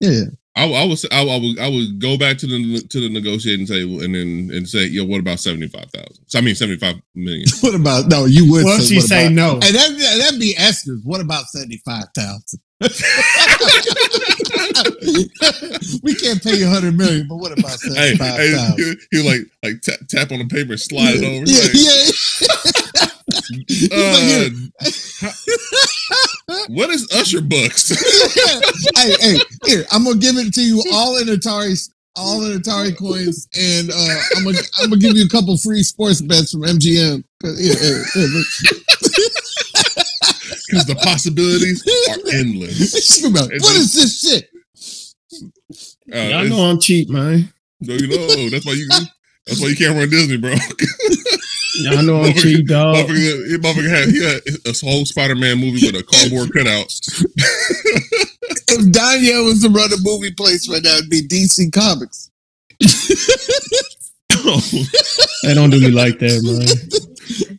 yeah, 0.00 0.24
I, 0.54 0.70
I 0.70 0.84
would 0.84 0.98
say 0.98 1.08
I, 1.10 1.22
I 1.22 1.38
would 1.38 1.58
I 1.58 1.68
would 1.68 1.98
go 1.98 2.18
back 2.18 2.36
to 2.38 2.46
the 2.46 2.86
to 2.90 3.00
the 3.00 3.08
negotiating 3.08 3.66
table 3.66 4.02
and 4.02 4.14
then 4.14 4.50
and 4.52 4.68
say, 4.68 4.84
yo, 4.86 5.04
what 5.04 5.20
about 5.20 5.40
seventy 5.40 5.66
five 5.68 5.90
thousand? 5.90 6.18
So 6.26 6.38
I 6.38 6.42
mean 6.42 6.54
seventy 6.54 6.78
five 6.78 6.96
million. 7.14 7.46
What 7.62 7.74
about 7.74 8.08
no? 8.08 8.26
You 8.26 8.50
would. 8.52 8.64
Well, 8.64 8.78
say, 8.78 8.84
she 8.84 8.96
what 8.96 9.06
say 9.06 9.26
about- 9.26 9.34
no. 9.34 9.52
Hey, 9.62 9.72
that 9.72 10.18
that'd 10.20 10.40
be 10.40 10.54
Esters. 10.54 11.00
What 11.04 11.20
about 11.22 11.46
seventy 11.46 11.78
five 11.78 12.04
thousand? 12.14 12.60
we 16.02 16.14
can't 16.14 16.42
pay 16.42 16.56
you 16.56 16.66
hundred 16.66 16.96
million, 16.96 17.26
but 17.28 17.36
what 17.36 17.52
about 17.56 17.78
hey, 17.96 18.14
seventy 18.14 18.18
five 18.18 18.36
hey, 18.36 18.74
he, 18.76 18.94
he 19.10 19.22
like 19.28 19.40
like 19.62 19.80
tap, 19.80 19.98
tap 20.08 20.32
on 20.32 20.38
the 20.40 20.46
paper, 20.46 20.76
slide 20.76 21.14
it 21.16 21.24
over. 21.24 21.46
Yeah, 21.46 21.68
He's 21.72 22.42
yeah. 22.42 22.72
like, 23.52 24.52
uh, 26.48 26.66
what 26.68 26.90
is 26.90 27.08
Usher 27.12 27.40
bucks? 27.40 27.90
hey, 28.96 29.14
hey, 29.20 29.38
here, 29.66 29.84
I'm 29.90 30.04
gonna 30.04 30.18
give 30.18 30.36
it 30.36 30.52
to 30.54 30.62
you 30.62 30.82
all 30.92 31.16
in 31.18 31.28
Atari, 31.28 31.76
all 32.16 32.44
in 32.44 32.60
Atari 32.60 32.96
coins, 32.96 33.48
and 33.58 33.90
uh, 33.90 34.20
I'm 34.36 34.44
gonna 34.44 34.58
I'm 34.80 34.90
gonna 34.90 35.00
give 35.00 35.16
you 35.16 35.24
a 35.24 35.28
couple 35.28 35.56
free 35.58 35.82
sports 35.82 36.20
bets 36.20 36.52
from 36.52 36.62
MGM. 36.62 37.24
Because 40.72 40.86
the 40.86 40.94
possibilities 41.02 41.82
are 42.10 42.18
endless. 42.34 43.06
Shoot, 43.20 43.32
what 43.32 43.76
is 43.76 43.92
this 43.92 44.20
shit? 44.20 44.48
Uh, 46.12 46.18
Y'all 46.18 46.48
know 46.48 46.70
I'm 46.70 46.78
cheap, 46.80 47.08
man. 47.08 47.52
no, 47.80 47.94
you 47.94 48.08
know 48.08 48.48
that's 48.50 48.66
why 48.66 48.72
you 48.72 48.88
that's 49.46 49.60
why 49.60 49.68
you 49.68 49.76
can't 49.76 49.96
run 49.96 50.08
Disney, 50.08 50.36
bro. 50.36 50.52
Y'all 51.76 52.02
know 52.02 52.22
I'm 52.22 52.34
cheap, 52.34 52.66
dog. 52.66 52.96
Motherfucker, 52.96 53.46
he 53.48 53.56
motherfucker 53.56 53.88
had, 53.88 54.08
he 54.10 54.22
had 54.24 54.40
a 54.66 54.72
whole 54.86 55.04
Spider 55.06 55.34
Man 55.34 55.58
movie 55.58 55.86
with 55.86 55.96
a 55.96 56.02
cardboard 56.02 56.52
cutout. 56.52 56.92
If 58.74 58.90
Danielle 58.90 59.44
was 59.44 59.60
to 59.62 59.68
run 59.68 59.92
a 59.92 59.96
movie 60.00 60.32
place 60.32 60.66
right 60.68 60.82
now, 60.82 60.94
it'd 60.96 61.10
be 61.10 61.20
DC 61.28 61.70
Comics. 61.72 62.30
Oh. 64.34 64.60
They 65.44 65.52
don't 65.54 65.68
do 65.70 65.78
me 65.78 65.90
like 65.90 66.18
that, 66.18 66.40
man. 66.42 66.66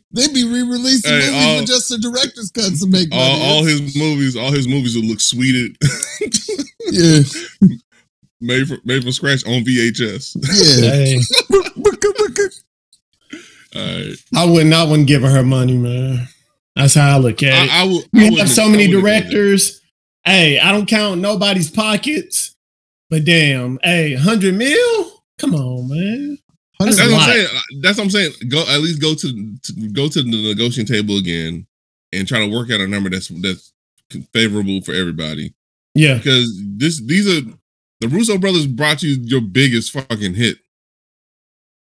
They'd 0.10 0.34
be 0.34 0.44
re-releasing 0.46 1.08
Hey, 1.10 1.20
movies 1.30 1.44
all- 1.46 1.56
with 1.58 1.66
just 1.68 1.88
the 1.88 1.98
director's 1.98 2.50
cuts 2.50 2.80
to 2.84 2.90
make 2.90 3.08
money. 3.10 3.22
all, 3.22 3.42
all 3.58 3.64
his 3.64 3.96
movies, 3.96 4.36
all 4.36 4.50
his 4.52 4.66
movies 4.68 4.96
would 4.96 5.04
look 5.04 5.20
sweeted, 5.20 5.76
yeah, 6.90 7.20
made 8.40 8.66
from 8.68 8.80
made 8.84 9.02
from 9.02 9.12
scratch 9.12 9.46
on 9.46 9.64
VHS. 9.64 10.36
yeah. 10.82 10.90
Hey, 10.90 11.18
All 13.74 13.82
right, 13.82 14.14
I 14.34 14.44
would 14.44 14.66
not 14.66 14.88
want 14.88 15.00
to 15.00 15.06
give 15.06 15.22
her 15.22 15.30
her 15.30 15.42
money, 15.44 15.76
man. 15.76 16.28
That's 16.76 16.94
how 16.94 17.16
I 17.16 17.18
look 17.18 17.42
at 17.42 17.66
it. 17.66 17.70
I, 17.72 17.82
I 17.82 17.84
would. 17.86 18.04
I 18.14 18.38
have 18.40 18.50
so 18.50 18.68
many 18.68 18.86
wouldn't 18.88 18.94
have 18.94 19.02
done 19.02 19.02
that. 19.04 19.30
directors. 19.30 19.80
Hey, 20.24 20.58
I 20.58 20.72
don't 20.72 20.86
count 20.86 21.20
nobody's 21.20 21.70
pockets, 21.70 22.56
but 23.10 23.24
damn, 23.24 23.78
hey, 23.82 24.14
hundred 24.14 24.54
mil. 24.54 25.22
Come 25.38 25.54
on, 25.54 25.88
man. 25.88 26.38
That's 26.80 26.96
That's 26.96 27.10
what 27.12 27.18
a 27.18 27.22
I'm 27.22 27.30
saying. 27.30 27.60
That's 27.82 27.98
what 27.98 28.04
I'm 28.04 28.10
saying. 28.10 28.32
Go 28.48 28.60
at 28.68 28.80
least 28.80 29.00
go 29.00 29.14
to, 29.14 29.56
to 29.56 29.88
go 29.92 30.08
to 30.08 30.22
the 30.22 30.54
negotiating 30.54 30.92
table 30.94 31.18
again 31.18 31.66
and 32.12 32.26
try 32.26 32.40
to 32.40 32.52
work 32.52 32.70
out 32.70 32.80
a 32.80 32.86
number 32.86 33.10
that's 33.10 33.28
that's 33.28 33.72
favorable 34.32 34.80
for 34.82 34.92
everybody. 34.92 35.54
Yeah, 35.94 36.16
Because 36.16 36.60
this 36.76 37.00
these 37.00 37.26
are 37.28 37.42
the 38.00 38.08
Russo 38.08 38.38
brothers 38.38 38.66
brought 38.66 39.02
you 39.02 39.16
your 39.22 39.40
biggest 39.40 39.92
fucking 39.92 40.34
hit. 40.34 40.58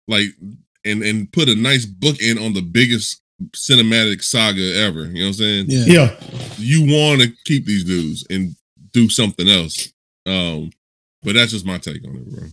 Like 0.07 0.27
and 0.85 1.03
and 1.03 1.31
put 1.31 1.49
a 1.49 1.55
nice 1.55 1.85
book 1.85 2.21
in 2.21 2.37
on 2.37 2.53
the 2.53 2.61
biggest 2.61 3.21
cinematic 3.49 4.23
saga 4.23 4.75
ever. 4.77 5.05
You 5.05 5.13
know 5.13 5.19
what 5.21 5.27
I'm 5.27 5.33
saying? 5.33 5.65
Yeah. 5.67 5.85
yeah. 5.87 6.15
You 6.57 6.81
want 6.83 7.21
to 7.21 7.31
keep 7.45 7.65
these 7.65 7.83
dudes 7.83 8.25
and 8.29 8.55
do 8.91 9.09
something 9.09 9.47
else. 9.47 9.91
Um, 10.25 10.71
but 11.23 11.33
that's 11.33 11.51
just 11.51 11.65
my 11.65 11.77
take 11.77 12.05
on 12.07 12.15
it, 12.15 12.29
bro. 12.29 12.47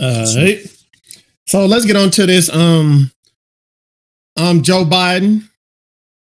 All 0.00 0.36
right. 0.36 0.58
So 1.46 1.66
let's 1.66 1.84
get 1.84 1.96
on 1.96 2.10
to 2.10 2.26
this. 2.26 2.52
Um, 2.54 3.10
um, 4.36 4.62
Joe 4.62 4.84
Biden. 4.84 5.48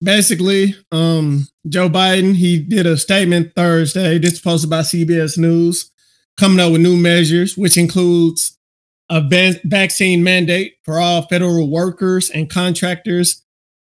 Basically, 0.03 0.75
um, 0.91 1.47
Joe 1.69 1.91
Biden 1.91 2.35
he 2.35 2.59
did 2.59 2.87
a 2.87 2.97
statement 2.97 3.53
Thursday. 3.55 4.17
This 4.19 4.35
is 4.35 4.41
posted 4.41 4.71
by 4.71 4.81
CBS 4.81 5.37
News, 5.37 5.91
coming 6.39 6.59
up 6.59 6.73
with 6.73 6.81
new 6.81 6.97
measures, 6.97 7.55
which 7.55 7.77
includes 7.77 8.57
a 9.11 9.21
va- 9.21 9.61
vaccine 9.65 10.23
mandate 10.23 10.77
for 10.85 10.99
all 10.99 11.23
federal 11.23 11.69
workers 11.71 12.31
and 12.31 12.49
contractors, 12.49 13.43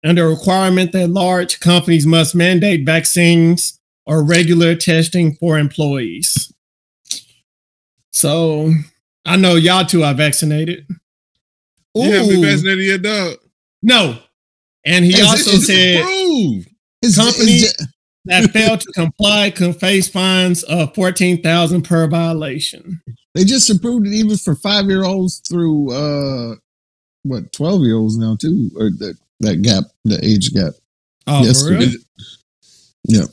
and 0.03 0.17
a 0.19 0.25
requirement 0.27 0.91
that 0.93 1.09
large 1.09 1.59
companies 1.59 2.05
must 2.05 2.35
mandate 2.35 2.85
vaccines 2.85 3.79
or 4.05 4.23
regular 4.23 4.75
testing 4.75 5.35
for 5.35 5.57
employees. 5.59 6.53
So 8.11 8.71
I 9.25 9.35
know 9.35 9.55
y'all 9.55 9.85
two 9.85 10.03
are 10.03 10.13
vaccinated. 10.13 10.87
You 11.95 12.11
haven't 12.11 12.29
been 12.29 12.41
vaccinated 12.43 12.85
yet, 12.85 13.01
dog. 13.01 13.37
No. 13.81 14.19
And 14.85 15.03
he 15.03 15.11
Is 15.13 15.21
also 15.21 15.51
it 15.51 15.61
said 15.61 16.03
Prove. 16.03 16.67
Is- 17.01 17.15
Company- 17.15 17.51
is- 17.53 17.87
that 18.25 18.51
failed 18.51 18.81
to 18.81 18.91
comply 18.91 19.49
can 19.49 19.73
face 19.73 20.09
fines 20.09 20.61
of 20.63 20.93
14000 20.93 21.81
per 21.83 22.07
violation. 22.07 23.01
They 23.37 23.43
just 23.45 23.69
approved 23.69 24.07
it 24.07 24.13
even 24.13 24.35
for 24.37 24.55
five 24.55 24.85
year 24.85 25.03
olds 25.05 25.41
through 25.47 25.91
uh 25.91 26.55
what 27.23 27.51
twelve 27.51 27.81
year 27.83 27.95
olds 27.95 28.17
now 28.17 28.35
too, 28.35 28.69
or 28.77 28.89
that 28.99 29.17
that 29.41 29.61
gap, 29.61 29.83
the 30.05 30.19
age 30.25 30.51
gap. 30.53 30.73
Oh, 31.27 31.43
Yes, 31.43 31.61
for 31.61 31.73
real? 31.73 31.89
Yeah. 33.03 33.25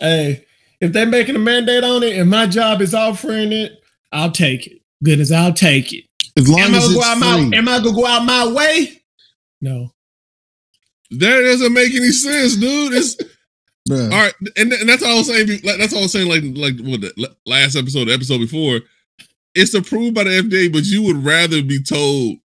Hey, 0.00 0.44
if 0.80 0.92
they're 0.92 1.06
making 1.06 1.36
a 1.36 1.38
mandate 1.38 1.84
on 1.84 2.02
it 2.02 2.16
and 2.18 2.28
my 2.28 2.46
job 2.46 2.80
is 2.82 2.94
offering 2.94 3.52
it, 3.52 3.80
I'll 4.12 4.30
take 4.32 4.66
it. 4.66 4.82
Good 5.02 5.20
as 5.20 5.32
I'll 5.32 5.52
take 5.52 5.92
it. 5.92 6.04
As 6.36 6.48
long 6.48 6.60
Am 6.60 6.74
I 6.74 6.78
as 6.78 6.84
gonna 6.84 6.96
it's 6.98 7.04
go 7.04 7.10
out 7.10 7.18
free. 7.36 7.48
my 7.50 7.56
am 7.56 7.68
I 7.68 7.78
gonna 7.78 7.92
go 7.96 8.06
out 8.06 8.24
my 8.24 8.52
way? 8.52 9.02
No. 9.60 9.92
That 11.12 11.40
doesn't 11.40 11.72
make 11.72 11.94
any 11.94 12.10
sense, 12.10 12.56
dude. 12.56 12.94
It's 12.94 13.16
all 13.90 14.08
right, 14.08 14.32
and, 14.56 14.72
and 14.72 14.88
that's 14.88 15.02
all 15.02 15.10
I 15.10 15.18
was 15.18 15.26
saying. 15.26 15.48
like, 15.64 15.76
That's 15.78 15.92
all 15.92 15.98
I 15.98 16.02
was 16.02 16.12
saying. 16.12 16.28
Like, 16.28 16.42
like 16.56 16.86
what 16.86 17.00
the 17.00 17.34
last 17.46 17.74
episode, 17.76 18.06
the 18.06 18.14
episode 18.14 18.38
before, 18.38 18.80
it's 19.54 19.74
approved 19.74 20.14
by 20.14 20.24
the 20.24 20.30
FDA, 20.30 20.72
but 20.72 20.84
you 20.84 21.02
would 21.02 21.24
rather 21.24 21.62
be 21.62 21.82
told 21.82 22.38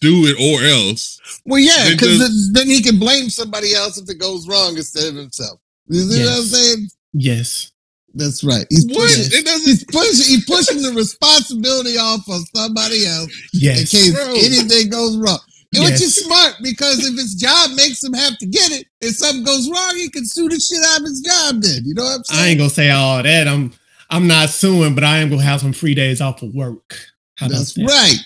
do 0.00 0.24
it 0.26 0.36
or 0.40 0.64
else. 0.66 1.20
Well, 1.46 1.60
yeah, 1.60 1.90
because 1.90 2.18
just- 2.18 2.54
then 2.54 2.66
he 2.68 2.82
can 2.82 2.98
blame 2.98 3.30
somebody 3.30 3.74
else 3.74 3.96
if 3.98 4.08
it 4.10 4.18
goes 4.18 4.46
wrong 4.48 4.76
instead 4.76 5.08
of 5.08 5.14
himself. 5.16 5.58
You 5.88 6.00
see 6.00 6.20
what 6.24 6.28
I'm 6.32 6.38
Yes. 6.42 6.50
saying? 6.50 6.88
Yes. 7.12 7.68
That's 8.14 8.44
right. 8.44 8.66
He's 8.68 8.84
What? 8.86 9.08
pushing, 9.08 9.24
It 9.38 9.44
doesn't. 9.44 9.66
he's 9.68 9.84
pushing, 9.84 10.26
he's 10.26 10.44
pushing 10.44 10.82
the 10.82 10.92
responsibility 10.92 11.96
off 11.96 12.28
on 12.28 12.44
somebody 12.54 13.06
else 13.06 13.30
yes. 13.52 13.78
in 13.78 13.80
Yes. 13.80 13.90
case 13.90 14.12
Bro. 14.12 14.34
anything 14.34 14.88
goes 14.90 15.16
wrong. 15.16 15.38
And 15.74 15.84
Which 15.84 16.02
is 16.02 16.16
smart 16.16 16.56
because 16.62 16.98
if 16.98 17.16
his 17.16 17.34
job 17.34 17.70
makes 17.76 18.02
him 18.04 18.12
have 18.12 18.36
to 18.38 18.46
get 18.46 18.70
it, 18.72 18.86
if 19.00 19.16
something 19.16 19.42
goes 19.44 19.70
wrong, 19.70 19.96
he 19.96 20.10
can 20.10 20.26
sue 20.26 20.46
the 20.50 20.60
shit 20.60 20.82
out 20.84 21.00
of 21.00 21.06
his 21.06 21.20
job. 21.20 21.62
Then 21.62 21.84
you 21.86 21.94
know 21.94 22.04
what 22.04 22.16
I'm 22.16 22.24
saying? 22.24 22.40
I 22.40 22.48
ain't 22.48 22.58
gonna 22.58 22.68
say 22.70 22.90
all 22.90 23.22
that. 23.22 23.48
I'm 23.48 23.72
I'm 24.12 24.26
not 24.26 24.50
suing, 24.50 24.94
but 24.94 25.04
I 25.04 25.18
am 25.18 25.30
gonna 25.30 25.42
have 25.42 25.60
some 25.60 25.72
free 25.72 25.94
days 25.94 26.20
off 26.20 26.42
of 26.42 26.54
work. 26.54 26.96
How 27.36 27.48
That's 27.48 27.72
that? 27.74 27.84
right. 27.84 28.18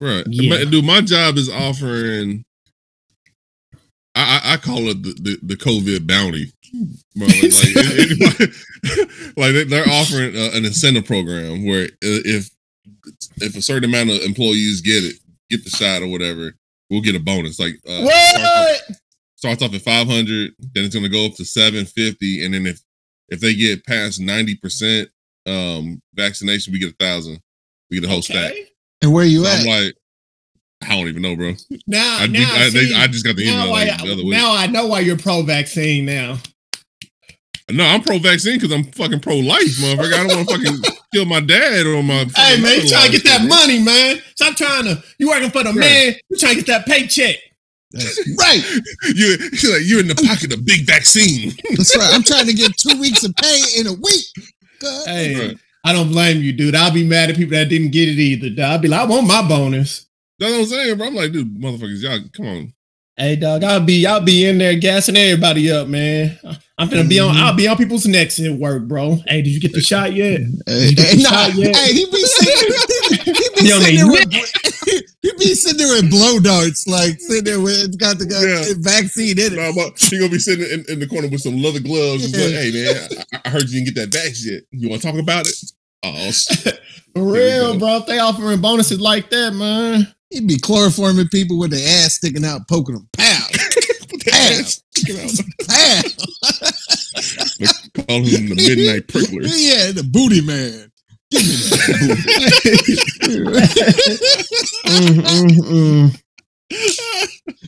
Right. 0.00 0.24
Yeah. 0.28 0.50
My- 0.64 0.64
dude, 0.70 0.84
my 0.84 1.00
job 1.00 1.36
is 1.36 1.48
offering. 1.48 2.44
I, 4.16 4.40
I, 4.44 4.52
I 4.54 4.56
call 4.56 4.88
it 4.88 5.02
the, 5.04 5.12
the, 5.14 5.38
the 5.42 5.56
COVID 5.56 6.06
bounty. 6.06 6.52
Bro, 7.14 7.26
like, 7.28 7.42
like, 7.42 7.76
anybody- 7.76 8.52
like 9.36 9.52
they- 9.54 9.64
they're 9.64 9.88
offering 9.88 10.36
uh, 10.36 10.50
an 10.54 10.64
incentive 10.64 11.04
program 11.06 11.64
where 11.64 11.84
uh, 11.84 11.88
if 12.02 12.50
if 13.36 13.56
a 13.56 13.62
certain 13.62 13.88
amount 13.88 14.10
of 14.10 14.20
employees 14.22 14.80
get 14.80 15.04
it, 15.04 15.16
get 15.48 15.62
the 15.64 15.70
shot 15.70 16.02
or 16.02 16.08
whatever, 16.08 16.52
we'll 16.90 17.00
get 17.02 17.14
a 17.14 17.20
bonus. 17.20 17.60
Like 17.60 17.74
uh, 17.88 18.04
starts, 18.04 18.40
off, 18.90 18.96
starts 19.36 19.62
off 19.62 19.74
at 19.74 19.82
five 19.82 20.08
hundred, 20.08 20.52
then 20.74 20.84
it's 20.84 20.94
gonna 20.94 21.08
go 21.08 21.26
up 21.26 21.34
to 21.34 21.44
seven 21.44 21.84
fifty, 21.86 22.44
and 22.44 22.52
then 22.54 22.66
if 22.66 22.80
if 23.28 23.38
they 23.40 23.54
get 23.54 23.86
past 23.86 24.20
ninety 24.20 24.56
percent 24.56 25.08
um 25.46 26.00
vaccination, 26.14 26.72
we 26.72 26.78
get 26.78 26.92
a 26.92 26.96
thousand. 27.04 27.40
We 27.90 28.00
get 28.00 28.08
a 28.08 28.12
whole 28.12 28.22
stack. 28.22 28.52
And 29.02 29.12
where 29.12 29.24
you 29.24 29.44
So 29.44 29.50
at? 29.50 29.60
I'm 29.60 29.66
like, 29.66 29.94
I 30.82 30.88
don't 30.96 31.08
even 31.08 31.22
know, 31.22 31.36
bro. 31.36 31.54
Now, 31.86 32.18
I, 32.20 32.26
now, 32.26 32.38
think- 32.38 32.48
I, 32.58 32.70
they- 32.70 32.84
see, 32.86 32.94
I 32.94 33.06
just 33.06 33.24
got 33.24 33.36
the 33.36 33.42
email 33.42 33.70
why, 33.70 33.84
like, 33.86 33.98
the 34.02 34.12
other 34.12 34.22
week. 34.24 34.32
now 34.32 34.54
I 34.54 34.66
know 34.66 34.86
why 34.86 35.00
you're 35.00 35.18
pro-vaccine 35.18 36.04
now. 36.06 36.38
No, 37.70 37.84
I'm 37.86 38.02
pro 38.02 38.18
vaccine 38.18 38.56
because 38.58 38.72
I'm 38.72 38.82
fucking 38.84 39.20
pro 39.20 39.36
life, 39.36 39.62
motherfucker. 39.78 40.12
I 40.12 40.26
don't 40.26 40.36
want 40.36 40.48
to 40.48 40.56
fucking 40.58 40.96
kill 41.14 41.24
my 41.24 41.38
dad 41.40 41.86
or 41.86 42.02
my. 42.02 42.14
Hey 42.14 42.26
fucking 42.56 42.62
man, 42.62 42.80
you 42.80 42.88
trying 42.88 43.06
to 43.06 43.12
get 43.12 43.24
that 43.24 43.40
and 43.42 43.42
shit, 43.42 43.48
bro. 43.48 43.58
money, 43.58 43.78
man. 43.82 44.16
Stop 44.34 44.56
trying 44.56 44.84
to. 44.86 45.02
You 45.18 45.28
working 45.28 45.50
for 45.50 45.62
the 45.62 45.68
Right. 45.70 45.76
man. 45.78 46.14
You 46.30 46.36
trying 46.36 46.56
to 46.56 46.62
get 46.62 46.66
that 46.66 46.86
paycheck. 46.86 47.36
That's 47.92 48.18
right. 48.38 48.62
You, 49.14 49.36
you're 49.52 49.72
like 49.72 49.82
you're 49.84 50.00
in 50.00 50.08
the 50.08 50.14
pocket 50.16 50.52
of 50.52 50.64
big 50.64 50.84
vaccine. 50.86 51.52
That's 51.76 51.96
right. 51.96 52.10
I'm 52.12 52.22
trying 52.24 52.46
to 52.46 52.54
get 52.54 52.76
two 52.76 52.98
weeks 53.00 53.22
of 53.24 53.34
pay 53.36 53.60
in 53.78 53.86
a 53.86 53.92
week. 53.92 54.24
God. 54.80 55.06
Hey, 55.06 55.56
I 55.84 55.92
don't 55.92 56.08
blame 56.08 56.42
you, 56.42 56.52
dude. 56.52 56.74
I'll 56.74 56.92
be 56.92 57.06
mad 57.06 57.30
at 57.30 57.36
people 57.36 57.56
that 57.56 57.68
didn't 57.68 57.90
get 57.90 58.08
it 58.08 58.18
either. 58.18 58.50
Dog. 58.50 58.64
I'll 58.64 58.78
be 58.78 58.88
like, 58.88 59.00
I 59.00 59.04
want 59.04 59.26
my 59.26 59.46
bonus. 59.46 60.06
That's 60.38 60.52
what 60.52 60.60
I'm 60.60 60.66
saying, 60.66 60.98
bro. 60.98 61.06
I'm 61.06 61.14
like, 61.14 61.32
dude, 61.32 61.60
motherfuckers, 61.60 62.02
y'all, 62.02 62.20
come 62.34 62.46
on. 62.46 62.74
Hey, 63.16 63.36
dog. 63.36 63.62
I'll 63.62 63.84
be, 63.84 64.06
I'll 64.06 64.22
be 64.22 64.46
in 64.46 64.58
there 64.58 64.74
gassing 64.76 65.16
everybody 65.16 65.70
up, 65.70 65.88
man. 65.88 66.38
I'm 66.78 66.88
gonna 66.88 67.04
be 67.04 67.20
on. 67.20 67.36
I'll 67.36 67.54
be 67.54 67.68
on 67.68 67.76
people's 67.76 68.06
necks 68.06 68.40
at 68.40 68.52
work, 68.52 68.88
bro. 68.88 69.16
Hey, 69.26 69.42
did 69.42 69.50
you 69.50 69.60
get 69.60 69.74
the 69.74 69.82
shot 69.82 70.14
yet? 70.14 70.40
Hey, 70.66 70.94
hey, 70.96 71.16
nah, 71.22 71.28
shot 71.28 71.54
yet? 71.54 71.76
hey, 71.76 71.92
he 71.92 72.06
be 72.06 72.22
sitting, 72.22 73.24
he 73.24 73.32
be 73.32 73.60
Be 73.60 73.68
sitting 73.68 74.08
there 74.08 74.89
he 75.22 75.30
be 75.38 75.54
sitting 75.54 75.76
there 75.78 75.94
with 76.02 76.10
blow 76.10 76.40
darts, 76.40 76.86
like 76.86 77.20
sitting 77.20 77.44
there 77.44 77.60
with 77.60 77.78
it's 77.78 77.96
got 77.96 78.18
the 78.18 78.24
uh, 78.24 78.68
Yeah. 78.68 78.74
vaccine 78.78 79.38
in 79.38 79.52
it. 79.52 79.56
Nah, 79.56 79.72
but 79.72 79.98
he 79.98 80.18
gonna 80.18 80.30
be 80.30 80.38
sitting 80.38 80.64
in, 80.64 80.84
in 80.88 80.98
the 81.00 81.06
corner 81.06 81.28
with 81.28 81.42
some 81.42 81.60
leather 81.62 81.80
gloves. 81.80 82.22
Just 82.30 82.34
like, 82.34 82.54
hey 82.54 82.70
man, 82.72 82.96
I, 83.34 83.40
I 83.44 83.48
heard 83.50 83.68
you 83.68 83.84
didn't 83.84 83.94
get 83.94 84.00
that 84.00 84.10
back 84.12 84.32
yet. 84.40 84.62
You 84.72 84.88
want 84.88 85.02
to 85.02 85.10
talk 85.12 85.20
about 85.20 85.46
it? 85.46 85.54
Oh, 86.02 86.30
shit. 86.30 86.80
For 87.14 87.32
real, 87.32 87.78
bro. 87.78 87.96
If 87.98 88.06
they 88.06 88.18
offering 88.18 88.60
bonuses 88.60 89.00
like 89.00 89.28
that, 89.30 89.52
man. 89.52 90.08
He'd 90.30 90.46
be 90.46 90.56
chloroforming 90.58 91.28
people 91.30 91.58
with 91.58 91.72
their 91.72 92.04
ass 92.04 92.14
sticking 92.14 92.44
out, 92.44 92.66
poking 92.68 92.94
them. 92.94 93.08
Pow, 93.18 93.46
Put 94.08 94.24
that 94.24 94.80
Damn. 95.06 95.18
out. 95.18 95.40
pow. 95.66 96.00
Call 98.06 98.22
him 98.22 98.48
the 98.48 98.54
midnight 98.56 99.08
prickler. 99.12 99.42
yeah, 99.42 99.90
the 99.92 100.02
booty 100.08 100.40
man. 100.40 100.90
Give 101.30 101.42
me 101.42 101.52
that 101.52 102.90
Mm, 104.86 105.20
mm, 105.20 105.50
mm. 105.60 106.22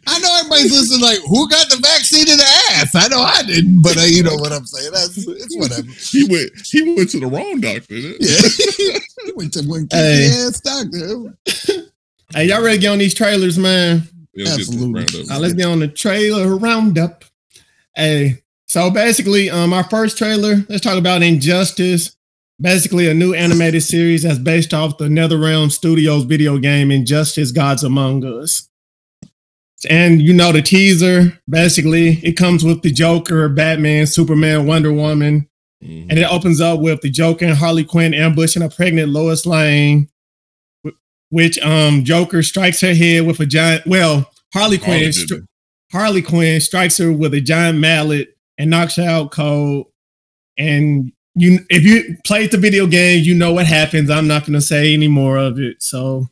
I 0.07 0.19
know 0.21 0.37
everybody's 0.39 0.73
listening. 0.73 1.01
Like, 1.01 1.19
who 1.29 1.49
got 1.49 1.69
the 1.69 1.77
vaccine 1.77 2.29
in 2.29 2.37
the 2.39 2.45
ass? 2.73 2.95
I 2.95 3.09
know 3.09 3.21
I 3.21 3.43
didn't, 3.43 3.83
but 3.83 3.97
uh, 3.97 4.03
you 4.03 4.23
know 4.23 4.37
what 4.37 4.53
I'm 4.53 4.65
saying. 4.67 4.93
That's 4.93 5.19
it's 5.27 5.57
whatever. 5.57 5.83
He 6.11 6.25
went. 6.31 6.51
He 6.65 6.95
went 6.95 7.11
to 7.11 7.21
the 7.21 7.27
wrong 7.27 7.61
doctor. 7.61 7.95
Yeah, 7.95 8.99
he 9.27 9.33
went 9.35 9.53
to 9.55 9.63
one 9.63 9.89
Hey. 9.91 10.27
ass 10.47 10.61
doctor. 10.61 11.37
Hey, 12.35 12.47
y'all 12.47 12.63
ready 12.63 12.77
to 12.79 12.81
get 12.81 12.89
on 12.93 12.99
these 12.99 13.15
trailers, 13.15 13.59
man? 13.59 14.03
Yeah, 14.35 14.55
let's 14.55 14.57
get 14.57 14.59
this 14.59 14.69
Absolutely. 14.69 15.01
round 15.03 15.15
up. 15.31 15.37
Uh, 15.37 15.39
let's 15.41 15.55
get 15.55 15.67
on 15.67 15.79
the 15.81 15.89
trailer 15.89 16.57
roundup. 16.57 17.25
Hey, 17.95 18.43
so 18.67 18.91
basically, 18.91 19.51
um, 19.51 19.73
our 19.73 19.85
first 19.85 20.17
trailer, 20.17 20.65
let's 20.69 20.81
talk 20.83 20.97
about 20.99 21.23
Injustice. 21.23 22.17
Basically, 22.61 23.09
a 23.09 23.15
new 23.15 23.35
animated 23.35 23.83
series 23.83 24.23
that's 24.23 24.39
based 24.39 24.73
off 24.73 24.99
the 24.99 25.07
NetherRealm 25.09 25.71
Studios 25.73 26.25
video 26.25 26.59
game 26.59 26.91
Injustice: 26.91 27.51
Gods 27.51 27.83
Among 27.83 28.25
Us. 28.25 28.69
And 29.91 30.23
you 30.23 30.33
know 30.33 30.53
the 30.53 30.63
teaser. 30.63 31.39
Basically, 31.51 32.21
it 32.23 32.37
comes 32.37 32.63
with 32.63 32.83
the 32.83 32.93
Joker, 32.93 33.49
Batman, 33.49 34.07
Superman, 34.07 34.65
Wonder 34.67 34.93
Woman, 34.93 35.49
Mhm. 35.83 36.07
and 36.11 36.19
it 36.21 36.31
opens 36.31 36.61
up 36.61 36.79
with 36.81 37.01
the 37.01 37.11
Joker 37.11 37.47
and 37.47 37.57
Harley 37.57 37.83
Quinn 37.83 38.15
ambushing 38.15 38.63
a 38.63 38.69
pregnant 38.69 39.09
Lois 39.11 39.45
Lane, 39.45 40.09
which 41.31 41.59
um 41.61 42.05
Joker 42.05 42.45
strikes 42.45 42.81
her 42.83 42.95
head 42.95 43.27
with 43.27 43.41
a 43.41 43.47
giant. 43.47 43.85
Well, 43.87 44.31
Harley 44.55 44.77
Harley 44.77 44.79
Quinn, 44.79 45.01
did 45.01 45.15
stri- 45.15 45.45
Harley 45.91 46.23
Quinn 46.23 46.61
strikes 46.61 46.99
her 46.99 47.11
with 47.13 47.35
a 47.35 47.41
giant 47.41 47.79
mallet 47.81 48.37
and 48.59 48.71
knocks 48.71 48.95
her 48.97 49.03
out 49.03 49.33
cold. 49.33 49.87
And 50.57 51.11
you, 51.35 51.61
if 51.71 51.85
you 51.85 52.17
played 52.25 52.51
the 52.51 52.59
video 52.59 52.87
game, 52.87 53.23
you 53.23 53.35
know 53.35 53.53
what 53.53 53.67
happens. 53.67 54.11
I'm 54.11 54.29
not 54.29 54.43
going 54.43 54.55
to 54.55 54.61
say 54.61 54.93
any 54.95 55.09
more 55.09 55.39
of 55.39 55.59
it. 55.59 55.83
So 55.83 56.27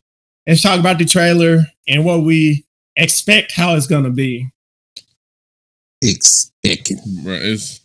let's 0.47 0.63
talk 0.63 0.79
about 0.79 0.99
the 0.99 1.05
trailer 1.05 1.67
and 1.89 2.05
what 2.05 2.23
we 2.23 2.65
expect 2.97 3.53
how 3.53 3.75
it's 3.75 3.87
going 3.87 4.05
to 4.05 4.11
be. 4.11 4.51
Expecting. 6.03 6.99
Bro, 7.23 7.35
it's 7.35 7.81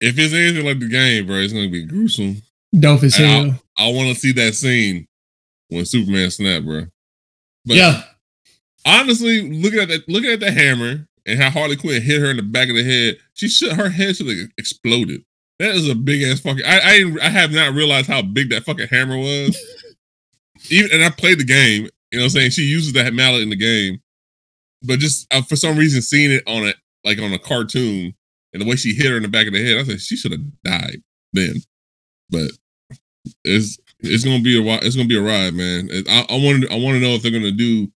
if 0.00 0.18
it's 0.18 0.34
anything 0.34 0.64
like 0.64 0.78
the 0.78 0.88
game, 0.88 1.26
bro, 1.26 1.36
it's 1.36 1.52
gonna 1.52 1.68
be 1.68 1.84
gruesome. 1.84 2.42
Dope 2.78 3.02
as 3.02 3.18
And 3.18 3.52
hell. 3.52 3.62
I 3.78 3.90
want 3.92 4.08
to 4.08 4.14
see 4.14 4.32
that 4.32 4.54
scene 4.54 5.06
when 5.68 5.84
Superman 5.84 6.30
snapped, 6.30 6.66
bro. 6.66 6.86
But 7.64 7.76
yeah. 7.76 8.02
honestly, 8.84 9.50
looking 9.50 9.80
at 9.80 9.88
that, 9.88 10.08
looking 10.08 10.30
at 10.30 10.40
the 10.40 10.50
hammer 10.50 11.06
and 11.26 11.40
how 11.40 11.50
Harley 11.50 11.76
Quinn 11.76 12.02
hit 12.02 12.20
her 12.20 12.30
in 12.30 12.36
the 12.36 12.42
back 12.42 12.68
of 12.68 12.76
the 12.76 12.84
head, 12.84 13.18
she 13.34 13.48
should 13.48 13.72
her 13.72 13.90
head 13.90 14.16
should 14.16 14.28
have 14.28 14.48
exploded. 14.56 15.24
That 15.58 15.74
is 15.74 15.88
a 15.88 15.94
big 15.94 16.22
ass 16.22 16.40
fucking. 16.40 16.64
I 16.64 16.78
I, 16.78 17.26
I 17.26 17.28
have 17.28 17.50
not 17.50 17.74
realized 17.74 18.06
how 18.06 18.22
big 18.22 18.50
that 18.50 18.64
fucking 18.64 18.88
hammer 18.88 19.18
was. 19.18 19.58
Even 20.70 20.92
and 20.92 21.04
I 21.04 21.10
played 21.10 21.38
the 21.38 21.44
game. 21.44 21.88
You 22.10 22.18
know, 22.18 22.24
what 22.24 22.24
I'm 22.24 22.30
saying 22.30 22.50
she 22.52 22.62
uses 22.62 22.92
that 22.94 23.12
mallet 23.12 23.42
in 23.42 23.50
the 23.50 23.56
game, 23.56 24.00
but 24.82 24.98
just 24.98 25.32
uh, 25.32 25.42
for 25.42 25.56
some 25.56 25.76
reason 25.76 26.00
seeing 26.00 26.30
it 26.30 26.42
on 26.46 26.66
a 26.66 26.74
like 27.04 27.18
on 27.18 27.32
a 27.32 27.38
cartoon 27.38 28.14
and 28.52 28.62
the 28.62 28.66
way 28.66 28.76
she 28.76 28.94
hit 28.94 29.06
her 29.06 29.16
in 29.16 29.22
the 29.22 29.28
back 29.28 29.46
of 29.46 29.52
the 29.52 29.64
head, 29.64 29.78
I 29.78 29.84
said 29.84 30.00
she 30.00 30.16
should 30.16 30.32
have 30.32 30.62
died 30.62 31.02
then. 31.32 31.56
But 32.30 32.50
it's 33.44 33.78
it's 34.00 34.24
gonna 34.24 34.42
be 34.42 34.58
a 34.58 34.74
it's 34.82 34.96
gonna 34.96 35.08
be 35.08 35.18
a 35.18 35.22
ride, 35.22 35.54
man. 35.54 35.90
I, 36.08 36.26
I 36.28 36.36
want 36.36 36.62
to 36.62 36.72
I 36.72 36.78
want 36.78 36.96
to 36.96 37.00
know 37.00 37.14
if 37.14 37.22
they're 37.22 37.32
gonna 37.32 37.50
do 37.50 37.88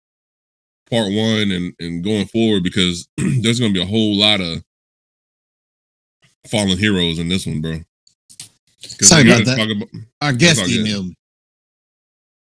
part 0.90 1.12
one 1.12 1.50
and 1.50 1.74
and 1.78 2.04
going 2.04 2.26
forward 2.26 2.62
because 2.62 3.08
there's 3.16 3.60
gonna 3.60 3.72
be 3.72 3.82
a 3.82 3.86
whole 3.86 4.16
lot 4.16 4.40
of 4.40 4.62
fallen 6.48 6.76
heroes 6.78 7.18
in 7.18 7.28
this 7.28 7.46
one, 7.46 7.60
bro. 7.60 7.80
Sorry 8.80 9.22
they 9.24 9.30
about 9.30 9.44
gotta 9.44 9.44
that. 9.44 9.56
talk 9.56 9.76
about- 9.76 10.02
Our 10.20 10.32
guest 10.32 10.60
emailed 10.62 11.08
me. 11.08 11.14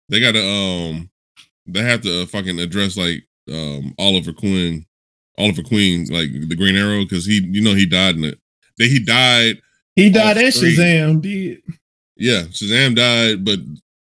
they 0.09 0.19
gotta 0.19 0.43
um 0.45 1.09
they 1.67 1.81
have 1.81 2.01
to 2.01 2.21
uh, 2.23 2.25
fucking 2.27 2.59
address 2.59 2.97
like 2.97 3.25
um 3.51 3.93
Oliver 3.97 4.33
Queen, 4.33 4.85
Oliver 5.37 5.63
Queen, 5.63 6.05
like 6.09 6.29
the 6.31 6.55
Green 6.55 6.75
Arrow, 6.75 7.03
because 7.03 7.25
he 7.25 7.41
you 7.51 7.61
know 7.61 7.73
he 7.73 7.85
died 7.85 8.15
in 8.15 8.23
it. 8.25 8.39
That 8.77 8.87
he 8.87 8.99
died 9.03 9.61
He 9.95 10.09
died 10.09 10.37
All 10.37 10.43
and 10.43 10.53
three. 10.53 10.75
Shazam 10.75 11.21
did. 11.21 11.61
Yeah, 12.17 12.43
Shazam 12.43 12.95
died, 12.95 13.43
but 13.45 13.59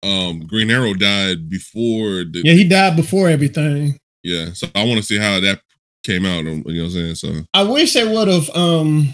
um 0.08 0.42
Green 0.42 0.70
Arrow 0.70 0.94
died 0.94 1.50
before 1.50 2.24
the 2.26 2.42
Yeah, 2.44 2.54
he 2.54 2.68
died 2.68 2.96
before 2.96 3.30
everything. 3.30 3.98
yeah. 4.24 4.54
So 4.54 4.68
I 4.76 4.84
want 4.84 4.98
to 4.98 5.04
see 5.04 5.18
how 5.18 5.40
that 5.40 5.62
came 6.04 6.26
out. 6.26 6.40
um, 6.46 6.64
You 6.68 6.74
know 6.76 6.84
what 6.84 6.90
I'm 6.90 6.92
saying? 6.92 7.16
So 7.16 7.34
I 7.54 7.64
wish 7.64 7.94
they 7.94 8.06
would 8.08 8.28
have 8.28 8.50
um 8.52 9.14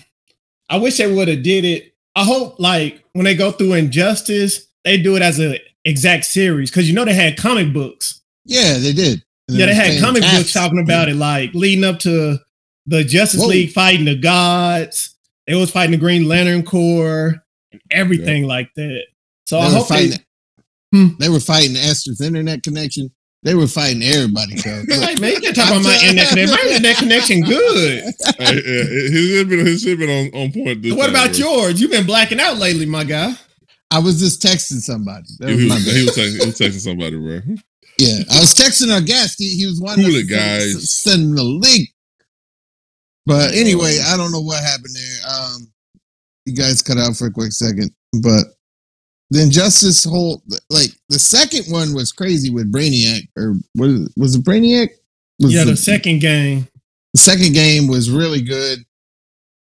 I 0.73 0.77
wish 0.77 0.97
they 0.97 1.05
would 1.05 1.27
have 1.27 1.43
did 1.43 1.65
it. 1.65 1.93
I 2.15 2.23
hope 2.23 2.59
like 2.59 3.03
when 3.13 3.25
they 3.25 3.35
go 3.35 3.51
through 3.51 3.73
Injustice, 3.73 4.65
they 4.83 4.97
do 4.97 5.15
it 5.15 5.21
as 5.21 5.37
an 5.37 5.57
exact 5.85 6.25
series 6.25 6.71
because 6.71 6.89
you 6.89 6.95
know 6.95 7.05
they 7.05 7.13
had 7.13 7.37
comic 7.37 7.71
books. 7.71 8.21
Yeah, 8.43 8.79
they 8.79 8.91
did. 8.91 9.23
And 9.49 9.57
yeah, 9.59 9.67
they 9.67 9.75
had 9.75 10.01
comic 10.01 10.23
books 10.23 10.51
talking 10.51 10.79
about 10.79 11.09
it, 11.09 11.15
like 11.15 11.53
leading 11.53 11.83
up 11.83 11.99
to 11.99 12.39
the 12.87 13.03
Justice 13.03 13.41
Whoa. 13.41 13.49
League 13.49 13.71
fighting 13.71 14.05
the 14.05 14.15
gods. 14.15 15.15
They 15.45 15.53
was 15.53 15.69
fighting 15.69 15.91
the 15.91 15.97
Green 15.97 16.27
Lantern 16.27 16.63
Corps 16.63 17.35
and 17.71 17.81
everything 17.91 18.47
like 18.47 18.71
that. 18.75 19.03
So 19.45 19.57
They 19.57 19.67
I 19.67 19.69
hope 19.69 19.87
they. 19.89 20.11
Hmm. 20.91 21.07
They 21.19 21.29
were 21.29 21.39
fighting 21.39 21.75
Esters' 21.75 22.19
internet 22.19 22.63
connection. 22.63 23.11
They 23.43 23.55
were 23.55 23.67
fighting 23.67 24.01
everybody. 24.03 24.55
cuz. 24.55 24.63
Hey, 24.89 25.15
man, 25.15 25.31
you 25.33 25.41
can 25.41 25.53
talk 25.53 25.69
about 25.69 25.83
my 25.83 25.95
internet 26.01 26.29
connection. 26.29 26.55
My 26.55 26.63
internet 26.71 26.95
connection 26.97 27.41
good. 27.41 28.03
Hey, 28.39 28.55
yeah, 28.55 28.83
his 29.11 29.27
shit 29.29 29.49
been 29.49 29.65
his 29.65 29.81
shit 29.83 29.99
been 29.99 30.09
on, 30.09 30.27
on 30.41 30.51
point. 30.51 30.81
This 30.81 30.93
what 30.93 31.07
time, 31.07 31.15
about 31.15 31.29
bro. 31.37 31.39
yours? 31.51 31.81
You've 31.81 31.91
been 31.91 32.05
blacking 32.05 32.39
out 32.39 32.57
lately, 32.57 32.85
my 32.85 33.03
guy. 33.03 33.33
I 33.91 33.99
was 33.99 34.19
just 34.19 34.41
texting 34.41 34.79
somebody. 34.79 35.25
That 35.39 35.49
He 35.49 35.55
was 35.55 35.67
my 35.67 35.75
was, 35.75 35.85
he, 35.93 36.03
was 36.05 36.17
texting, 36.17 36.39
he 36.39 36.45
was 36.47 36.57
texting 36.59 36.79
somebody, 36.79 37.17
bro. 37.17 37.41
Yeah, 37.99 38.23
I 38.31 38.39
was 38.39 38.55
texting 38.55 38.91
our 38.93 39.01
guest. 39.01 39.35
He, 39.37 39.49
he 39.57 39.65
was 39.67 39.79
one 39.79 39.95
Cool 39.97 40.05
us 40.05 40.15
it, 40.15 40.27
to 40.27 40.27
send- 40.27 40.73
guys. 40.73 40.91
send 40.91 41.21
him 41.23 41.35
the 41.35 41.43
link. 41.43 41.89
But 43.25 43.53
anyway, 43.53 43.99
I 44.05 44.17
don't 44.17 44.31
know 44.31 44.41
what 44.41 44.63
happened 44.63 44.95
there. 44.95 45.31
Um, 45.31 45.67
you 46.45 46.55
guys 46.55 46.81
cut 46.81 46.97
out 46.97 47.15
for 47.15 47.27
a 47.27 47.31
quick 47.31 47.51
second, 47.51 47.91
but 48.21 48.45
the 49.29 49.41
injustice 49.41 50.03
whole 50.03 50.43
like 50.69 50.89
the 51.09 51.19
second 51.19 51.65
one 51.71 51.93
was 51.93 52.11
crazy 52.11 52.49
with 52.49 52.71
Brainiac 52.71 53.27
or 53.37 53.55
was 53.75 54.13
was 54.15 54.35
it 54.35 54.43
Brainiac? 54.43 54.89
Was 55.39 55.53
Yeah, 55.53 55.63
the 55.63 55.75
second 55.77 56.19
game. 56.19 56.67
the 57.13 57.19
second 57.19 57.53
game 57.53 57.87
was 57.87 58.11
really 58.11 58.41
good. 58.41 58.79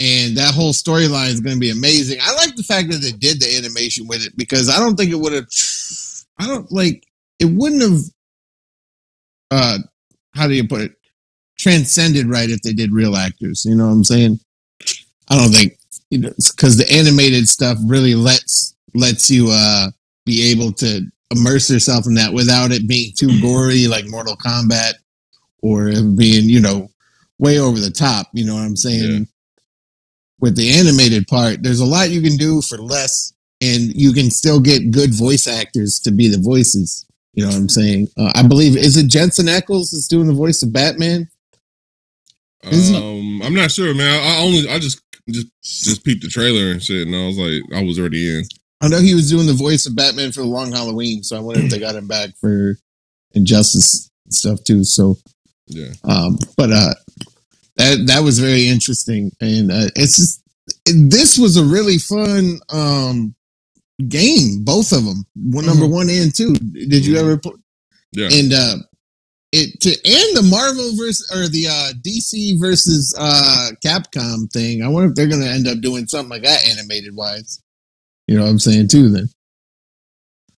And 0.00 0.36
that 0.36 0.52
whole 0.52 0.72
storyline 0.72 1.28
is 1.28 1.40
going 1.40 1.54
to 1.54 1.60
be 1.60 1.70
amazing. 1.70 2.18
I 2.20 2.34
like 2.34 2.56
the 2.56 2.64
fact 2.64 2.90
that 2.90 2.96
they 2.98 3.12
did 3.12 3.40
the 3.40 3.56
animation 3.56 4.08
with 4.08 4.26
it 4.26 4.36
because 4.36 4.68
I 4.68 4.80
don't 4.80 4.96
think 4.96 5.12
it 5.12 5.16
would 5.16 5.32
have. 5.32 5.46
I 6.38 6.48
don't 6.48 6.70
like 6.72 7.06
it 7.38 7.44
wouldn't 7.44 7.82
have 7.82 8.00
uh 9.52 9.78
how 10.34 10.48
do 10.48 10.54
you 10.54 10.66
put 10.66 10.80
it 10.80 10.92
transcended 11.58 12.26
right 12.26 12.50
if 12.50 12.62
they 12.62 12.72
did 12.72 12.92
real 12.92 13.14
actors. 13.14 13.64
You 13.64 13.76
know 13.76 13.86
what 13.86 13.92
I'm 13.92 14.04
saying? 14.04 14.40
I 15.28 15.36
don't 15.36 15.52
think 15.52 15.78
you 16.10 16.18
know 16.18 16.32
because 16.50 16.76
the 16.76 16.90
animated 16.92 17.48
stuff 17.48 17.78
really 17.84 18.14
lets 18.16 18.74
lets 18.94 19.30
you 19.30 19.48
uh 19.50 19.88
be 20.24 20.50
able 20.50 20.72
to 20.72 21.02
immerse 21.30 21.70
yourself 21.70 22.06
in 22.06 22.14
that 22.14 22.32
without 22.32 22.72
it 22.72 22.86
being 22.86 23.12
too 23.16 23.40
gory 23.42 23.86
like 23.86 24.06
Mortal 24.08 24.36
Kombat 24.36 24.92
or 25.62 25.90
being 26.16 26.48
you 26.48 26.60
know 26.60 26.88
way 27.38 27.58
over 27.58 27.78
the 27.78 27.90
top. 27.90 28.28
You 28.32 28.46
know 28.46 28.54
what 28.54 28.64
I'm 28.64 28.76
saying? 28.76 29.12
Yeah. 29.12 29.24
With 30.40 30.56
the 30.56 30.72
animated 30.72 31.28
part, 31.28 31.62
there's 31.62 31.80
a 31.80 31.84
lot 31.86 32.10
you 32.10 32.20
can 32.20 32.36
do 32.36 32.62
for 32.62 32.76
less, 32.76 33.32
and 33.60 33.94
you 33.94 34.12
can 34.12 34.28
still 34.30 34.60
get 34.60 34.90
good 34.90 35.14
voice 35.14 35.46
actors 35.46 36.00
to 36.00 36.10
be 36.10 36.28
the 36.28 36.42
voices. 36.42 37.06
You 37.34 37.44
know 37.44 37.50
what 37.50 37.58
I'm 37.58 37.68
saying? 37.68 38.08
Uh, 38.16 38.32
I 38.34 38.46
believe 38.46 38.76
is 38.76 38.96
it 38.96 39.08
Jensen 39.08 39.46
Ackles 39.46 39.92
that's 39.92 40.08
doing 40.08 40.26
the 40.26 40.34
voice 40.34 40.62
of 40.62 40.72
Batman? 40.72 41.28
Um, 42.64 43.42
I'm 43.42 43.54
not 43.54 43.70
sure, 43.70 43.94
man. 43.94 44.20
I, 44.20 44.36
I 44.36 44.42
only 44.42 44.68
I 44.68 44.78
just 44.78 45.00
just 45.28 45.48
just 45.62 46.04
peeped 46.04 46.22
the 46.22 46.28
trailer 46.28 46.70
and 46.70 46.82
shit, 46.82 47.06
and 47.06 47.16
I 47.16 47.26
was 47.26 47.38
like, 47.38 47.62
I 47.74 47.84
was 47.84 47.98
already 47.98 48.38
in. 48.38 48.44
I 48.82 48.88
know 48.88 48.98
he 49.00 49.14
was 49.14 49.30
doing 49.30 49.46
the 49.46 49.52
voice 49.52 49.86
of 49.86 49.94
Batman 49.96 50.32
for 50.32 50.40
the 50.40 50.46
Long 50.48 50.72
Halloween, 50.72 51.22
so 51.22 51.36
I 51.36 51.40
wonder 51.40 51.62
if 51.62 51.70
they 51.70 51.78
got 51.78 51.94
him 51.94 52.08
back 52.08 52.30
for 52.40 52.76
Injustice 53.34 54.10
and 54.26 54.34
stuff 54.34 54.62
too. 54.64 54.84
So, 54.84 55.16
Yeah, 55.68 55.92
um, 56.04 56.38
but 56.56 56.70
uh, 56.72 56.94
that 57.76 58.06
that 58.08 58.22
was 58.22 58.38
very 58.38 58.66
interesting, 58.68 59.30
and 59.40 59.70
uh, 59.70 59.88
it's 59.96 60.16
just 60.16 60.42
this 60.86 61.38
was 61.38 61.56
a 61.56 61.64
really 61.64 61.98
fun 61.98 62.58
um 62.70 63.34
game. 64.08 64.64
Both 64.64 64.92
of 64.92 65.04
them, 65.04 65.24
one 65.36 65.64
number 65.66 65.86
one 65.86 66.10
and 66.10 66.34
two. 66.34 66.54
Did 66.54 67.06
you 67.06 67.14
Mhm. 67.14 67.18
ever? 67.20 67.38
Pl- 67.38 67.58
yeah. 68.14 68.28
and 68.30 68.52
uh, 68.52 68.76
it 69.52 69.80
to 69.80 69.90
end 70.04 70.36
the 70.36 70.42
Marvel 70.42 70.96
versus 70.96 71.30
or 71.34 71.48
the 71.48 71.66
uh, 71.68 71.92
DC 72.04 72.58
versus 72.60 73.14
uh, 73.18 73.70
Capcom 73.84 74.50
thing. 74.52 74.82
I 74.82 74.88
wonder 74.88 75.08
if 75.10 75.14
they're 75.14 75.28
going 75.28 75.40
to 75.42 75.48
end 75.48 75.66
up 75.68 75.80
doing 75.80 76.06
something 76.06 76.28
like 76.30 76.42
that 76.42 76.66
animated 76.68 77.14
wise. 77.14 77.60
You 78.28 78.36
know 78.36 78.44
what 78.44 78.50
I'm 78.50 78.58
saying 78.58 78.88
too? 78.88 79.08
Then. 79.10 79.28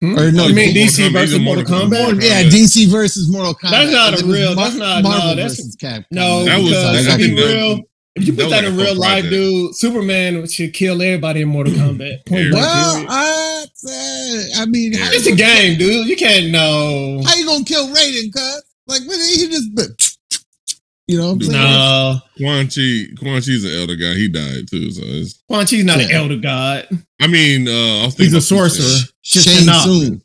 Hmm? 0.00 0.18
Or 0.18 0.32
no, 0.32 0.46
you 0.48 0.54
mean 0.54 0.74
DC 0.74 1.08
Kombat, 1.08 1.12
versus 1.12 1.40
Mortal 1.40 1.64
Mortal 1.64 1.88
Kombat? 1.88 2.06
Kombat. 2.18 2.22
yeah, 2.22 2.42
Kombat. 2.42 2.50
DC 2.50 2.86
versus 2.88 3.30
Mortal 3.30 3.54
Kombat. 3.54 3.70
That's 3.70 3.92
not 3.92 4.12
a 4.12 4.18
it 4.18 4.22
was 4.26 4.36
real- 4.36 4.54
that's 4.54 4.74
not- 4.76 5.02
Marvel 5.02 5.20
no, 5.20 5.34
that's- 5.34 5.56
versus 5.56 5.76
Capcom. 5.76 6.04
No, 6.10 6.44
That 6.44 6.58
was- 6.60 6.70
because 6.70 7.06
that- 7.06 7.18
to 7.18 7.24
I 7.24 7.26
be 7.28 7.34
real, 7.34 7.80
if 8.16 8.26
you 8.26 8.32
put 8.34 8.44
was 8.44 8.52
that 8.52 8.64
in 8.64 8.76
real 8.76 8.94
life, 8.96 9.22
project. 9.22 9.30
dude, 9.30 9.76
Superman 9.76 10.46
should 10.48 10.74
kill 10.74 11.00
everybody 11.00 11.40
in 11.40 11.48
Mortal 11.48 11.72
Kombat. 11.74 12.26
Point 12.26 12.52
well. 12.52 13.06
I, 13.08 13.64
uh, 13.86 14.62
I 14.62 14.66
mean, 14.66 14.92
it's 14.94 15.26
a 15.26 15.34
game, 15.34 15.78
dude. 15.78 16.06
You 16.06 16.16
can't 16.16 16.50
know. 16.50 17.22
how 17.24 17.34
you 17.36 17.46
gonna 17.46 17.64
kill 17.64 17.88
Raiden? 17.88 18.32
Cuz 18.32 18.62
like, 18.86 19.02
what, 19.06 19.16
he 19.18 19.48
just, 19.48 19.68
you 21.06 21.18
know, 21.18 21.32
what 21.32 21.32
I'm 21.34 21.40
saying? 21.42 21.52
No, 21.52 22.18
Quan 22.38 22.66
Chi, 22.68 23.04
Quan 23.18 23.42
Chi's 23.42 23.64
an 23.64 23.78
elder 23.80 23.96
guy. 23.96 24.14
He 24.14 24.28
died 24.28 24.68
too. 24.70 24.90
So 24.90 25.02
it's, 25.04 25.42
Quan 25.48 25.66
Chi's 25.66 25.84
not 25.84 26.00
an 26.00 26.10
elder 26.10 26.36
god. 26.36 26.88
I 27.20 27.26
mean, 27.26 27.68
uh, 27.68 28.02
I 28.02 28.04
was 28.06 28.16
He's 28.16 28.34
a 28.34 28.40
sorcerer. 28.40 28.84
shit. 29.22 29.42
Shang 29.42 29.66
Shinnok. 29.66 29.82
Tsung. 29.82 30.22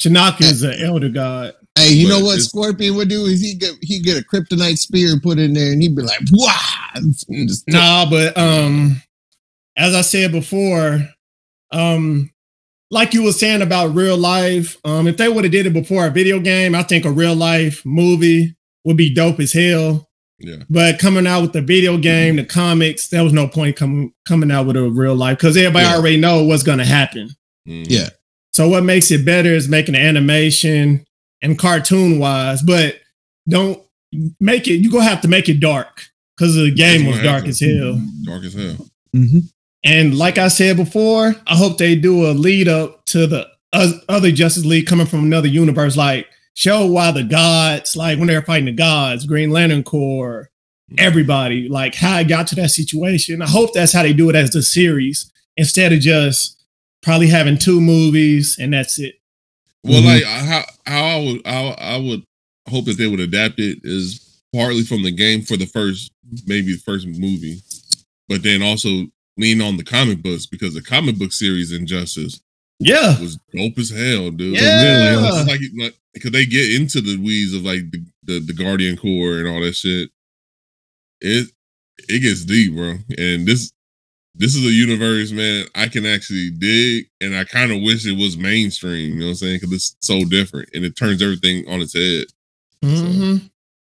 Shinnok 0.00 0.40
is 0.40 0.62
an 0.62 0.74
elder 0.82 1.08
god. 1.08 1.54
Hey, 1.76 1.92
you 1.92 2.08
But 2.08 2.18
know 2.18 2.24
what 2.24 2.40
Scorpion 2.40 2.96
would 2.96 3.08
do 3.08 3.24
is 3.26 3.40
he 3.40 3.54
get 3.54 3.70
he 3.82 4.00
get 4.00 4.20
a 4.20 4.24
kryptonite 4.24 4.78
spear 4.78 5.20
put 5.22 5.38
in 5.38 5.52
there 5.54 5.70
and 5.72 5.80
he'd 5.80 5.94
be 5.94 6.02
like, 6.02 6.20
"Wah!" 6.32 7.00
Nah, 7.68 8.10
but 8.10 8.36
um, 8.36 9.00
as 9.76 9.94
I 9.94 10.00
said 10.00 10.32
before, 10.32 10.98
um, 11.70 12.30
like 12.90 13.14
you 13.14 13.22
were 13.22 13.32
saying 13.32 13.62
about 13.62 13.94
real 13.94 14.16
life, 14.16 14.76
um, 14.84 15.06
if 15.06 15.16
they 15.18 15.28
would 15.28 15.44
have 15.44 15.52
did 15.52 15.66
it 15.66 15.72
before 15.72 16.06
a 16.06 16.10
video 16.10 16.40
game, 16.40 16.74
I 16.74 16.82
think 16.82 17.04
a 17.04 17.10
real 17.12 17.36
life 17.36 17.84
movie 17.86 18.56
would 18.84 18.96
be 18.96 19.14
dope 19.14 19.38
as 19.38 19.52
hell. 19.52 20.07
Yeah, 20.40 20.56
But 20.70 20.98
coming 21.00 21.26
out 21.26 21.42
with 21.42 21.52
the 21.52 21.60
video 21.62 21.98
game, 21.98 22.36
the 22.36 22.44
comics, 22.44 23.08
there 23.08 23.24
was 23.24 23.32
no 23.32 23.48
point 23.48 23.74
coming 23.76 24.12
coming 24.26 24.50
out 24.52 24.66
with 24.66 24.76
a 24.76 24.88
real 24.88 25.16
life 25.16 25.38
because 25.38 25.56
everybody 25.56 25.84
Yeah. 25.86 25.96
already 25.96 26.16
know 26.16 26.44
what's 26.44 26.62
gonna 26.62 26.84
happen. 26.84 27.30
Mhm. 27.68 27.86
Yeah. 27.88 28.10
So 28.52 28.68
what 28.68 28.84
makes 28.84 29.10
it 29.10 29.24
better 29.24 29.52
is 29.52 29.68
making 29.68 29.94
the 29.94 30.00
animation 30.00 31.04
and 31.42 31.58
cartoon 31.58 32.18
wise, 32.20 32.62
but 32.62 32.96
don't 33.48 33.80
make 34.40 34.68
it. 34.68 34.74
You 34.76 34.90
gonna 34.90 35.04
have 35.04 35.20
to 35.22 35.28
make 35.28 35.48
it 35.48 35.58
dark 35.60 36.06
because 36.36 36.54
the 36.54 36.70
game 36.70 37.06
was 37.06 37.18
dark 37.20 37.44
to. 37.44 37.50
as 37.50 37.60
hell. 37.60 38.00
dark 38.24 38.44
as 38.44 38.54
hell. 38.54 38.88
Mhm. 39.16 39.48
And 39.84 40.16
like 40.16 40.38
I 40.38 40.48
said 40.48 40.76
before, 40.76 41.34
I 41.46 41.56
hope 41.56 41.78
they 41.78 41.94
do 41.96 42.26
a 42.26 42.32
lead 42.32 42.68
up 42.68 43.04
to 43.06 43.26
the 43.26 43.46
other 43.72 44.30
Justice 44.32 44.64
League 44.64 44.86
coming 44.86 45.06
from 45.06 45.24
another 45.24 45.48
universe, 45.48 45.96
like 45.96 46.26
show 46.58 46.84
why 46.86 47.12
the 47.12 47.22
gods, 47.22 47.94
like 47.94 48.18
when 48.18 48.26
they're 48.26 48.42
fighting 48.42 48.64
the 48.64 48.72
gods, 48.72 49.24
Green 49.26 49.50
Lantern 49.50 49.84
Corps, 49.84 50.50
everybody, 50.98 51.68
like 51.68 51.94
how 51.94 52.18
it 52.18 52.26
got 52.26 52.48
to 52.48 52.56
that 52.56 52.70
situation. 52.70 53.40
I 53.40 53.46
hope 53.46 53.72
that's 53.72 53.92
how 53.92 54.02
they 54.02 54.12
do 54.12 54.28
it 54.28 54.34
as 54.34 54.50
the 54.50 54.62
series 54.62 55.30
instead 55.56 55.92
of 55.92 56.00
just 56.00 56.60
probably 57.00 57.28
having 57.28 57.58
two 57.58 57.80
movies 57.80 58.58
and 58.60 58.72
that's 58.72 58.98
it. 58.98 59.14
Well, 59.84 60.02
Mhm. 60.02 60.04
like 60.04 60.24
how 60.24 60.64
how 60.86 61.04
I 61.04 61.16
would 61.24 61.46
I, 61.46 61.68
I 61.78 61.96
would 61.96 62.24
hope 62.68 62.86
that 62.86 62.98
they 62.98 63.06
would 63.06 63.20
adapt 63.20 63.60
it 63.60 63.78
is 63.84 64.40
partly 64.52 64.82
from 64.82 65.04
the 65.04 65.12
game 65.12 65.42
for 65.42 65.56
the 65.56 65.66
first 65.66 66.10
maybe 66.46 66.72
the 66.72 66.80
first 66.80 67.06
movie, 67.06 67.62
but 68.28 68.42
then 68.42 68.62
also 68.62 69.06
lean 69.36 69.60
on 69.62 69.76
the 69.76 69.84
comic 69.84 70.22
books 70.24 70.46
because 70.46 70.74
the 70.74 70.82
comic 70.82 71.18
book 71.18 71.32
series 71.32 71.70
Injustice 71.70 72.40
Yeah. 72.80 73.20
was 73.20 73.38
dope 73.52 73.78
as 73.78 73.90
hell, 73.90 74.30
dude. 74.30 74.56
Yeah. 74.56 75.16
It's 75.18 75.48
like 75.48 75.60
like 75.78 75.94
because 76.14 76.30
they 76.30 76.46
get 76.46 76.74
into 76.74 77.00
the 77.00 77.16
weeds 77.16 77.54
of 77.54 77.62
like 77.62 77.90
the, 77.90 78.04
the 78.24 78.40
the 78.40 78.52
Guardian 78.52 78.96
Corps 78.96 79.38
and 79.38 79.48
all 79.48 79.60
that 79.60 79.74
shit. 79.74 80.10
It 81.20 81.50
it 82.08 82.20
gets 82.20 82.44
deep, 82.44 82.74
bro. 82.74 82.94
And 83.16 83.46
this 83.46 83.72
this 84.34 84.54
is 84.54 84.64
a 84.64 84.70
universe, 84.70 85.32
man. 85.32 85.66
I 85.74 85.88
can 85.88 86.06
actually 86.06 86.50
dig, 86.50 87.06
and 87.20 87.34
I 87.34 87.42
kind 87.44 87.72
of 87.72 87.82
wish 87.82 88.06
it 88.06 88.16
was 88.16 88.38
mainstream. 88.38 89.14
You 89.14 89.20
know 89.20 89.26
what 89.26 89.30
I'm 89.30 89.36
saying? 89.36 89.56
Because 89.60 89.72
it's 89.72 89.96
so 90.00 90.24
different, 90.24 90.68
and 90.74 90.84
it 90.84 90.96
turns 90.96 91.20
everything 91.22 91.68
on 91.68 91.80
its 91.80 91.94
head. 91.94 92.26
Mm-hmm. 92.84 93.46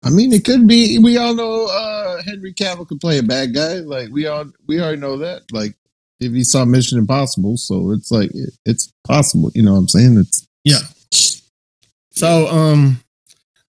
I 0.05 0.09
mean, 0.09 0.33
it 0.33 0.43
could 0.43 0.67
be. 0.67 0.99
We 0.99 1.17
all 1.17 1.33
know 1.33 1.67
uh 1.67 2.21
Henry 2.23 2.53
Cavill 2.53 2.87
could 2.87 2.99
play 2.99 3.19
a 3.19 3.23
bad 3.23 3.53
guy. 3.53 3.75
Like 3.75 4.09
we 4.09 4.27
all 4.27 4.45
we 4.67 4.81
already 4.81 4.99
know 4.99 5.17
that. 5.17 5.43
Like 5.53 5.75
if 6.23 6.31
he 6.33 6.43
saw 6.43 6.65
Mission 6.65 6.97
Impossible, 6.97 7.57
so 7.57 7.91
it's 7.91 8.11
like 8.11 8.29
it, 8.33 8.53
it's 8.65 8.91
possible. 9.05 9.51
You 9.53 9.63
know 9.63 9.73
what 9.73 9.79
I'm 9.79 9.87
saying? 9.89 10.17
It's 10.17 10.47
Yeah. 10.63 10.79
So 12.11 12.47
um 12.47 12.99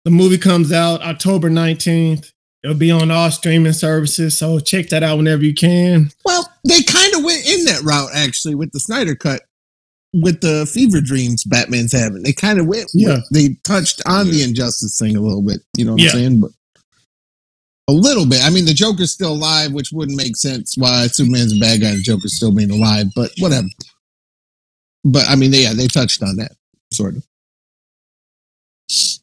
the 0.05 0.11
movie 0.11 0.39
comes 0.39 0.71
out 0.73 1.01
October 1.03 1.49
19th. 1.51 2.31
It'll 2.63 2.77
be 2.77 2.91
on 2.91 3.11
all 3.11 3.31
streaming 3.31 3.73
services. 3.73 4.37
So 4.39 4.59
check 4.59 4.89
that 4.89 5.03
out 5.03 5.17
whenever 5.19 5.43
you 5.45 5.55
can. 5.55 6.11
well, 6.25 6.51
they 6.67 6.83
kind 6.83 7.15
of 7.15 7.25
went 7.25 7.47
in 7.47 7.65
that 7.67 7.83
route 7.83 8.11
actually 8.15 8.55
with 8.55 8.73
the 8.73 8.81
Snyder 8.81 9.15
cut. 9.15 9.43
With 10.17 10.43
the 10.43 10.65
fever 10.73 11.01
dreams 11.01 11.43
Batman's 11.43 11.91
having, 11.93 12.23
they 12.23 12.33
kind 12.33 12.61
of 12.61 12.67
went. 12.67 12.89
Yeah. 12.95 13.19
they 13.33 13.57
touched 13.65 14.01
on 14.07 14.31
the 14.31 14.45
injustice 14.45 14.97
thing 14.97 15.17
a 15.17 15.21
little 15.21 15.43
bit. 15.43 15.59
You 15.77 15.85
know 15.87 15.93
what 15.93 16.03
Yeah. 16.03 16.11
I'm 16.11 16.17
saying? 16.17 16.41
But 16.41 16.51
a 17.89 17.93
little 17.93 18.27
bit. 18.27 18.43
I 18.43 18.51
mean, 18.51 18.65
the 18.65 18.75
Joker's 18.75 19.13
still 19.13 19.33
alive, 19.33 19.73
which 19.73 19.93
wouldn't 19.93 20.17
make 20.17 20.37
sense 20.37 20.77
why 20.77 21.07
Superman's 21.07 21.57
a 21.57 21.61
bad 21.61 21.81
guy 21.81 21.89
and 21.89 21.99
the 21.99 22.03
Joker's 22.03 22.37
still 22.37 22.55
being 22.55 22.71
alive. 22.71 23.07
But 23.15 23.31
whatever. 23.39 23.69
But 25.05 25.29
I 25.29 25.37
mean, 25.37 25.53
yeah, 25.53 25.75
they 25.75 25.87
touched 25.87 26.23
on 26.23 26.37
that 26.37 26.53
sort 26.93 27.17
of. 27.17 27.25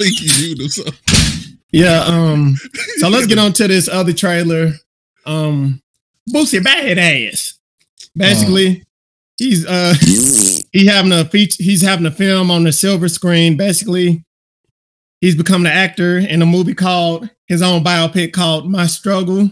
like 0.00 0.20
you 0.20 0.54
do. 0.56 0.68
Yeah, 1.70 2.02
um 2.04 2.56
so 2.96 3.08
let's 3.08 3.26
get 3.26 3.38
on 3.44 3.52
to 3.54 3.68
this 3.68 3.88
other 3.88 4.12
trailer. 4.12 4.72
Um 5.26 5.82
Boosie 6.32 6.60
Badass. 6.60 7.54
Basically, 8.16 8.84
he's 9.36 9.66
uh 9.66 9.94
he 10.72 10.86
having 10.86 11.12
a 11.12 11.24
feature 11.26 11.62
he's 11.62 11.82
having 11.82 12.06
a 12.06 12.10
film 12.10 12.50
on 12.50 12.64
the 12.64 12.72
silver 12.72 13.08
screen. 13.08 13.56
Basically, 13.58 14.24
he's 15.20 15.36
become 15.36 15.66
an 15.66 15.72
actor 15.72 16.18
in 16.18 16.42
a 16.42 16.46
movie 16.46 16.74
called 16.74 17.28
his 17.46 17.62
own 17.62 17.82
biopic 17.82 18.32
called 18.32 18.70
My 18.70 18.86
Struggle, 18.86 19.50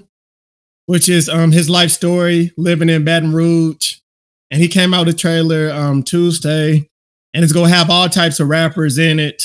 which 0.86 1.08
is 1.08 1.28
um 1.28 1.52
his 1.52 1.68
life 1.70 1.90
story 1.90 2.52
living 2.56 2.88
in 2.88 3.04
Baton 3.04 3.32
Rouge. 3.32 3.96
And 4.50 4.60
he 4.60 4.68
came 4.68 4.94
out 4.94 5.06
with 5.06 5.14
a 5.14 5.18
trailer 5.18 5.70
um 5.72 6.02
Tuesday, 6.02 6.88
and 7.34 7.44
it's 7.44 7.52
gonna 7.52 7.68
have 7.68 7.90
all 7.90 8.08
types 8.08 8.38
of 8.40 8.48
rappers 8.48 8.98
in 8.98 9.18
it. 9.18 9.42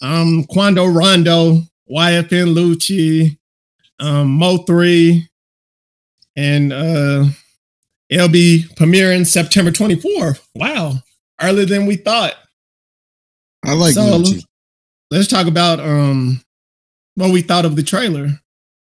Um 0.00 0.44
Quando 0.44 0.86
Rondo, 0.86 1.62
YFN 1.90 2.54
Lucci, 2.54 3.38
um 4.00 4.38
Mo3, 4.38 5.22
and 6.36 6.72
uh 6.72 7.24
it'll 8.08 8.28
be 8.28 8.64
premiering 8.76 9.26
September 9.26 9.70
24th. 9.70 10.40
Wow, 10.54 10.94
earlier 11.40 11.66
than 11.66 11.86
we 11.86 11.96
thought. 11.96 12.34
I 13.64 13.72
like 13.74 13.94
So, 13.94 14.02
Lucci. 14.02 14.44
Let's 15.14 15.28
talk 15.28 15.46
about 15.46 15.78
um 15.78 16.42
what 17.14 17.30
we 17.30 17.40
thought 17.40 17.64
of 17.64 17.76
the 17.76 17.84
trailer. 17.84 18.30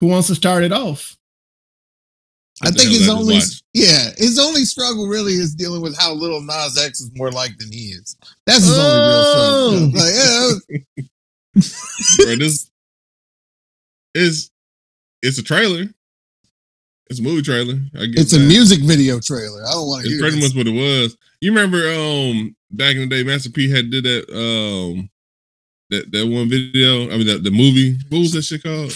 Who 0.01 0.07
wants 0.07 0.27
to 0.29 0.35
start 0.35 0.63
it 0.63 0.71
off? 0.71 1.15
I 2.63 2.71
think 2.71 2.89
his 2.89 3.07
only 3.07 3.37
yeah 3.75 4.09
his 4.17 4.39
only 4.39 4.65
struggle 4.65 5.07
really 5.07 5.33
is 5.33 5.53
dealing 5.53 5.83
with 5.83 5.95
how 5.95 6.13
Lil 6.13 6.41
Nas 6.41 6.83
X 6.83 7.01
is 7.01 7.11
more 7.15 7.29
like 7.29 7.55
than 7.59 7.71
he 7.71 7.89
is. 7.89 8.17
That's 8.47 8.63
his 8.63 8.75
oh. 8.75 9.69
only 9.69 9.79
real 9.79 9.91
struggle. 9.91 10.01
Like, 10.01 10.95
yeah, 10.95 12.25
Bro, 12.25 12.35
this 12.37 12.71
is 14.15 14.49
it's 15.21 15.37
a 15.37 15.43
trailer. 15.43 15.85
It's 17.11 17.19
a 17.19 17.23
movie 17.23 17.43
trailer. 17.43 17.75
it's 17.93 17.93
that. 17.93 18.21
It's 18.21 18.33
a 18.33 18.39
music 18.39 18.79
video 18.79 19.19
trailer. 19.19 19.61
I 19.67 19.73
don't 19.73 19.87
want 19.87 20.03
to. 20.03 20.09
It's 20.09 20.19
pretty 20.19 20.39
this. 20.39 20.49
much 20.49 20.57
what 20.57 20.67
it 20.67 20.75
was. 20.75 21.15
You 21.41 21.51
remember 21.51 21.77
um 21.93 22.55
back 22.71 22.95
in 22.95 23.01
the 23.01 23.07
day, 23.07 23.23
Master 23.23 23.51
P 23.51 23.69
had 23.69 23.91
did 23.91 24.05
that 24.05 24.29
um 24.33 25.11
that 25.93 26.11
that 26.11 26.27
one 26.27 26.49
video. 26.49 27.05
I 27.11 27.17
mean 27.17 27.27
the, 27.27 27.37
the 27.37 27.51
movie. 27.51 27.97
What 28.09 28.19
was 28.19 28.33
that 28.33 28.43
shit 28.43 28.63
called? 28.63 28.93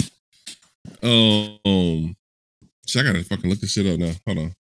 Um, 1.03 2.15
shit, 2.85 3.03
I 3.03 3.07
gotta 3.07 3.23
fucking 3.23 3.49
look 3.49 3.59
this 3.59 3.71
shit 3.71 3.85
up 3.85 3.99
now. 3.99 4.13
Hold 4.25 4.37
on. 4.39 4.53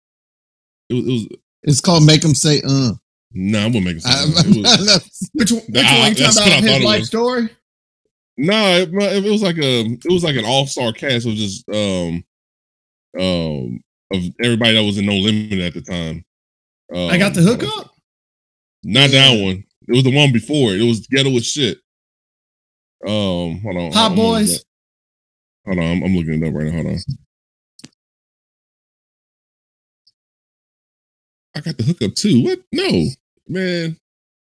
It 0.88 0.94
was. 0.94 1.04
It 1.06 1.12
was 1.12 1.26
it's 1.62 1.80
called 1.80 2.06
Make 2.06 2.22
Them 2.22 2.34
Say 2.34 2.62
Uh. 2.64 2.92
No, 3.32 3.58
nah, 3.58 3.66
I'm 3.66 3.72
gonna 3.72 3.84
make 3.84 3.94
him 3.94 4.00
say. 4.00 4.10
Uh. 4.10 4.42
It 4.46 4.56
was, 4.62 5.28
which, 5.34 5.50
which 5.50 5.62
one 5.64 6.08
you 6.10 6.14
talking 6.14 6.52
about? 6.52 6.62
His 6.62 6.84
life 6.84 7.04
story. 7.04 7.50
No, 8.38 8.76
it, 8.76 8.90
it, 8.92 9.30
was 9.30 9.42
like 9.42 9.56
a 9.56 9.80
it 9.86 10.10
was 10.10 10.22
like 10.22 10.36
an 10.36 10.44
all 10.44 10.66
star 10.66 10.92
cast 10.92 11.26
of 11.26 11.34
just 11.34 11.68
um 11.70 12.22
um 13.18 13.80
of 14.12 14.22
everybody 14.42 14.74
that 14.74 14.84
was 14.84 14.98
in 14.98 15.06
No 15.06 15.14
Limit 15.14 15.58
at 15.58 15.74
the 15.74 15.82
time. 15.82 16.24
Um, 16.94 17.08
I 17.10 17.18
got 17.18 17.34
the 17.34 17.40
hookup. 17.40 17.90
Not 18.84 19.10
that 19.10 19.42
one. 19.42 19.64
It 19.88 19.92
was 19.92 20.04
the 20.04 20.14
one 20.14 20.32
before 20.32 20.72
it. 20.72 20.80
It 20.80 20.84
was 20.84 21.06
ghetto 21.06 21.30
as 21.30 21.46
shit. 21.46 21.78
Um, 23.04 23.60
hold 23.60 23.76
on. 23.76 23.92
Hot 23.92 24.14
Boys. 24.14 24.64
Hold 25.66 25.78
on, 25.78 25.84
I'm, 25.84 26.02
I'm, 26.04 26.16
looking 26.16 26.42
it 26.42 26.46
up 26.46 26.54
right 26.54 26.66
now. 26.66 26.72
Hold 26.72 26.86
on. 26.86 26.98
I 31.56 31.60
got 31.60 31.76
the 31.76 31.84
hookup 31.84 32.14
too. 32.14 32.42
What? 32.44 32.60
No, 32.72 33.06
man. 33.48 33.96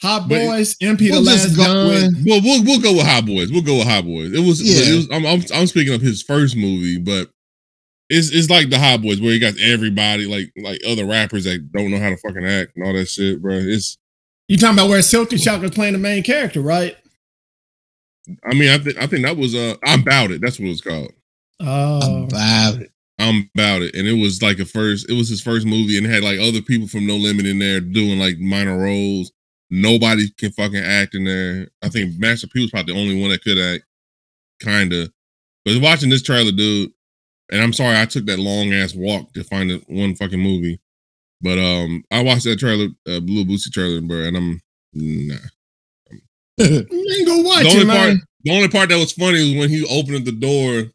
Hot 0.03 0.29
Boys, 0.29 0.75
but, 0.75 0.87
MP 0.87 0.99
the 0.99 1.11
we'll 1.13 1.23
Last 1.23 1.57
Gun. 1.57 1.89
With, 1.89 2.27
well, 2.27 2.41
we'll 2.43 2.65
we'll 2.65 2.81
go 2.81 2.93
with 2.93 3.07
Hot 3.07 3.25
Boys. 3.25 3.51
We'll 3.51 3.63
go 3.63 3.79
with 3.79 3.89
Hot 3.89 4.05
Boys. 4.05 4.33
It 4.33 4.47
was, 4.47 4.61
yeah. 4.63 4.93
It 4.93 4.97
was, 4.97 5.09
I'm, 5.11 5.25
I'm, 5.25 5.43
I'm 5.55 5.67
speaking 5.67 5.95
of 5.95 6.03
his 6.03 6.23
first 6.23 6.55
movie, 6.55 6.99
but 6.99 7.31
it's 8.11 8.31
it's 8.31 8.51
like 8.51 8.71
the 8.71 8.79
Hot 8.79 9.03
Boys 9.03 9.21
where 9.21 9.33
you 9.33 9.41
got 9.41 9.59
everybody 9.59 10.27
like 10.27 10.53
like 10.63 10.81
other 10.87 11.07
rappers 11.07 11.45
that 11.45 11.73
don't 11.73 11.91
know 11.91 11.99
how 11.99 12.11
to 12.11 12.17
fucking 12.19 12.45
act 12.45 12.73
and 12.77 12.87
all 12.87 12.93
that 12.93 13.09
shit, 13.09 13.41
bro. 13.41 13.55
It's 13.55 13.97
you 14.49 14.59
talking 14.59 14.79
about 14.79 14.91
where 14.91 15.03
Silk 15.03 15.31
the 15.31 15.39
Shock 15.39 15.63
was 15.63 15.73
playing 15.73 15.95
the 15.95 15.99
main 15.99 16.23
character, 16.23 16.61
right? 16.61 16.97
I 18.45 18.55
mean, 18.55 18.71
I 18.71 18.79
think 18.79 18.99
I 18.99 19.07
think 19.07 19.25
that 19.25 19.37
was 19.37 19.55
uh, 19.55 19.77
I'm 19.85 20.01
about 20.01 20.31
it. 20.31 20.41
That's 20.41 20.59
what 20.59 20.67
it 20.67 20.71
was 20.71 20.81
called. 20.81 21.13
Oh, 21.61 22.01
I'm 22.03 22.25
about 22.25 22.83
it. 22.83 22.91
I'm 23.19 23.51
about 23.55 23.83
it, 23.83 23.95
and 23.95 24.07
it 24.07 24.21
was 24.21 24.43
like 24.43 24.59
a 24.59 24.65
first. 24.65 25.09
It 25.09 25.15
was 25.15 25.29
his 25.29 25.41
first 25.41 25.67
movie, 25.67 25.97
and 25.97 26.07
had 26.07 26.23
like 26.23 26.39
other 26.39 26.61
people 26.61 26.89
from 26.89 27.07
No 27.07 27.17
Limit 27.17 27.47
in 27.47 27.59
there 27.59 27.81
doing 27.81 28.19
like 28.19 28.39
minor 28.39 28.79
roles. 28.79 29.33
Nobody 29.71 30.29
can 30.39 30.53
fucking 30.53 30.83
act 30.83 31.15
in 31.15 31.25
there. 31.25 31.69
I 31.83 31.89
think 31.89 32.19
Master 32.19 32.47
P 32.47 32.61
was 32.61 32.71
probably 32.71 32.93
the 32.93 33.01
only 33.01 33.21
one 33.21 33.31
that 33.31 33.43
could 33.43 33.59
act, 33.59 33.85
kinda. 34.61 35.11
But 35.65 35.81
watching 35.81 36.11
this 36.11 36.23
trailer, 36.23 36.53
dude, 36.53 36.93
and 37.51 37.63
I'm 37.63 37.73
sorry 37.73 37.99
I 37.99 38.07
took 38.07 38.27
that 38.27 38.39
long 38.39 38.73
ass 38.73 38.95
walk 38.95 39.33
to 39.33 39.45
find 39.45 39.71
it 39.71 39.85
one 39.89 40.15
fucking 40.15 40.41
movie, 40.41 40.81
but 41.41 41.59
um, 41.59 42.05
I 42.11 42.23
watched 42.23 42.45
that 42.45 42.59
trailer, 42.59 42.89
uh, 43.09 43.21
Blue 43.21 43.45
Boosie 43.45 43.73
trailer, 43.73 44.01
bro, 44.01 44.23
and 44.23 44.37
I'm 44.37 44.61
nah. 44.93 45.37
You 46.59 47.17
ain't 47.19 47.27
gonna 47.27 47.43
watch 47.43 47.63
the 47.63 47.69
only 47.69 47.83
it, 47.83 47.87
part, 47.89 48.09
man. 48.09 48.23
The 48.45 48.53
only 48.53 48.69
part 48.69 48.89
that 48.89 48.99
was 48.99 49.13
funny 49.13 49.55
was 49.55 49.61
when 49.61 49.69
he 49.69 49.87
opened 49.91 50.25
the 50.25 50.33
door 50.33 50.91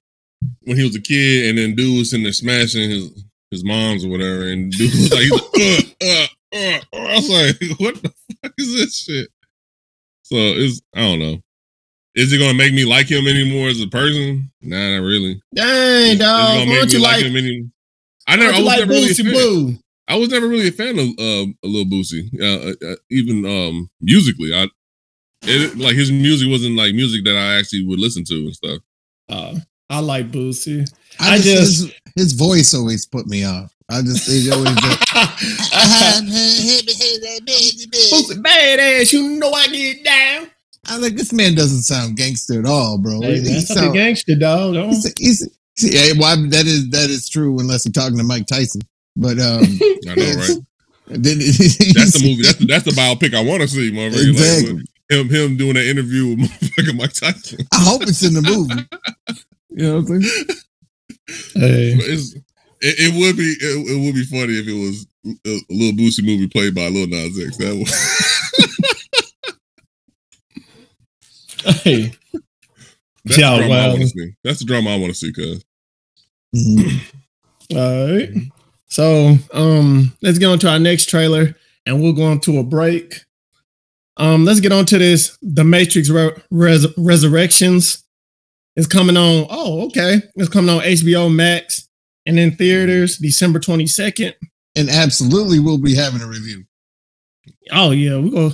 when 0.63 0.78
he 0.78 0.84
was 0.84 0.95
a 0.95 1.02
kid, 1.02 1.50
and 1.50 1.58
then 1.58 1.76
dude 1.76 2.00
was 2.00 2.13
in 2.13 2.24
there 2.24 2.34
smashing 2.34 2.89
his 2.89 3.24
his 3.52 3.63
mom's 3.63 4.06
or 4.06 4.10
whatever, 4.10 4.47
and 4.47 4.71
dude 4.71 4.91
was 4.91 5.12
like, 5.12 5.30
like 5.30 5.95
uh, 6.02 6.06
uh, 6.06 6.28
uh, 6.54 6.80
uh, 6.93 6.97
I 6.97 7.15
was 7.15 7.30
like, 7.30 7.80
what 7.80 8.02
the 8.02 8.13
fuck 8.41 8.54
is 8.58 8.74
this 8.74 8.97
shit? 9.04 9.30
So 10.24 10.36
it's 10.36 10.82
I 10.95 11.02
don't 11.02 11.19
know. 11.19 11.41
Is 12.15 12.34
it 12.34 12.39
gonna 12.39 12.54
make 12.54 12.74
me 12.74 12.86
like 12.86 13.10
him 13.10 13.28
anymore 13.28 13.69
as 13.69 13.82
a 13.82 13.88
person? 13.88 14.52
Nah, 14.62 14.97
not 14.97 15.06
really. 15.06 15.41
Dang, 15.54 16.17
dog. 16.17 16.56
Is 16.56 16.63
it 16.63 16.65
gonna 16.65 16.80
make 16.82 16.93
me 16.93 17.00
like, 17.00 17.24
like 17.24 17.26
him? 17.26 17.74
I 18.28 18.36
never. 18.36 18.54
I 18.54 18.58
was 18.58 18.65
like 18.65 18.80
never 18.80 18.91
really 18.91 19.12
a. 19.12 19.24
Blue? 19.24 19.78
I 20.08 20.15
was 20.15 20.30
never 20.30 20.47
really 20.47 20.67
a 20.67 20.71
fan 20.71 21.00
of 21.00 21.08
uh, 21.08 21.52
a 21.63 21.67
Lil 21.67 21.86
Boosie, 21.86 22.28
uh, 22.41 22.74
uh, 22.86 22.95
even 23.10 23.45
um, 23.45 23.89
musically. 24.02 24.54
I 24.54 24.67
it, 25.43 25.77
like 25.77 25.95
his 25.95 26.12
music 26.12 26.49
wasn't 26.49 26.75
like 26.75 26.93
music 26.93 27.23
that 27.25 27.36
I 27.36 27.58
actually 27.58 27.86
would 27.86 27.99
listen 27.99 28.23
to 28.25 28.36
and 28.36 28.54
stuff. 28.54 28.80
Uh, 29.30 29.56
I 29.89 29.99
like 29.99 30.32
Boosie. 30.32 30.89
I, 31.19 31.36
I 31.36 31.38
just, 31.38 31.45
just 31.45 31.82
his, 31.84 31.93
his, 32.15 32.34
voice 32.34 32.73
always 32.73 33.06
put 33.06 33.27
me 33.27 33.45
off. 33.45 33.73
I 33.89 34.01
just 34.01 34.27
it 34.30 34.51
always 34.51 34.69
Boosie 37.91 38.41
Badazz. 38.41 39.13
You 39.13 39.39
know 39.39 39.51
I 39.51 39.67
get 39.67 40.04
down. 40.04 40.49
I 40.88 40.97
like 40.97 41.15
this 41.15 41.32
man 41.32 41.56
doesn't 41.56 41.84
sound 41.84 42.17
gangster 42.17 42.60
at 42.60 42.65
all, 42.65 42.97
bro. 42.97 43.21
Hey, 43.21 43.39
he 43.39 43.62
sound, 43.62 43.93
gangster 43.93 44.36
dog. 44.36 44.75
He's, 44.75 45.13
he's, 45.17 45.60
yeah, 45.80 46.13
well, 46.17 46.38
that 46.49 46.65
is 46.65 46.89
that 46.89 47.10
is 47.10 47.30
true 47.30 47.60
unless 47.60 47.86
you're 47.86 47.93
talking 47.93 48.17
to 48.17 48.23
Mike 48.23 48.47
Tyson. 48.47 48.82
But 49.15 49.39
um, 49.39 49.63
I 50.10 50.15
know, 50.15 50.34
right? 50.34 50.49
Then, 51.08 51.39
that's 51.39 52.13
the 52.13 52.21
movie. 52.23 52.43
That's 52.43 52.58
the, 52.58 52.65
that's 52.67 52.86
the 52.86 52.91
biopic 52.91 53.34
I 53.34 53.43
want 53.43 53.62
to 53.62 53.67
see, 53.67 53.91
motherfucker. 53.91 54.30
Exactly. 54.30 54.73
Like, 54.75 54.86
him 55.12 55.30
him 55.30 55.58
doing 55.58 55.78
an 55.78 55.84
interview 55.84 56.30
with 56.30 56.39
motherfucking 56.50 56.97
Mike 56.97 57.13
Tyson. 57.13 57.67
I 57.74 57.84
hope 57.84 58.04
it's 58.04 58.24
in 58.24 58.34
the 58.34 58.41
movie. 58.41 58.88
you 59.69 59.88
know 59.88 60.02
what 60.02 60.10
I'm 60.10 60.21
saying? 60.21 60.45
Hey. 61.54 61.95
It, 62.84 62.95
it, 62.97 63.13
would 63.13 63.38
be 63.38 63.43
it, 63.43 63.91
it, 63.91 64.06
would 64.06 64.15
be 64.15 64.24
funny 64.24 64.54
if 64.54 64.67
it 64.67 64.74
was 64.74 65.06
a, 65.24 65.50
a 65.50 65.62
Lil 65.69 65.91
Boosie 65.93 66.26
movie 66.26 66.47
played 66.47 66.74
by 66.74 66.88
Lil 66.88 67.06
Nas 67.06 67.39
X. 67.39 67.58
That 67.58 67.76
was. 67.78 67.91
hey. 71.84 72.12
That's 73.24 73.38
yeah, 73.38 73.52
the 73.52 73.58
drama 73.58 73.69
well. 73.69 73.86
I 73.86 73.89
want 73.89 74.02
to 74.02 74.08
see. 74.08 74.34
That's 74.43 74.60
the 74.60 74.65
drama 74.65 74.89
I 74.89 74.97
want 74.97 75.13
to 75.13 75.19
see, 75.19 75.32
cuz. 75.32 75.63
Mm-hmm. 76.56 77.78
All 77.78 78.17
right. 78.17 78.30
So 78.88 79.36
um 79.54 80.12
let's 80.24 80.39
get 80.39 80.47
on 80.47 80.60
to 80.60 80.69
our 80.69 80.80
next 80.80 81.06
trailer 81.06 81.56
and 81.86 82.02
we'll 82.02 82.13
go 82.13 82.24
on 82.24 82.39
to 82.41 82.58
a 82.58 82.63
break. 82.63 83.21
Um, 84.17 84.45
let's 84.45 84.60
get 84.60 84.71
on 84.71 84.86
to 84.88 84.97
this. 84.97 85.38
The 85.41 85.63
Matrix 85.63 86.10
Re- 86.10 86.36
Res- 86.52 86.97
Resurrections 86.97 88.04
is 88.76 88.88
coming 88.88 89.17
on. 89.17 89.47
Oh, 89.50 89.86
okay. 89.88 90.21
It's 90.36 90.50
coming 90.50 90.69
on 90.74 90.82
HBO 90.82 91.34
Max 91.34 91.88
and 92.26 92.39
in 92.39 92.56
theaters 92.56 93.17
December 93.17 93.60
22nd. 93.60 94.34
And 94.76 94.89
absolutely 94.89 95.60
we'll 95.60 95.78
be 95.78 95.95
having 95.95 96.21
a 96.21 96.28
review. 96.28 96.63
Oh 97.71 97.91
yeah, 97.91 98.17
we 98.17 98.30
go 98.30 98.52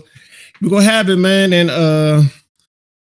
we 0.62 0.70
gonna 0.70 0.84
have 0.84 1.10
it, 1.10 1.18
man. 1.18 1.54
And 1.54 1.70
uh 1.70 2.24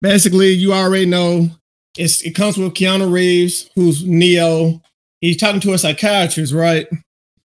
basically 0.03 0.49
you 0.51 0.73
already 0.73 1.07
know 1.07 1.49
it's 1.97 2.23
it 2.23 2.35
comes 2.35 2.57
with 2.59 2.75
Keanu 2.75 3.11
Reeves, 3.11 3.71
who's 3.75 4.05
Neo. 4.05 4.83
He's 5.21 5.37
talking 5.37 5.61
to 5.63 5.73
a 5.73 5.79
psychiatrist, 5.79 6.53
right? 6.53 6.87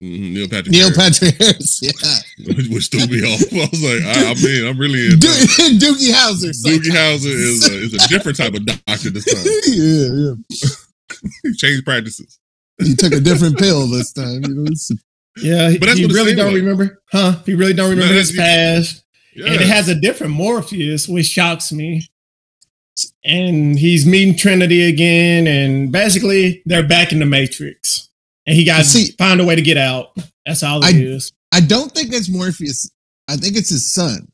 Mm-hmm. 0.01 0.33
Neil 0.33 0.47
Patrick. 0.47 0.71
Neil 0.71 0.93
Harris. 0.95 1.19
Patrick 1.19 1.41
Harris. 1.41 1.81
Yeah. 2.39 2.53
Which 2.73 2.87
threw 2.87 3.05
me 3.07 3.21
off. 3.33 3.41
I 3.51 3.67
was 3.69 3.83
like, 3.83 4.15
I, 4.15 4.31
I 4.31 4.33
mean, 4.35 4.67
I'm 4.67 4.77
really 4.77 5.07
in. 5.07 5.19
Doogie 5.19 6.11
Howser. 6.11 6.55
Doogie 6.63 6.91
Howser 6.91 7.25
is 7.25 7.69
a, 7.69 7.73
is 7.73 7.93
a 7.93 8.07
different 8.07 8.37
type 8.37 8.53
of 8.53 8.65
doctor 8.65 9.09
this 9.09 9.25
time. 9.25 9.43
yeah, 9.67 10.33
yeah. 10.61 10.69
he 11.43 11.53
changed 11.53 11.85
practices. 11.85 12.39
He 12.77 12.95
took 12.95 13.11
a 13.11 13.19
different 13.19 13.57
pill 13.57 13.87
this 13.87 14.13
time. 14.13 14.43
You 14.45 14.55
know, 14.55 14.71
yeah, 15.41 15.77
but 15.79 15.97
he 15.97 16.05
really 16.05 16.33
don't 16.33 16.53
like. 16.53 16.61
remember, 16.61 17.01
huh? 17.11 17.39
He 17.45 17.55
really 17.55 17.73
don't 17.73 17.89
remember 17.89 18.13
no, 18.13 18.19
his 18.19 18.31
past, 18.31 19.03
yeah. 19.35 19.47
and 19.47 19.55
it 19.55 19.67
has 19.67 19.89
a 19.89 19.95
different 19.95 20.33
Morpheus, 20.33 21.07
which 21.07 21.25
shocks 21.25 21.71
me. 21.73 22.07
And 23.23 23.77
he's 23.77 24.05
meeting 24.05 24.35
Trinity 24.35 24.83
again, 24.87 25.45
and 25.47 25.91
basically 25.91 26.61
they're 26.65 26.87
back 26.87 27.11
in 27.11 27.19
the 27.19 27.25
Matrix 27.25 28.08
and 28.49 28.57
he 28.57 28.65
got 28.65 28.83
to 28.83 29.13
find 29.13 29.39
a 29.39 29.45
way 29.45 29.55
to 29.55 29.61
get 29.61 29.77
out. 29.77 30.17
That's 30.43 30.63
all 30.63 30.79
it 30.79 30.95
I, 30.95 30.97
is. 30.97 31.31
I 31.53 31.61
don't 31.61 31.91
think 31.91 32.11
it's 32.11 32.29
Morpheus. 32.29 32.89
I 33.27 33.35
think 33.35 33.55
it's 33.55 33.69
his 33.69 33.93
son, 33.93 34.27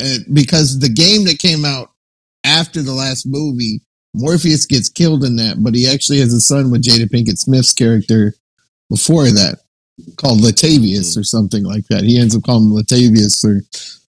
uh, 0.00 0.18
because 0.32 0.80
the 0.80 0.88
game 0.88 1.24
that 1.26 1.38
came 1.38 1.64
out 1.64 1.92
after 2.44 2.82
the 2.82 2.92
last 2.92 3.24
movie, 3.24 3.80
Morpheus 4.14 4.66
gets 4.66 4.88
killed 4.88 5.22
in 5.22 5.36
that, 5.36 5.62
but 5.62 5.76
he 5.76 5.88
actually 5.88 6.18
has 6.18 6.34
a 6.34 6.40
son 6.40 6.72
with 6.72 6.82
Jada 6.82 7.08
Pinkett 7.08 7.38
Smith's 7.38 7.72
character 7.72 8.34
before 8.90 9.26
that, 9.26 9.60
called 10.16 10.40
Latavius 10.40 11.14
mm. 11.14 11.18
or 11.18 11.22
something 11.22 11.62
like 11.62 11.86
that. 11.86 12.02
He 12.02 12.18
ends 12.18 12.34
up 12.34 12.42
calling 12.42 12.64
him 12.64 12.76
Latavius 12.76 13.44
or 13.44 13.62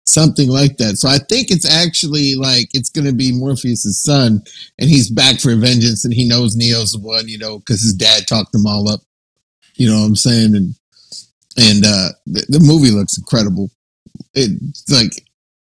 something 0.06 0.48
like 0.48 0.78
that. 0.78 0.98
So 0.98 1.10
I 1.10 1.18
think 1.18 1.52
it's 1.52 1.70
actually 1.70 2.36
like 2.36 2.70
it's 2.74 2.90
going 2.90 3.06
to 3.06 3.14
be 3.14 3.34
Morpheus's 3.34 4.02
son, 4.02 4.42
and 4.80 4.90
he's 4.90 5.10
back 5.10 5.42
for 5.42 5.54
vengeance, 5.58 6.06
and 6.06 6.14
he 6.14 6.26
knows 6.26 6.56
Neo's 6.56 6.94
the 6.94 7.00
one, 7.00 7.28
you 7.28 7.38
know, 7.38 7.60
because 7.60 7.82
his 7.82 7.94
dad 7.94 8.28
talked 8.28 8.54
them 8.54 8.66
all 8.66 8.88
up 8.88 9.02
you 9.82 9.90
know 9.90 10.00
what 10.02 10.06
I'm 10.06 10.16
saying? 10.16 10.56
And 10.56 10.76
and 11.58 11.84
uh 11.86 12.10
the, 12.28 12.46
the 12.50 12.60
movie 12.60 12.92
looks 12.92 13.18
incredible. 13.18 13.72
It's 14.36 14.90
like 14.92 15.12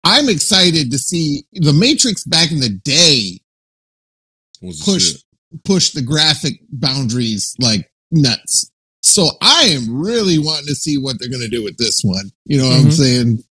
I'm 0.04 0.28
excited 0.28 0.90
to 0.90 0.98
see 0.98 1.44
the 1.54 1.72
Matrix 1.72 2.24
back 2.24 2.52
in 2.52 2.60
the 2.60 2.68
day 2.68 3.40
push 4.84 5.14
push 5.64 5.90
the 5.90 6.02
graphic 6.02 6.54
boundaries 6.70 7.54
like 7.58 7.90
nuts. 8.10 8.70
So 9.02 9.28
I 9.40 9.64
am 9.76 9.84
really 10.02 10.38
wanting 10.38 10.66
to 10.66 10.74
see 10.74 10.98
what 10.98 11.16
they're 11.18 11.30
gonna 11.30 11.48
do 11.48 11.64
with 11.64 11.76
this 11.78 12.02
one. 12.04 12.30
You 12.44 12.58
know 12.58 12.68
what 12.68 12.80
Mhm. 12.80 12.84
I'm 12.84 12.90
saying? 12.90 13.44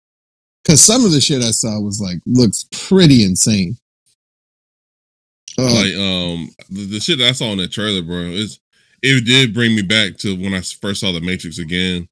Because 0.62 0.80
some 0.82 1.04
of 1.06 1.12
the 1.12 1.20
shit 1.20 1.42
I 1.42 1.50
saw 1.50 1.80
was 1.80 1.98
like 2.00 2.18
looks 2.26 2.66
pretty 2.72 3.24
insane. 3.24 3.78
Uh, 5.58 5.64
like 5.64 5.94
um 5.94 6.50
the, 6.70 6.86
the 6.92 7.00
shit 7.00 7.18
that 7.18 7.28
I 7.28 7.32
saw 7.32 7.52
in 7.52 7.58
that 7.58 7.72
trailer, 7.72 8.02
bro. 8.02 8.20
Is 8.30 8.58
it 9.02 9.24
did 9.24 9.54
bring 9.54 9.74
me 9.74 9.82
back 9.82 10.16
to 10.18 10.36
when 10.36 10.54
I 10.54 10.60
first 10.60 11.00
saw 11.00 11.12
the 11.12 11.20
Matrix 11.20 11.58
again. 11.58 12.08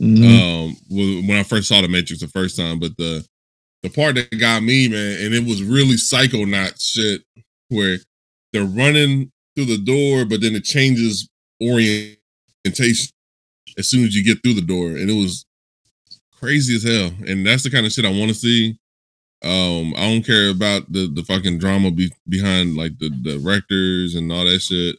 mhm. 0.00 0.24
Um, 0.70 0.76
when 0.90 1.36
I 1.38 1.42
first 1.42 1.68
saw 1.68 1.80
the 1.80 1.88
Matrix 1.88 2.20
the 2.22 2.28
first 2.28 2.56
time, 2.56 2.78
but 2.78 2.96
the 2.96 3.24
the 3.82 3.90
part 3.90 4.14
that 4.14 4.38
got 4.38 4.62
me, 4.62 4.88
man, 4.88 5.20
and 5.24 5.34
it 5.34 5.44
was 5.44 5.62
really 5.62 5.96
psychonaut 5.96 6.80
shit, 6.80 7.22
where 7.68 7.98
they're 8.52 8.64
running 8.64 9.30
through 9.56 9.66
the 9.66 9.78
door, 9.78 10.24
but 10.24 10.40
then 10.40 10.54
it 10.54 10.64
changes 10.64 11.28
orientation 11.62 13.12
as 13.78 13.88
soon 13.88 14.04
as 14.06 14.14
you 14.14 14.24
get 14.24 14.42
through 14.42 14.54
the 14.54 14.60
door, 14.62 14.88
and 14.88 15.10
it 15.10 15.14
was 15.14 15.44
crazy 16.38 16.76
as 16.76 16.82
hell. 16.84 17.12
And 17.26 17.46
that's 17.46 17.62
the 17.62 17.70
kind 17.70 17.86
of 17.86 17.92
shit 17.92 18.04
I 18.04 18.10
want 18.10 18.28
to 18.30 18.34
see. 18.34 18.76
Um, 19.44 19.94
I 19.96 20.02
don't 20.02 20.24
care 20.24 20.50
about 20.50 20.90
the 20.92 21.08
the 21.12 21.24
fucking 21.24 21.58
drama 21.58 21.90
be, 21.90 22.12
behind 22.28 22.76
like 22.76 22.98
the 22.98 23.10
directors 23.10 24.14
and 24.14 24.30
all 24.32 24.44
that 24.44 24.60
shit. 24.60 24.96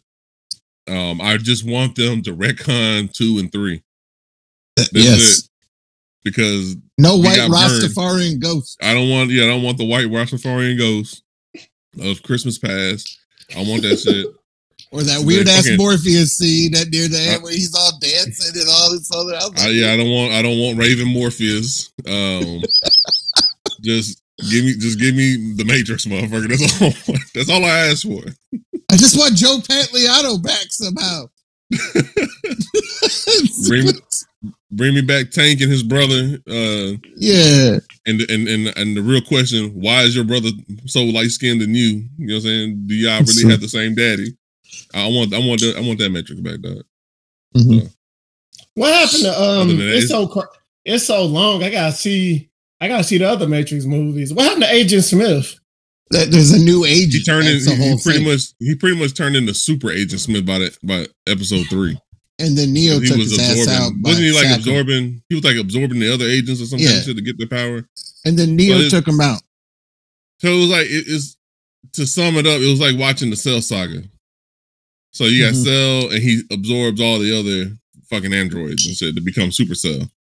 Um, 0.87 1.21
I 1.21 1.37
just 1.37 1.65
want 1.65 1.95
them 1.95 2.21
to 2.23 2.35
retcon 2.35 3.11
two 3.11 3.37
and 3.39 3.51
three 3.51 3.83
that's 4.75 4.91
yes. 4.93 5.39
it. 5.39 5.49
because 6.23 6.75
No 6.97 7.17
white. 7.17 7.37
Rastafarian 7.37 8.41
ghost. 8.41 8.77
I 8.81 8.93
don't 8.93 9.09
want 9.09 9.29
yeah 9.29 9.43
I 9.43 9.47
don't 9.47 9.63
want 9.63 9.77
the 9.77 9.85
white 9.85 10.07
Rastafarian 10.07 10.77
ghost 10.77 11.23
of 12.01 12.23
Christmas 12.23 12.57
past. 12.57 13.19
I 13.55 13.59
want 13.59 13.83
that 13.83 13.97
shit. 13.97 14.27
Or 14.91 15.01
that 15.01 15.25
weird 15.25 15.47
ass 15.47 15.67
Morpheus 15.75 16.37
scene 16.37 16.71
that 16.73 16.89
near 16.89 17.07
the 17.07 17.17
end 17.17 17.37
Uh, 17.37 17.39
where 17.41 17.53
he's 17.53 17.73
all 17.75 17.97
dancing 17.99 18.61
and 18.61 18.69
all 18.69 18.91
this 18.91 19.09
other. 19.11 19.35
I 19.35 19.47
was 19.47 19.65
I, 19.65 19.69
yeah, 19.69 19.91
I 19.91 19.97
don't 19.97 20.11
want 20.11 20.33
I 20.33 20.41
don't 20.41 20.59
want 20.59 20.77
Raven 20.77 21.07
Morpheus. 21.07 21.91
Um, 22.07 22.61
just 23.81 24.21
give 24.49 24.65
me 24.65 24.75
just 24.77 24.99
give 24.99 25.15
me 25.15 25.55
the 25.55 25.65
Matrix, 25.65 26.05
motherfucker. 26.05 26.47
That's 26.47 26.81
all. 26.81 27.15
That's 27.33 27.49
all 27.49 27.65
I 27.65 27.89
asked 27.89 28.03
for. 28.03 28.21
I 28.93 28.97
just 28.97 29.17
want 29.17 29.35
Joe 29.35 29.57
Pantoliano 29.57 30.41
back 30.41 30.65
somehow. 30.69 31.25
Bring 33.67 33.87
bring 34.71 34.93
me 34.95 35.01
back 35.01 35.31
Tank 35.31 35.61
and 35.61 35.71
his 35.71 35.83
brother. 35.83 36.37
Uh, 36.47 36.93
yeah. 37.15 37.77
and 38.05 38.21
and 38.29 38.47
and 38.47 38.67
and 38.77 38.97
the 38.97 39.01
real 39.01 39.21
question: 39.21 39.69
Why 39.73 40.01
is 40.03 40.15
your 40.15 40.25
brother 40.25 40.49
so 40.85 41.03
light 41.03 41.29
skinned 41.31 41.61
than 41.61 41.73
you? 41.73 42.03
You 42.17 42.27
know 42.27 42.33
what 42.35 42.37
I'm 42.37 42.41
saying? 42.41 42.83
Do 42.87 42.93
y'all 42.95 43.19
really 43.19 43.33
So- 43.33 43.49
have 43.49 43.61
the 43.61 43.69
same 43.69 43.95
daddy? 43.95 44.35
I 44.93 45.07
want 45.07 45.33
I 45.33 45.39
want 45.39 45.61
that 45.61 45.75
I 45.77 45.81
want 45.81 45.99
that 45.99 46.09
Matrix 46.11 46.41
back, 46.41 46.59
dog. 46.61 46.83
Mhm. 47.55 47.91
What 48.75 48.93
happened 48.93 49.23
to 49.23 49.41
um? 49.41 49.67
That, 49.77 49.87
It's 49.95 50.05
it's- 50.05 50.09
so 50.09 50.27
cr- 50.27 50.47
it's 50.85 51.05
so 51.05 51.25
long. 51.25 51.63
I 51.63 51.69
gotta 51.71 51.93
see. 51.95 52.49
I 52.81 52.87
gotta 52.89 53.03
see 53.03 53.17
the 53.17 53.29
other 53.29 53.47
Matrix 53.47 53.85
movies. 53.85 54.33
What 54.33 54.43
happened 54.45 54.63
to 54.63 54.73
Agent 54.73 55.03
Smith? 55.05 55.55
That 56.13 56.31
there's 56.31 56.51
a 56.51 56.59
new 56.63 56.85
agent. 56.85 57.13
He 57.13 57.23
turned 57.23 57.47
in, 57.47 57.59
he, 57.59 57.75
he 57.75 57.97
pretty 58.03 58.19
thing. 58.19 58.27
much 58.27 58.41
he 58.59 58.75
pretty 58.75 58.97
much 58.97 59.13
turned 59.15 59.35
into 59.35 59.53
Super 59.53 59.91
Agent 59.91 60.21
Smith 60.21 60.45
by 60.45 60.59
the, 60.59 60.77
by 60.83 61.07
episode 61.31 61.67
three. 61.69 61.97
And 62.39 62.57
then 62.57 62.73
Neo 62.73 62.99
took 62.99 63.17
his 63.17 63.37
ass 63.39 63.67
out. 63.67 63.91
Wasn't 64.01 64.25
he 64.25 64.31
like 64.31 64.55
absorbing? 64.57 65.21
He 65.29 65.35
was 65.35 65.43
like 65.43 65.55
absorbing 65.57 65.99
the 65.99 66.11
other 66.13 66.25
agents 66.25 66.61
or 66.61 66.65
something 66.65 66.87
Yeah. 66.87 67.01
to 67.03 67.13
get 67.21 67.37
the 67.37 67.45
power. 67.47 67.87
And 68.25 68.37
then 68.39 68.55
Neo 68.55 68.77
it- 68.77 68.89
took 68.89 69.07
him 69.07 69.21
out. 69.21 69.41
So 70.39 70.47
it 70.49 70.59
was 70.59 70.69
like 70.69 70.85
it 70.87 71.07
is 71.07 71.37
to 71.93 72.05
sum 72.07 72.35
it 72.37 72.47
up. 72.47 72.59
It 72.59 72.69
was 72.69 72.79
like 72.79 72.97
watching 72.97 73.29
the 73.29 73.35
Cell 73.35 73.61
saga. 73.61 74.03
So 75.11 75.25
you 75.25 75.43
got 75.45 75.53
Mhm. 75.53 75.63
Cell, 75.63 76.11
and 76.11 76.23
he 76.23 76.41
absorbs 76.51 76.99
all 76.99 77.19
the 77.19 77.37
other 77.37 77.77
fucking 78.09 78.33
androids 78.33 78.85
and 78.85 78.95
shit 78.97 79.15
to 79.15 79.21
become 79.21 79.51
Super 79.51 79.75
Cell, 79.75 80.11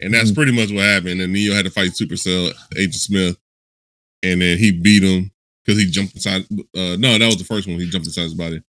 and 0.00 0.14
that's 0.14 0.30
Mhm. 0.30 0.34
pretty 0.34 0.52
much 0.52 0.70
what 0.70 0.84
happened. 0.84 1.20
And 1.20 1.32
Neo 1.32 1.54
had 1.54 1.66
to 1.66 1.70
fight 1.70 1.96
Super 1.96 2.16
Cell, 2.16 2.52
Agent 2.76 2.94
Smith, 2.94 3.36
and 4.22 4.40
then 4.40 4.58
he 4.58 4.72
beat 4.72 5.02
him 5.02 5.30
because 5.68 5.82
he 5.82 5.90
jumped 5.90 6.14
inside. 6.14 6.44
Uh, 6.74 6.96
no, 6.98 7.18
that 7.18 7.26
was 7.26 7.36
the 7.36 7.44
first 7.44 7.68
one. 7.68 7.78
He 7.78 7.90
jumped 7.90 8.06
inside 8.06 8.22
his 8.22 8.32
body. 8.34 8.62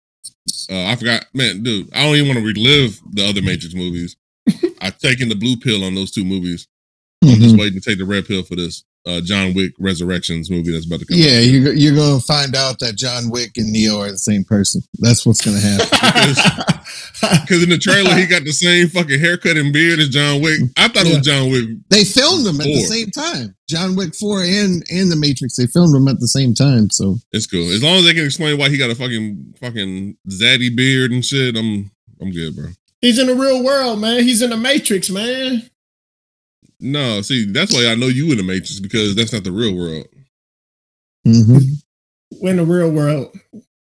Uh, 0.69 0.87
I 0.87 0.97
forgot, 0.97 1.27
man, 1.33 1.63
dude. 1.63 1.89
I 1.95 2.03
don't 2.03 2.17
even 2.17 2.27
want 2.27 2.41
to 2.41 2.45
relive 2.45 3.01
the 3.13 3.25
other 3.25 3.41
Matrix 3.41 3.73
movies. 3.73 4.17
I've 4.81 4.99
taken 4.99 5.29
the 5.29 5.37
blue 5.37 5.57
pill 5.57 5.85
on 5.85 5.95
those 5.95 6.11
two 6.11 6.25
movies. 6.25 6.67
I'm 7.23 7.39
just 7.39 7.55
Mhm. 7.55 7.59
waiting 7.61 7.81
to 7.81 7.89
take 7.89 7.99
the 7.99 8.05
red 8.05 8.27
pill 8.27 8.43
for 8.43 8.57
this 8.57 8.83
uh, 9.07 9.21
John 9.23 9.55
Wick 9.55 9.73
Resurrections 9.79 10.51
movie 10.51 10.73
that's 10.73 10.87
about 10.87 11.01
to 11.01 11.07
come. 11.07 11.17
Yeah, 11.19 11.39
out. 11.39 11.45
you're, 11.45 11.73
you're 11.73 11.95
going 11.95 12.21
to 12.21 12.27
find 12.27 12.55
out 12.55 12.79
that 12.81 12.97
John 12.97 13.31
Wick 13.31 13.53
and 13.57 13.73
Neo 13.73 14.01
are 14.01 14.11
the 14.11 14.19
same 14.19 14.45
person. 14.45 14.83
That's 14.99 15.25
what's 15.25 15.41
going 15.41 15.59
to 15.61 15.67
happen. 15.67 16.75
Because 17.21 17.65
in 17.65 17.71
the 17.71 17.79
trailer, 17.79 18.15
he 18.15 18.27
got 18.27 18.45
the 18.45 18.53
same 18.53 18.89
fucking 18.89 19.19
haircut 19.19 19.57
and 19.57 19.73
beard 19.73 19.99
as 19.99 20.09
John 20.09 20.41
Wick. 20.41 20.61
I 20.77 20.87
thought 20.89 21.07
it 21.07 21.17
was 21.17 21.27
John 21.27 21.51
Wick. 21.51 21.69
they 21.89 22.05
filmed 22.05 22.47
them 22.47 22.61
at 22.61 22.67
the 22.67 22.81
same 22.81 23.11
time. 23.11 23.57
John 23.69 23.97
Wick 23.97 24.15
4 24.15 24.43
and, 24.43 24.85
and 24.91 25.11
The 25.11 25.17
Matrix, 25.17 25.57
they 25.57 25.67
filmed 25.67 25.95
them 25.95 26.07
at 26.07 26.21
the 26.21 26.29
same 26.29 26.55
time. 26.55 26.91
So, 26.91 27.17
It's 27.33 27.47
cool. 27.47 27.71
As 27.71 27.83
long 27.83 27.97
as 27.97 28.05
they 28.05 28.15
can 28.15 28.25
explain 28.25 28.57
why 28.57 28.69
he 28.69 28.79
got 28.79 28.91
a 28.91 28.95
fucking 28.95 29.55
fucking 29.61 30.17
zaddy 30.31 30.75
beard 30.75 31.11
and 31.11 31.25
shit, 31.25 31.57
I'm 31.57 31.91
I'm 32.21 32.31
good, 32.31 32.57
bro. 32.57 32.67
He's 33.01 33.19
in 33.19 33.27
the 33.29 33.35
real 33.35 33.63
world, 33.63 34.01
man. 34.01 34.23
He's 34.23 34.43
in 34.43 34.51
the 34.51 34.57
Matrix, 34.57 35.11
man. 35.11 35.69
No, 36.81 37.21
see, 37.23 37.45
that's 37.47 37.73
why 37.75 37.87
I 37.89 37.95
know 37.97 38.07
you 38.07 38.31
in 38.31 38.37
the 38.37 38.43
Matrix 38.45 38.79
because 38.81 39.15
that's 39.17 39.33
not 39.33 39.45
the 39.45 39.53
real 39.53 39.75
world. 39.75 40.07
mhm. 41.27 41.63
We're 42.41 42.51
in 42.51 42.57
the 42.59 42.65
real 42.65 42.91
world. 42.91 43.37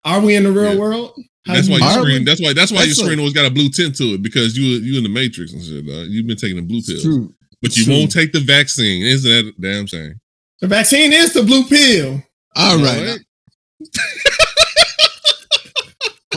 Are 0.05 0.21
we 0.21 0.35
in 0.35 0.43
the 0.43 0.51
real 0.51 0.73
Yeah. 0.73 0.79
world? 0.79 1.13
How 1.45 1.53
That's 1.55 1.67
why 1.67 1.75
you- 1.77 1.83
your 1.83 1.89
Are 1.91 1.99
screen. 2.01 2.19
we? 2.19 2.23
That's 2.25 2.41
why. 2.41 2.53
That's 2.53 2.71
why 2.71 2.85
That's 2.85 2.97
your 2.97 3.05
a- 3.05 3.07
screen 3.07 3.19
always 3.19 3.33
got 3.33 3.45
a 3.45 3.49
blue 3.51 3.69
tint 3.69 3.95
to 3.97 4.13
it 4.15 4.21
because 4.23 4.57
you 4.57 4.63
you 4.79 4.97
in 4.97 5.03
the 5.03 5.09
Matrix 5.09 5.51
and 5.53 5.63
shit. 5.63 5.85
Dog. 5.85 6.07
You've 6.09 6.25
been 6.27 6.37
taking 6.37 6.55
the 6.55 6.61
blue 6.63 6.81
pill, 6.81 7.01
true. 7.01 7.35
but 7.61 7.75
you 7.77 7.83
True. 7.85 7.93
won't 7.93 8.11
take 8.11 8.31
the 8.31 8.39
vaccine. 8.39 9.03
Isn't 9.05 9.29
that 9.29 9.53
a 9.53 9.61
damn 9.61 9.85
shame? 9.87 10.19
the 10.61 10.67
vaccine 10.67 11.11
is 11.11 11.33
the 11.33 11.43
blue 11.43 11.65
pill. 11.65 12.23
All 12.55 12.79
You 12.79 12.85
right. 12.85 13.19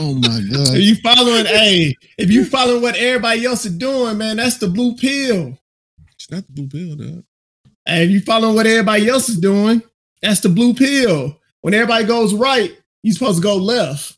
Oh, 0.01 0.13
my 0.13 0.27
God. 0.51 0.77
If 0.77 0.81
you 0.85 0.95
following, 0.95 1.45
hey, 1.45 1.93
if 2.17 2.31
you 2.31 2.45
following 2.45 2.81
what 2.81 2.95
everybody 2.95 3.43
else 3.43 3.65
is 3.65 3.73
doing, 3.73 4.17
man, 4.17 4.37
that's 4.37 4.57
the 4.57 4.69
blue 4.69 4.95
pill. 4.95 5.59
It's 6.29 6.35
not 6.35 6.45
the 6.47 6.53
blue 6.61 6.67
pill, 6.67 6.95
dog. 6.95 7.23
Hey, 7.87 8.03
if 8.05 8.11
you 8.11 8.21
following 8.21 8.53
what 8.55 8.67
everybody 8.67 9.09
else 9.09 9.29
is 9.29 9.39
doing, 9.39 9.81
that's 10.21 10.41
the 10.41 10.49
blue 10.49 10.75
pill. 10.75 11.35
When 11.61 11.73
everybody 11.73 12.05
goes 12.05 12.35
right, 12.35 12.77
you're 13.01 13.13
supposed 13.15 13.37
to 13.37 13.43
go 13.43 13.55
left. 13.55 14.15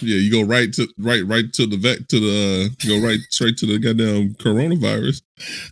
Yeah, 0.00 0.16
you 0.16 0.30
go 0.30 0.42
right 0.42 0.72
to 0.74 0.86
right 0.98 1.26
right 1.26 1.52
to 1.54 1.66
the 1.66 1.76
vet 1.76 2.08
to 2.08 2.20
the 2.20 2.70
uh, 2.70 2.86
go 2.88 3.04
right 3.04 3.18
straight 3.30 3.56
to 3.58 3.66
the 3.66 3.78
goddamn 3.80 4.34
coronavirus. 4.34 5.22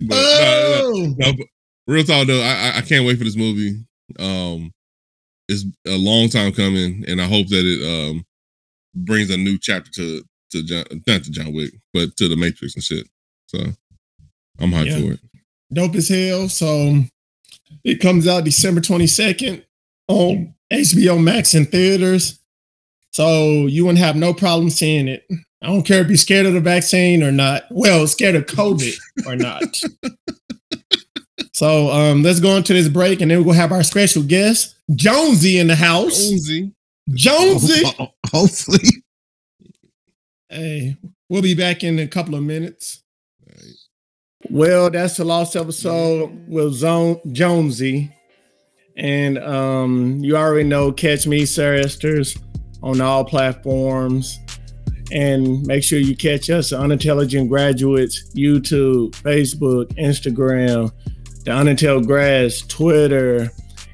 But 0.01 0.17
nah, 0.17 1.29
nah, 1.29 1.33
oh, 1.39 1.45
real 1.87 2.05
talk 2.05 2.27
though, 2.27 2.43
I 2.43 2.71
I- 2.73 2.79
I 2.79 2.81
can't 2.83 3.07
wait 3.07 3.19
for 3.19 3.25
this 3.25 3.37
movie. 3.37 3.85
Um, 4.19 4.73
it's 5.49 5.65
a 5.87 5.97
long 5.97 6.29
time 6.29 6.53
coming, 6.53 7.05
and 7.07 7.21
I 7.21 7.27
hope 7.27 7.49
that 7.49 7.65
it 7.65 7.83
um 8.11 8.25
brings 8.97 9.31
a 9.31 9.37
new 9.37 9.59
chapter 9.59 9.91
to 9.93 10.23
to 10.53 10.63
John, 10.65 10.85
not 11.07 11.23
to 11.25 11.31
John 11.31 11.53
Wick, 11.55 11.73
but 11.95 12.17
to 12.17 12.27
the 12.29 12.37
Matrix 12.37 12.75
and 12.75 12.83
shit. 12.85 13.07
So 13.51 13.59
I'm 14.61 14.71
hyped 14.71 14.87
Yeah. 14.87 15.01
for 15.01 15.13
it. 15.15 15.21
dope 15.73 15.95
as 15.97 16.09
hell. 16.09 16.49
So 16.49 17.03
it 17.85 18.01
comes 18.01 18.27
out 18.29 18.45
December 18.45 18.81
22nd 18.81 19.65
on 20.09 20.55
HBO 20.73 21.19
Max 21.23 21.55
and 21.55 21.69
theaters. 21.71 22.39
So 23.13 23.67
you 23.67 23.85
wouldn't 23.85 23.99
have 24.05 24.15
no 24.17 24.33
problem 24.33 24.71
seeing 24.71 25.09
it. 25.09 25.27
I 25.63 25.67
don't 25.67 25.83
care 25.83 26.01
if 26.01 26.09
you're 26.09 26.17
scared 26.17 26.47
of 26.47 26.53
the 26.55 26.61
vaccine 26.61 27.23
or 27.23 27.33
not. 27.33 27.65
Well, 27.71 28.07
scared 28.07 28.37
of 28.37 28.47
COVID 28.47 28.95
or 29.27 29.37
not. 29.37 29.63
So 31.53 31.91
um, 31.91 32.23
let's 32.23 32.41
go 32.41 32.57
into 32.57 32.73
this 32.73 32.89
break 32.89 33.21
and 33.21 33.31
then 33.31 33.45
we'll 33.45 33.55
have 33.55 33.71
our 33.71 33.83
special 33.83 34.23
guest, 34.23 34.77
Jonesy, 34.95 35.59
in 35.59 35.67
the 35.67 35.75
house. 35.77 36.17
Jonesy. 36.31 36.73
Jonesy. 37.11 37.85
Ho- 37.85 37.93
ho- 37.99 38.15
Hopefully. 38.33 38.89
Hey, 40.49 40.97
we'll 41.29 41.43
be 41.43 41.55
back 41.55 41.85
in 41.85 41.99
a 41.99 42.07
couple 42.09 42.35
of 42.35 42.43
minutes. 42.43 43.03
Well, 44.51 44.91
that's 44.91 45.17
the 45.17 45.25
last 45.25 45.55
episode 45.55 46.49
with 46.49 46.73
Zone 46.75 47.21
Jonesy. 47.33 48.13
And 48.97 49.39
um, 49.39 50.19
you 50.23 50.37
already 50.37 50.69
know 50.69 50.93
catch 50.93 51.27
me, 51.27 51.47
Sir 51.47 51.81
Esters, 51.81 52.37
on 52.83 53.01
all 53.01 53.25
platforms. 53.25 54.39
And 55.13 55.65
make 55.67 55.83
sure 55.83 55.99
you 55.99 56.17
catch 56.17 56.51
us, 56.51 56.71
the 56.71 56.79
Unintelligent 56.81 57.49
Graduates, 57.49 58.33
YouTube, 58.35 59.11
Facebook, 59.23 59.87
Instagram, 59.97 60.93
the 61.45 61.51
Unintel 61.51 62.05
Grads, 62.07 62.63
Twitter. 62.67 63.51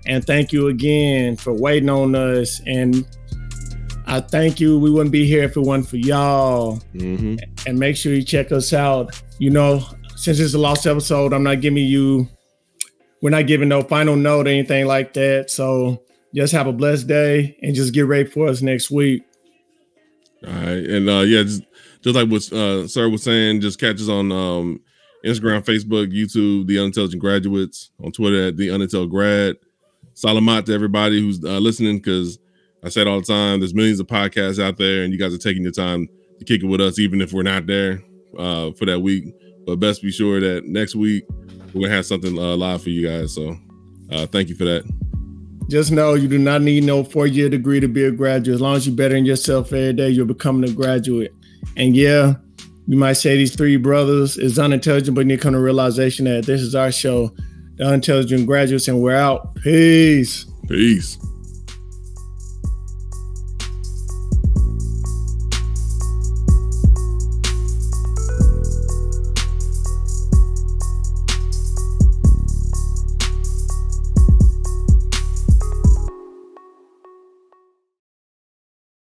And 0.06 0.24
thank 0.26 0.52
you 0.52 0.68
again 0.68 1.36
for 1.36 1.52
waiting 1.52 1.88
on 1.90 2.14
us. 2.14 2.60
And 2.66 3.06
I 4.06 4.20
thank 4.20 4.60
you. 4.60 4.78
We 4.78 4.90
wouldn't 4.90 5.12
be 5.12 5.26
here 5.26 5.42
if 5.44 5.56
it 5.56 5.60
wasn't 5.60 5.88
for 5.88 5.96
y'all 5.98 6.76
Mm-hmm. 6.94 7.36
and 7.66 7.78
make 7.78 7.96
sure 7.96 8.12
you 8.14 8.22
check 8.22 8.52
us 8.52 8.72
out. 8.72 9.20
You 9.38 9.50
know, 9.50 9.82
since 10.16 10.40
it's 10.40 10.52
the 10.52 10.58
last 10.58 10.86
episode, 10.86 11.32
I'm 11.32 11.42
not 11.42 11.60
giving 11.60 11.84
you, 11.84 12.28
we're 13.22 13.30
not 13.30 13.46
giving 13.46 13.68
no 13.68 13.82
final 13.82 14.16
note 14.16 14.46
or 14.46 14.50
anything 14.50 14.86
like 14.86 15.12
that. 15.14 15.50
So 15.50 16.02
just 16.34 16.52
have 16.52 16.66
a 16.66 16.72
blessed 16.72 17.06
day 17.06 17.56
and 17.62 17.74
just 17.74 17.94
get 17.94 18.06
ready 18.06 18.28
for 18.28 18.48
us 18.48 18.62
next 18.62 18.90
week. 18.90 19.22
All 20.46 20.52
right, 20.52 20.84
and 20.84 21.08
uh, 21.08 21.20
yeah, 21.20 21.42
just 21.42 21.62
just 22.02 22.14
like 22.14 22.28
what 22.28 22.52
uh, 22.52 22.86
Sir 22.86 23.08
was 23.08 23.22
saying, 23.22 23.60
just 23.60 23.80
catch 23.80 24.00
us 24.00 24.08
on 24.08 24.30
um, 24.30 24.80
Instagram, 25.24 25.64
Facebook, 25.64 26.12
YouTube, 26.12 26.66
The 26.66 26.78
Unintelligent 26.78 27.20
Graduates, 27.20 27.90
on 28.04 28.12
Twitter 28.12 28.48
at 28.48 28.56
The 28.56 28.68
Unintel 28.68 29.10
Grad. 29.10 29.56
Salamat 30.14 30.66
to 30.66 30.72
everybody 30.74 31.20
who's 31.20 31.42
uh, 31.44 31.58
listening, 31.58 31.98
because 31.98 32.38
I 32.84 32.90
said 32.90 33.06
all 33.06 33.20
the 33.20 33.26
time, 33.26 33.60
there's 33.60 33.74
millions 33.74 33.98
of 33.98 34.06
podcasts 34.06 34.62
out 34.62 34.76
there, 34.76 35.02
and 35.02 35.12
you 35.12 35.18
guys 35.18 35.34
are 35.34 35.38
taking 35.38 35.62
your 35.62 35.72
time 35.72 36.06
to 36.38 36.44
kick 36.44 36.62
it 36.62 36.66
with 36.66 36.80
us, 36.80 36.98
even 36.98 37.20
if 37.20 37.32
we're 37.32 37.42
not 37.42 37.66
there 37.66 38.02
uh, 38.38 38.72
for 38.72 38.84
that 38.86 39.00
week. 39.00 39.34
But 39.66 39.80
best 39.80 40.02
be 40.02 40.12
sure 40.12 40.40
that 40.40 40.66
next 40.66 40.94
week 40.94 41.24
we're 41.74 41.82
gonna 41.82 41.94
have 41.94 42.06
something 42.06 42.38
uh, 42.38 42.56
live 42.56 42.82
for 42.82 42.90
you 42.90 43.06
guys. 43.06 43.34
So 43.34 43.56
uh, 44.10 44.26
thank 44.26 44.48
you 44.48 44.54
for 44.54 44.64
that. 44.64 44.84
Just 45.68 45.90
know 45.90 46.14
you 46.14 46.28
do 46.28 46.38
not 46.38 46.62
need 46.62 46.84
no 46.84 47.02
four 47.02 47.26
year 47.26 47.48
degree 47.48 47.80
to 47.80 47.88
be 47.88 48.04
a 48.04 48.12
graduate. 48.12 48.54
As 48.54 48.60
long 48.60 48.76
as 48.76 48.86
you're 48.86 48.94
bettering 48.94 49.26
yourself 49.26 49.72
every 49.72 49.92
day, 49.92 50.08
you're 50.08 50.24
becoming 50.24 50.70
a 50.70 50.72
graduate. 50.72 51.34
And 51.76 51.96
yeah, 51.96 52.34
you 52.86 52.96
might 52.96 53.14
say 53.14 53.36
these 53.36 53.56
three 53.56 53.76
brothers 53.76 54.38
is 54.38 54.58
unintelligent, 54.58 55.16
but 55.16 55.26
you 55.26 55.36
come 55.36 55.54
to 55.54 55.60
realization 55.60 56.26
that 56.26 56.46
this 56.46 56.60
is 56.60 56.76
our 56.76 56.92
show, 56.92 57.34
The 57.76 57.84
Unintelligent 57.84 58.46
Graduates, 58.46 58.86
and 58.86 59.02
we're 59.02 59.16
out. 59.16 59.56
Peace. 59.56 60.46
Peace. 60.68 61.18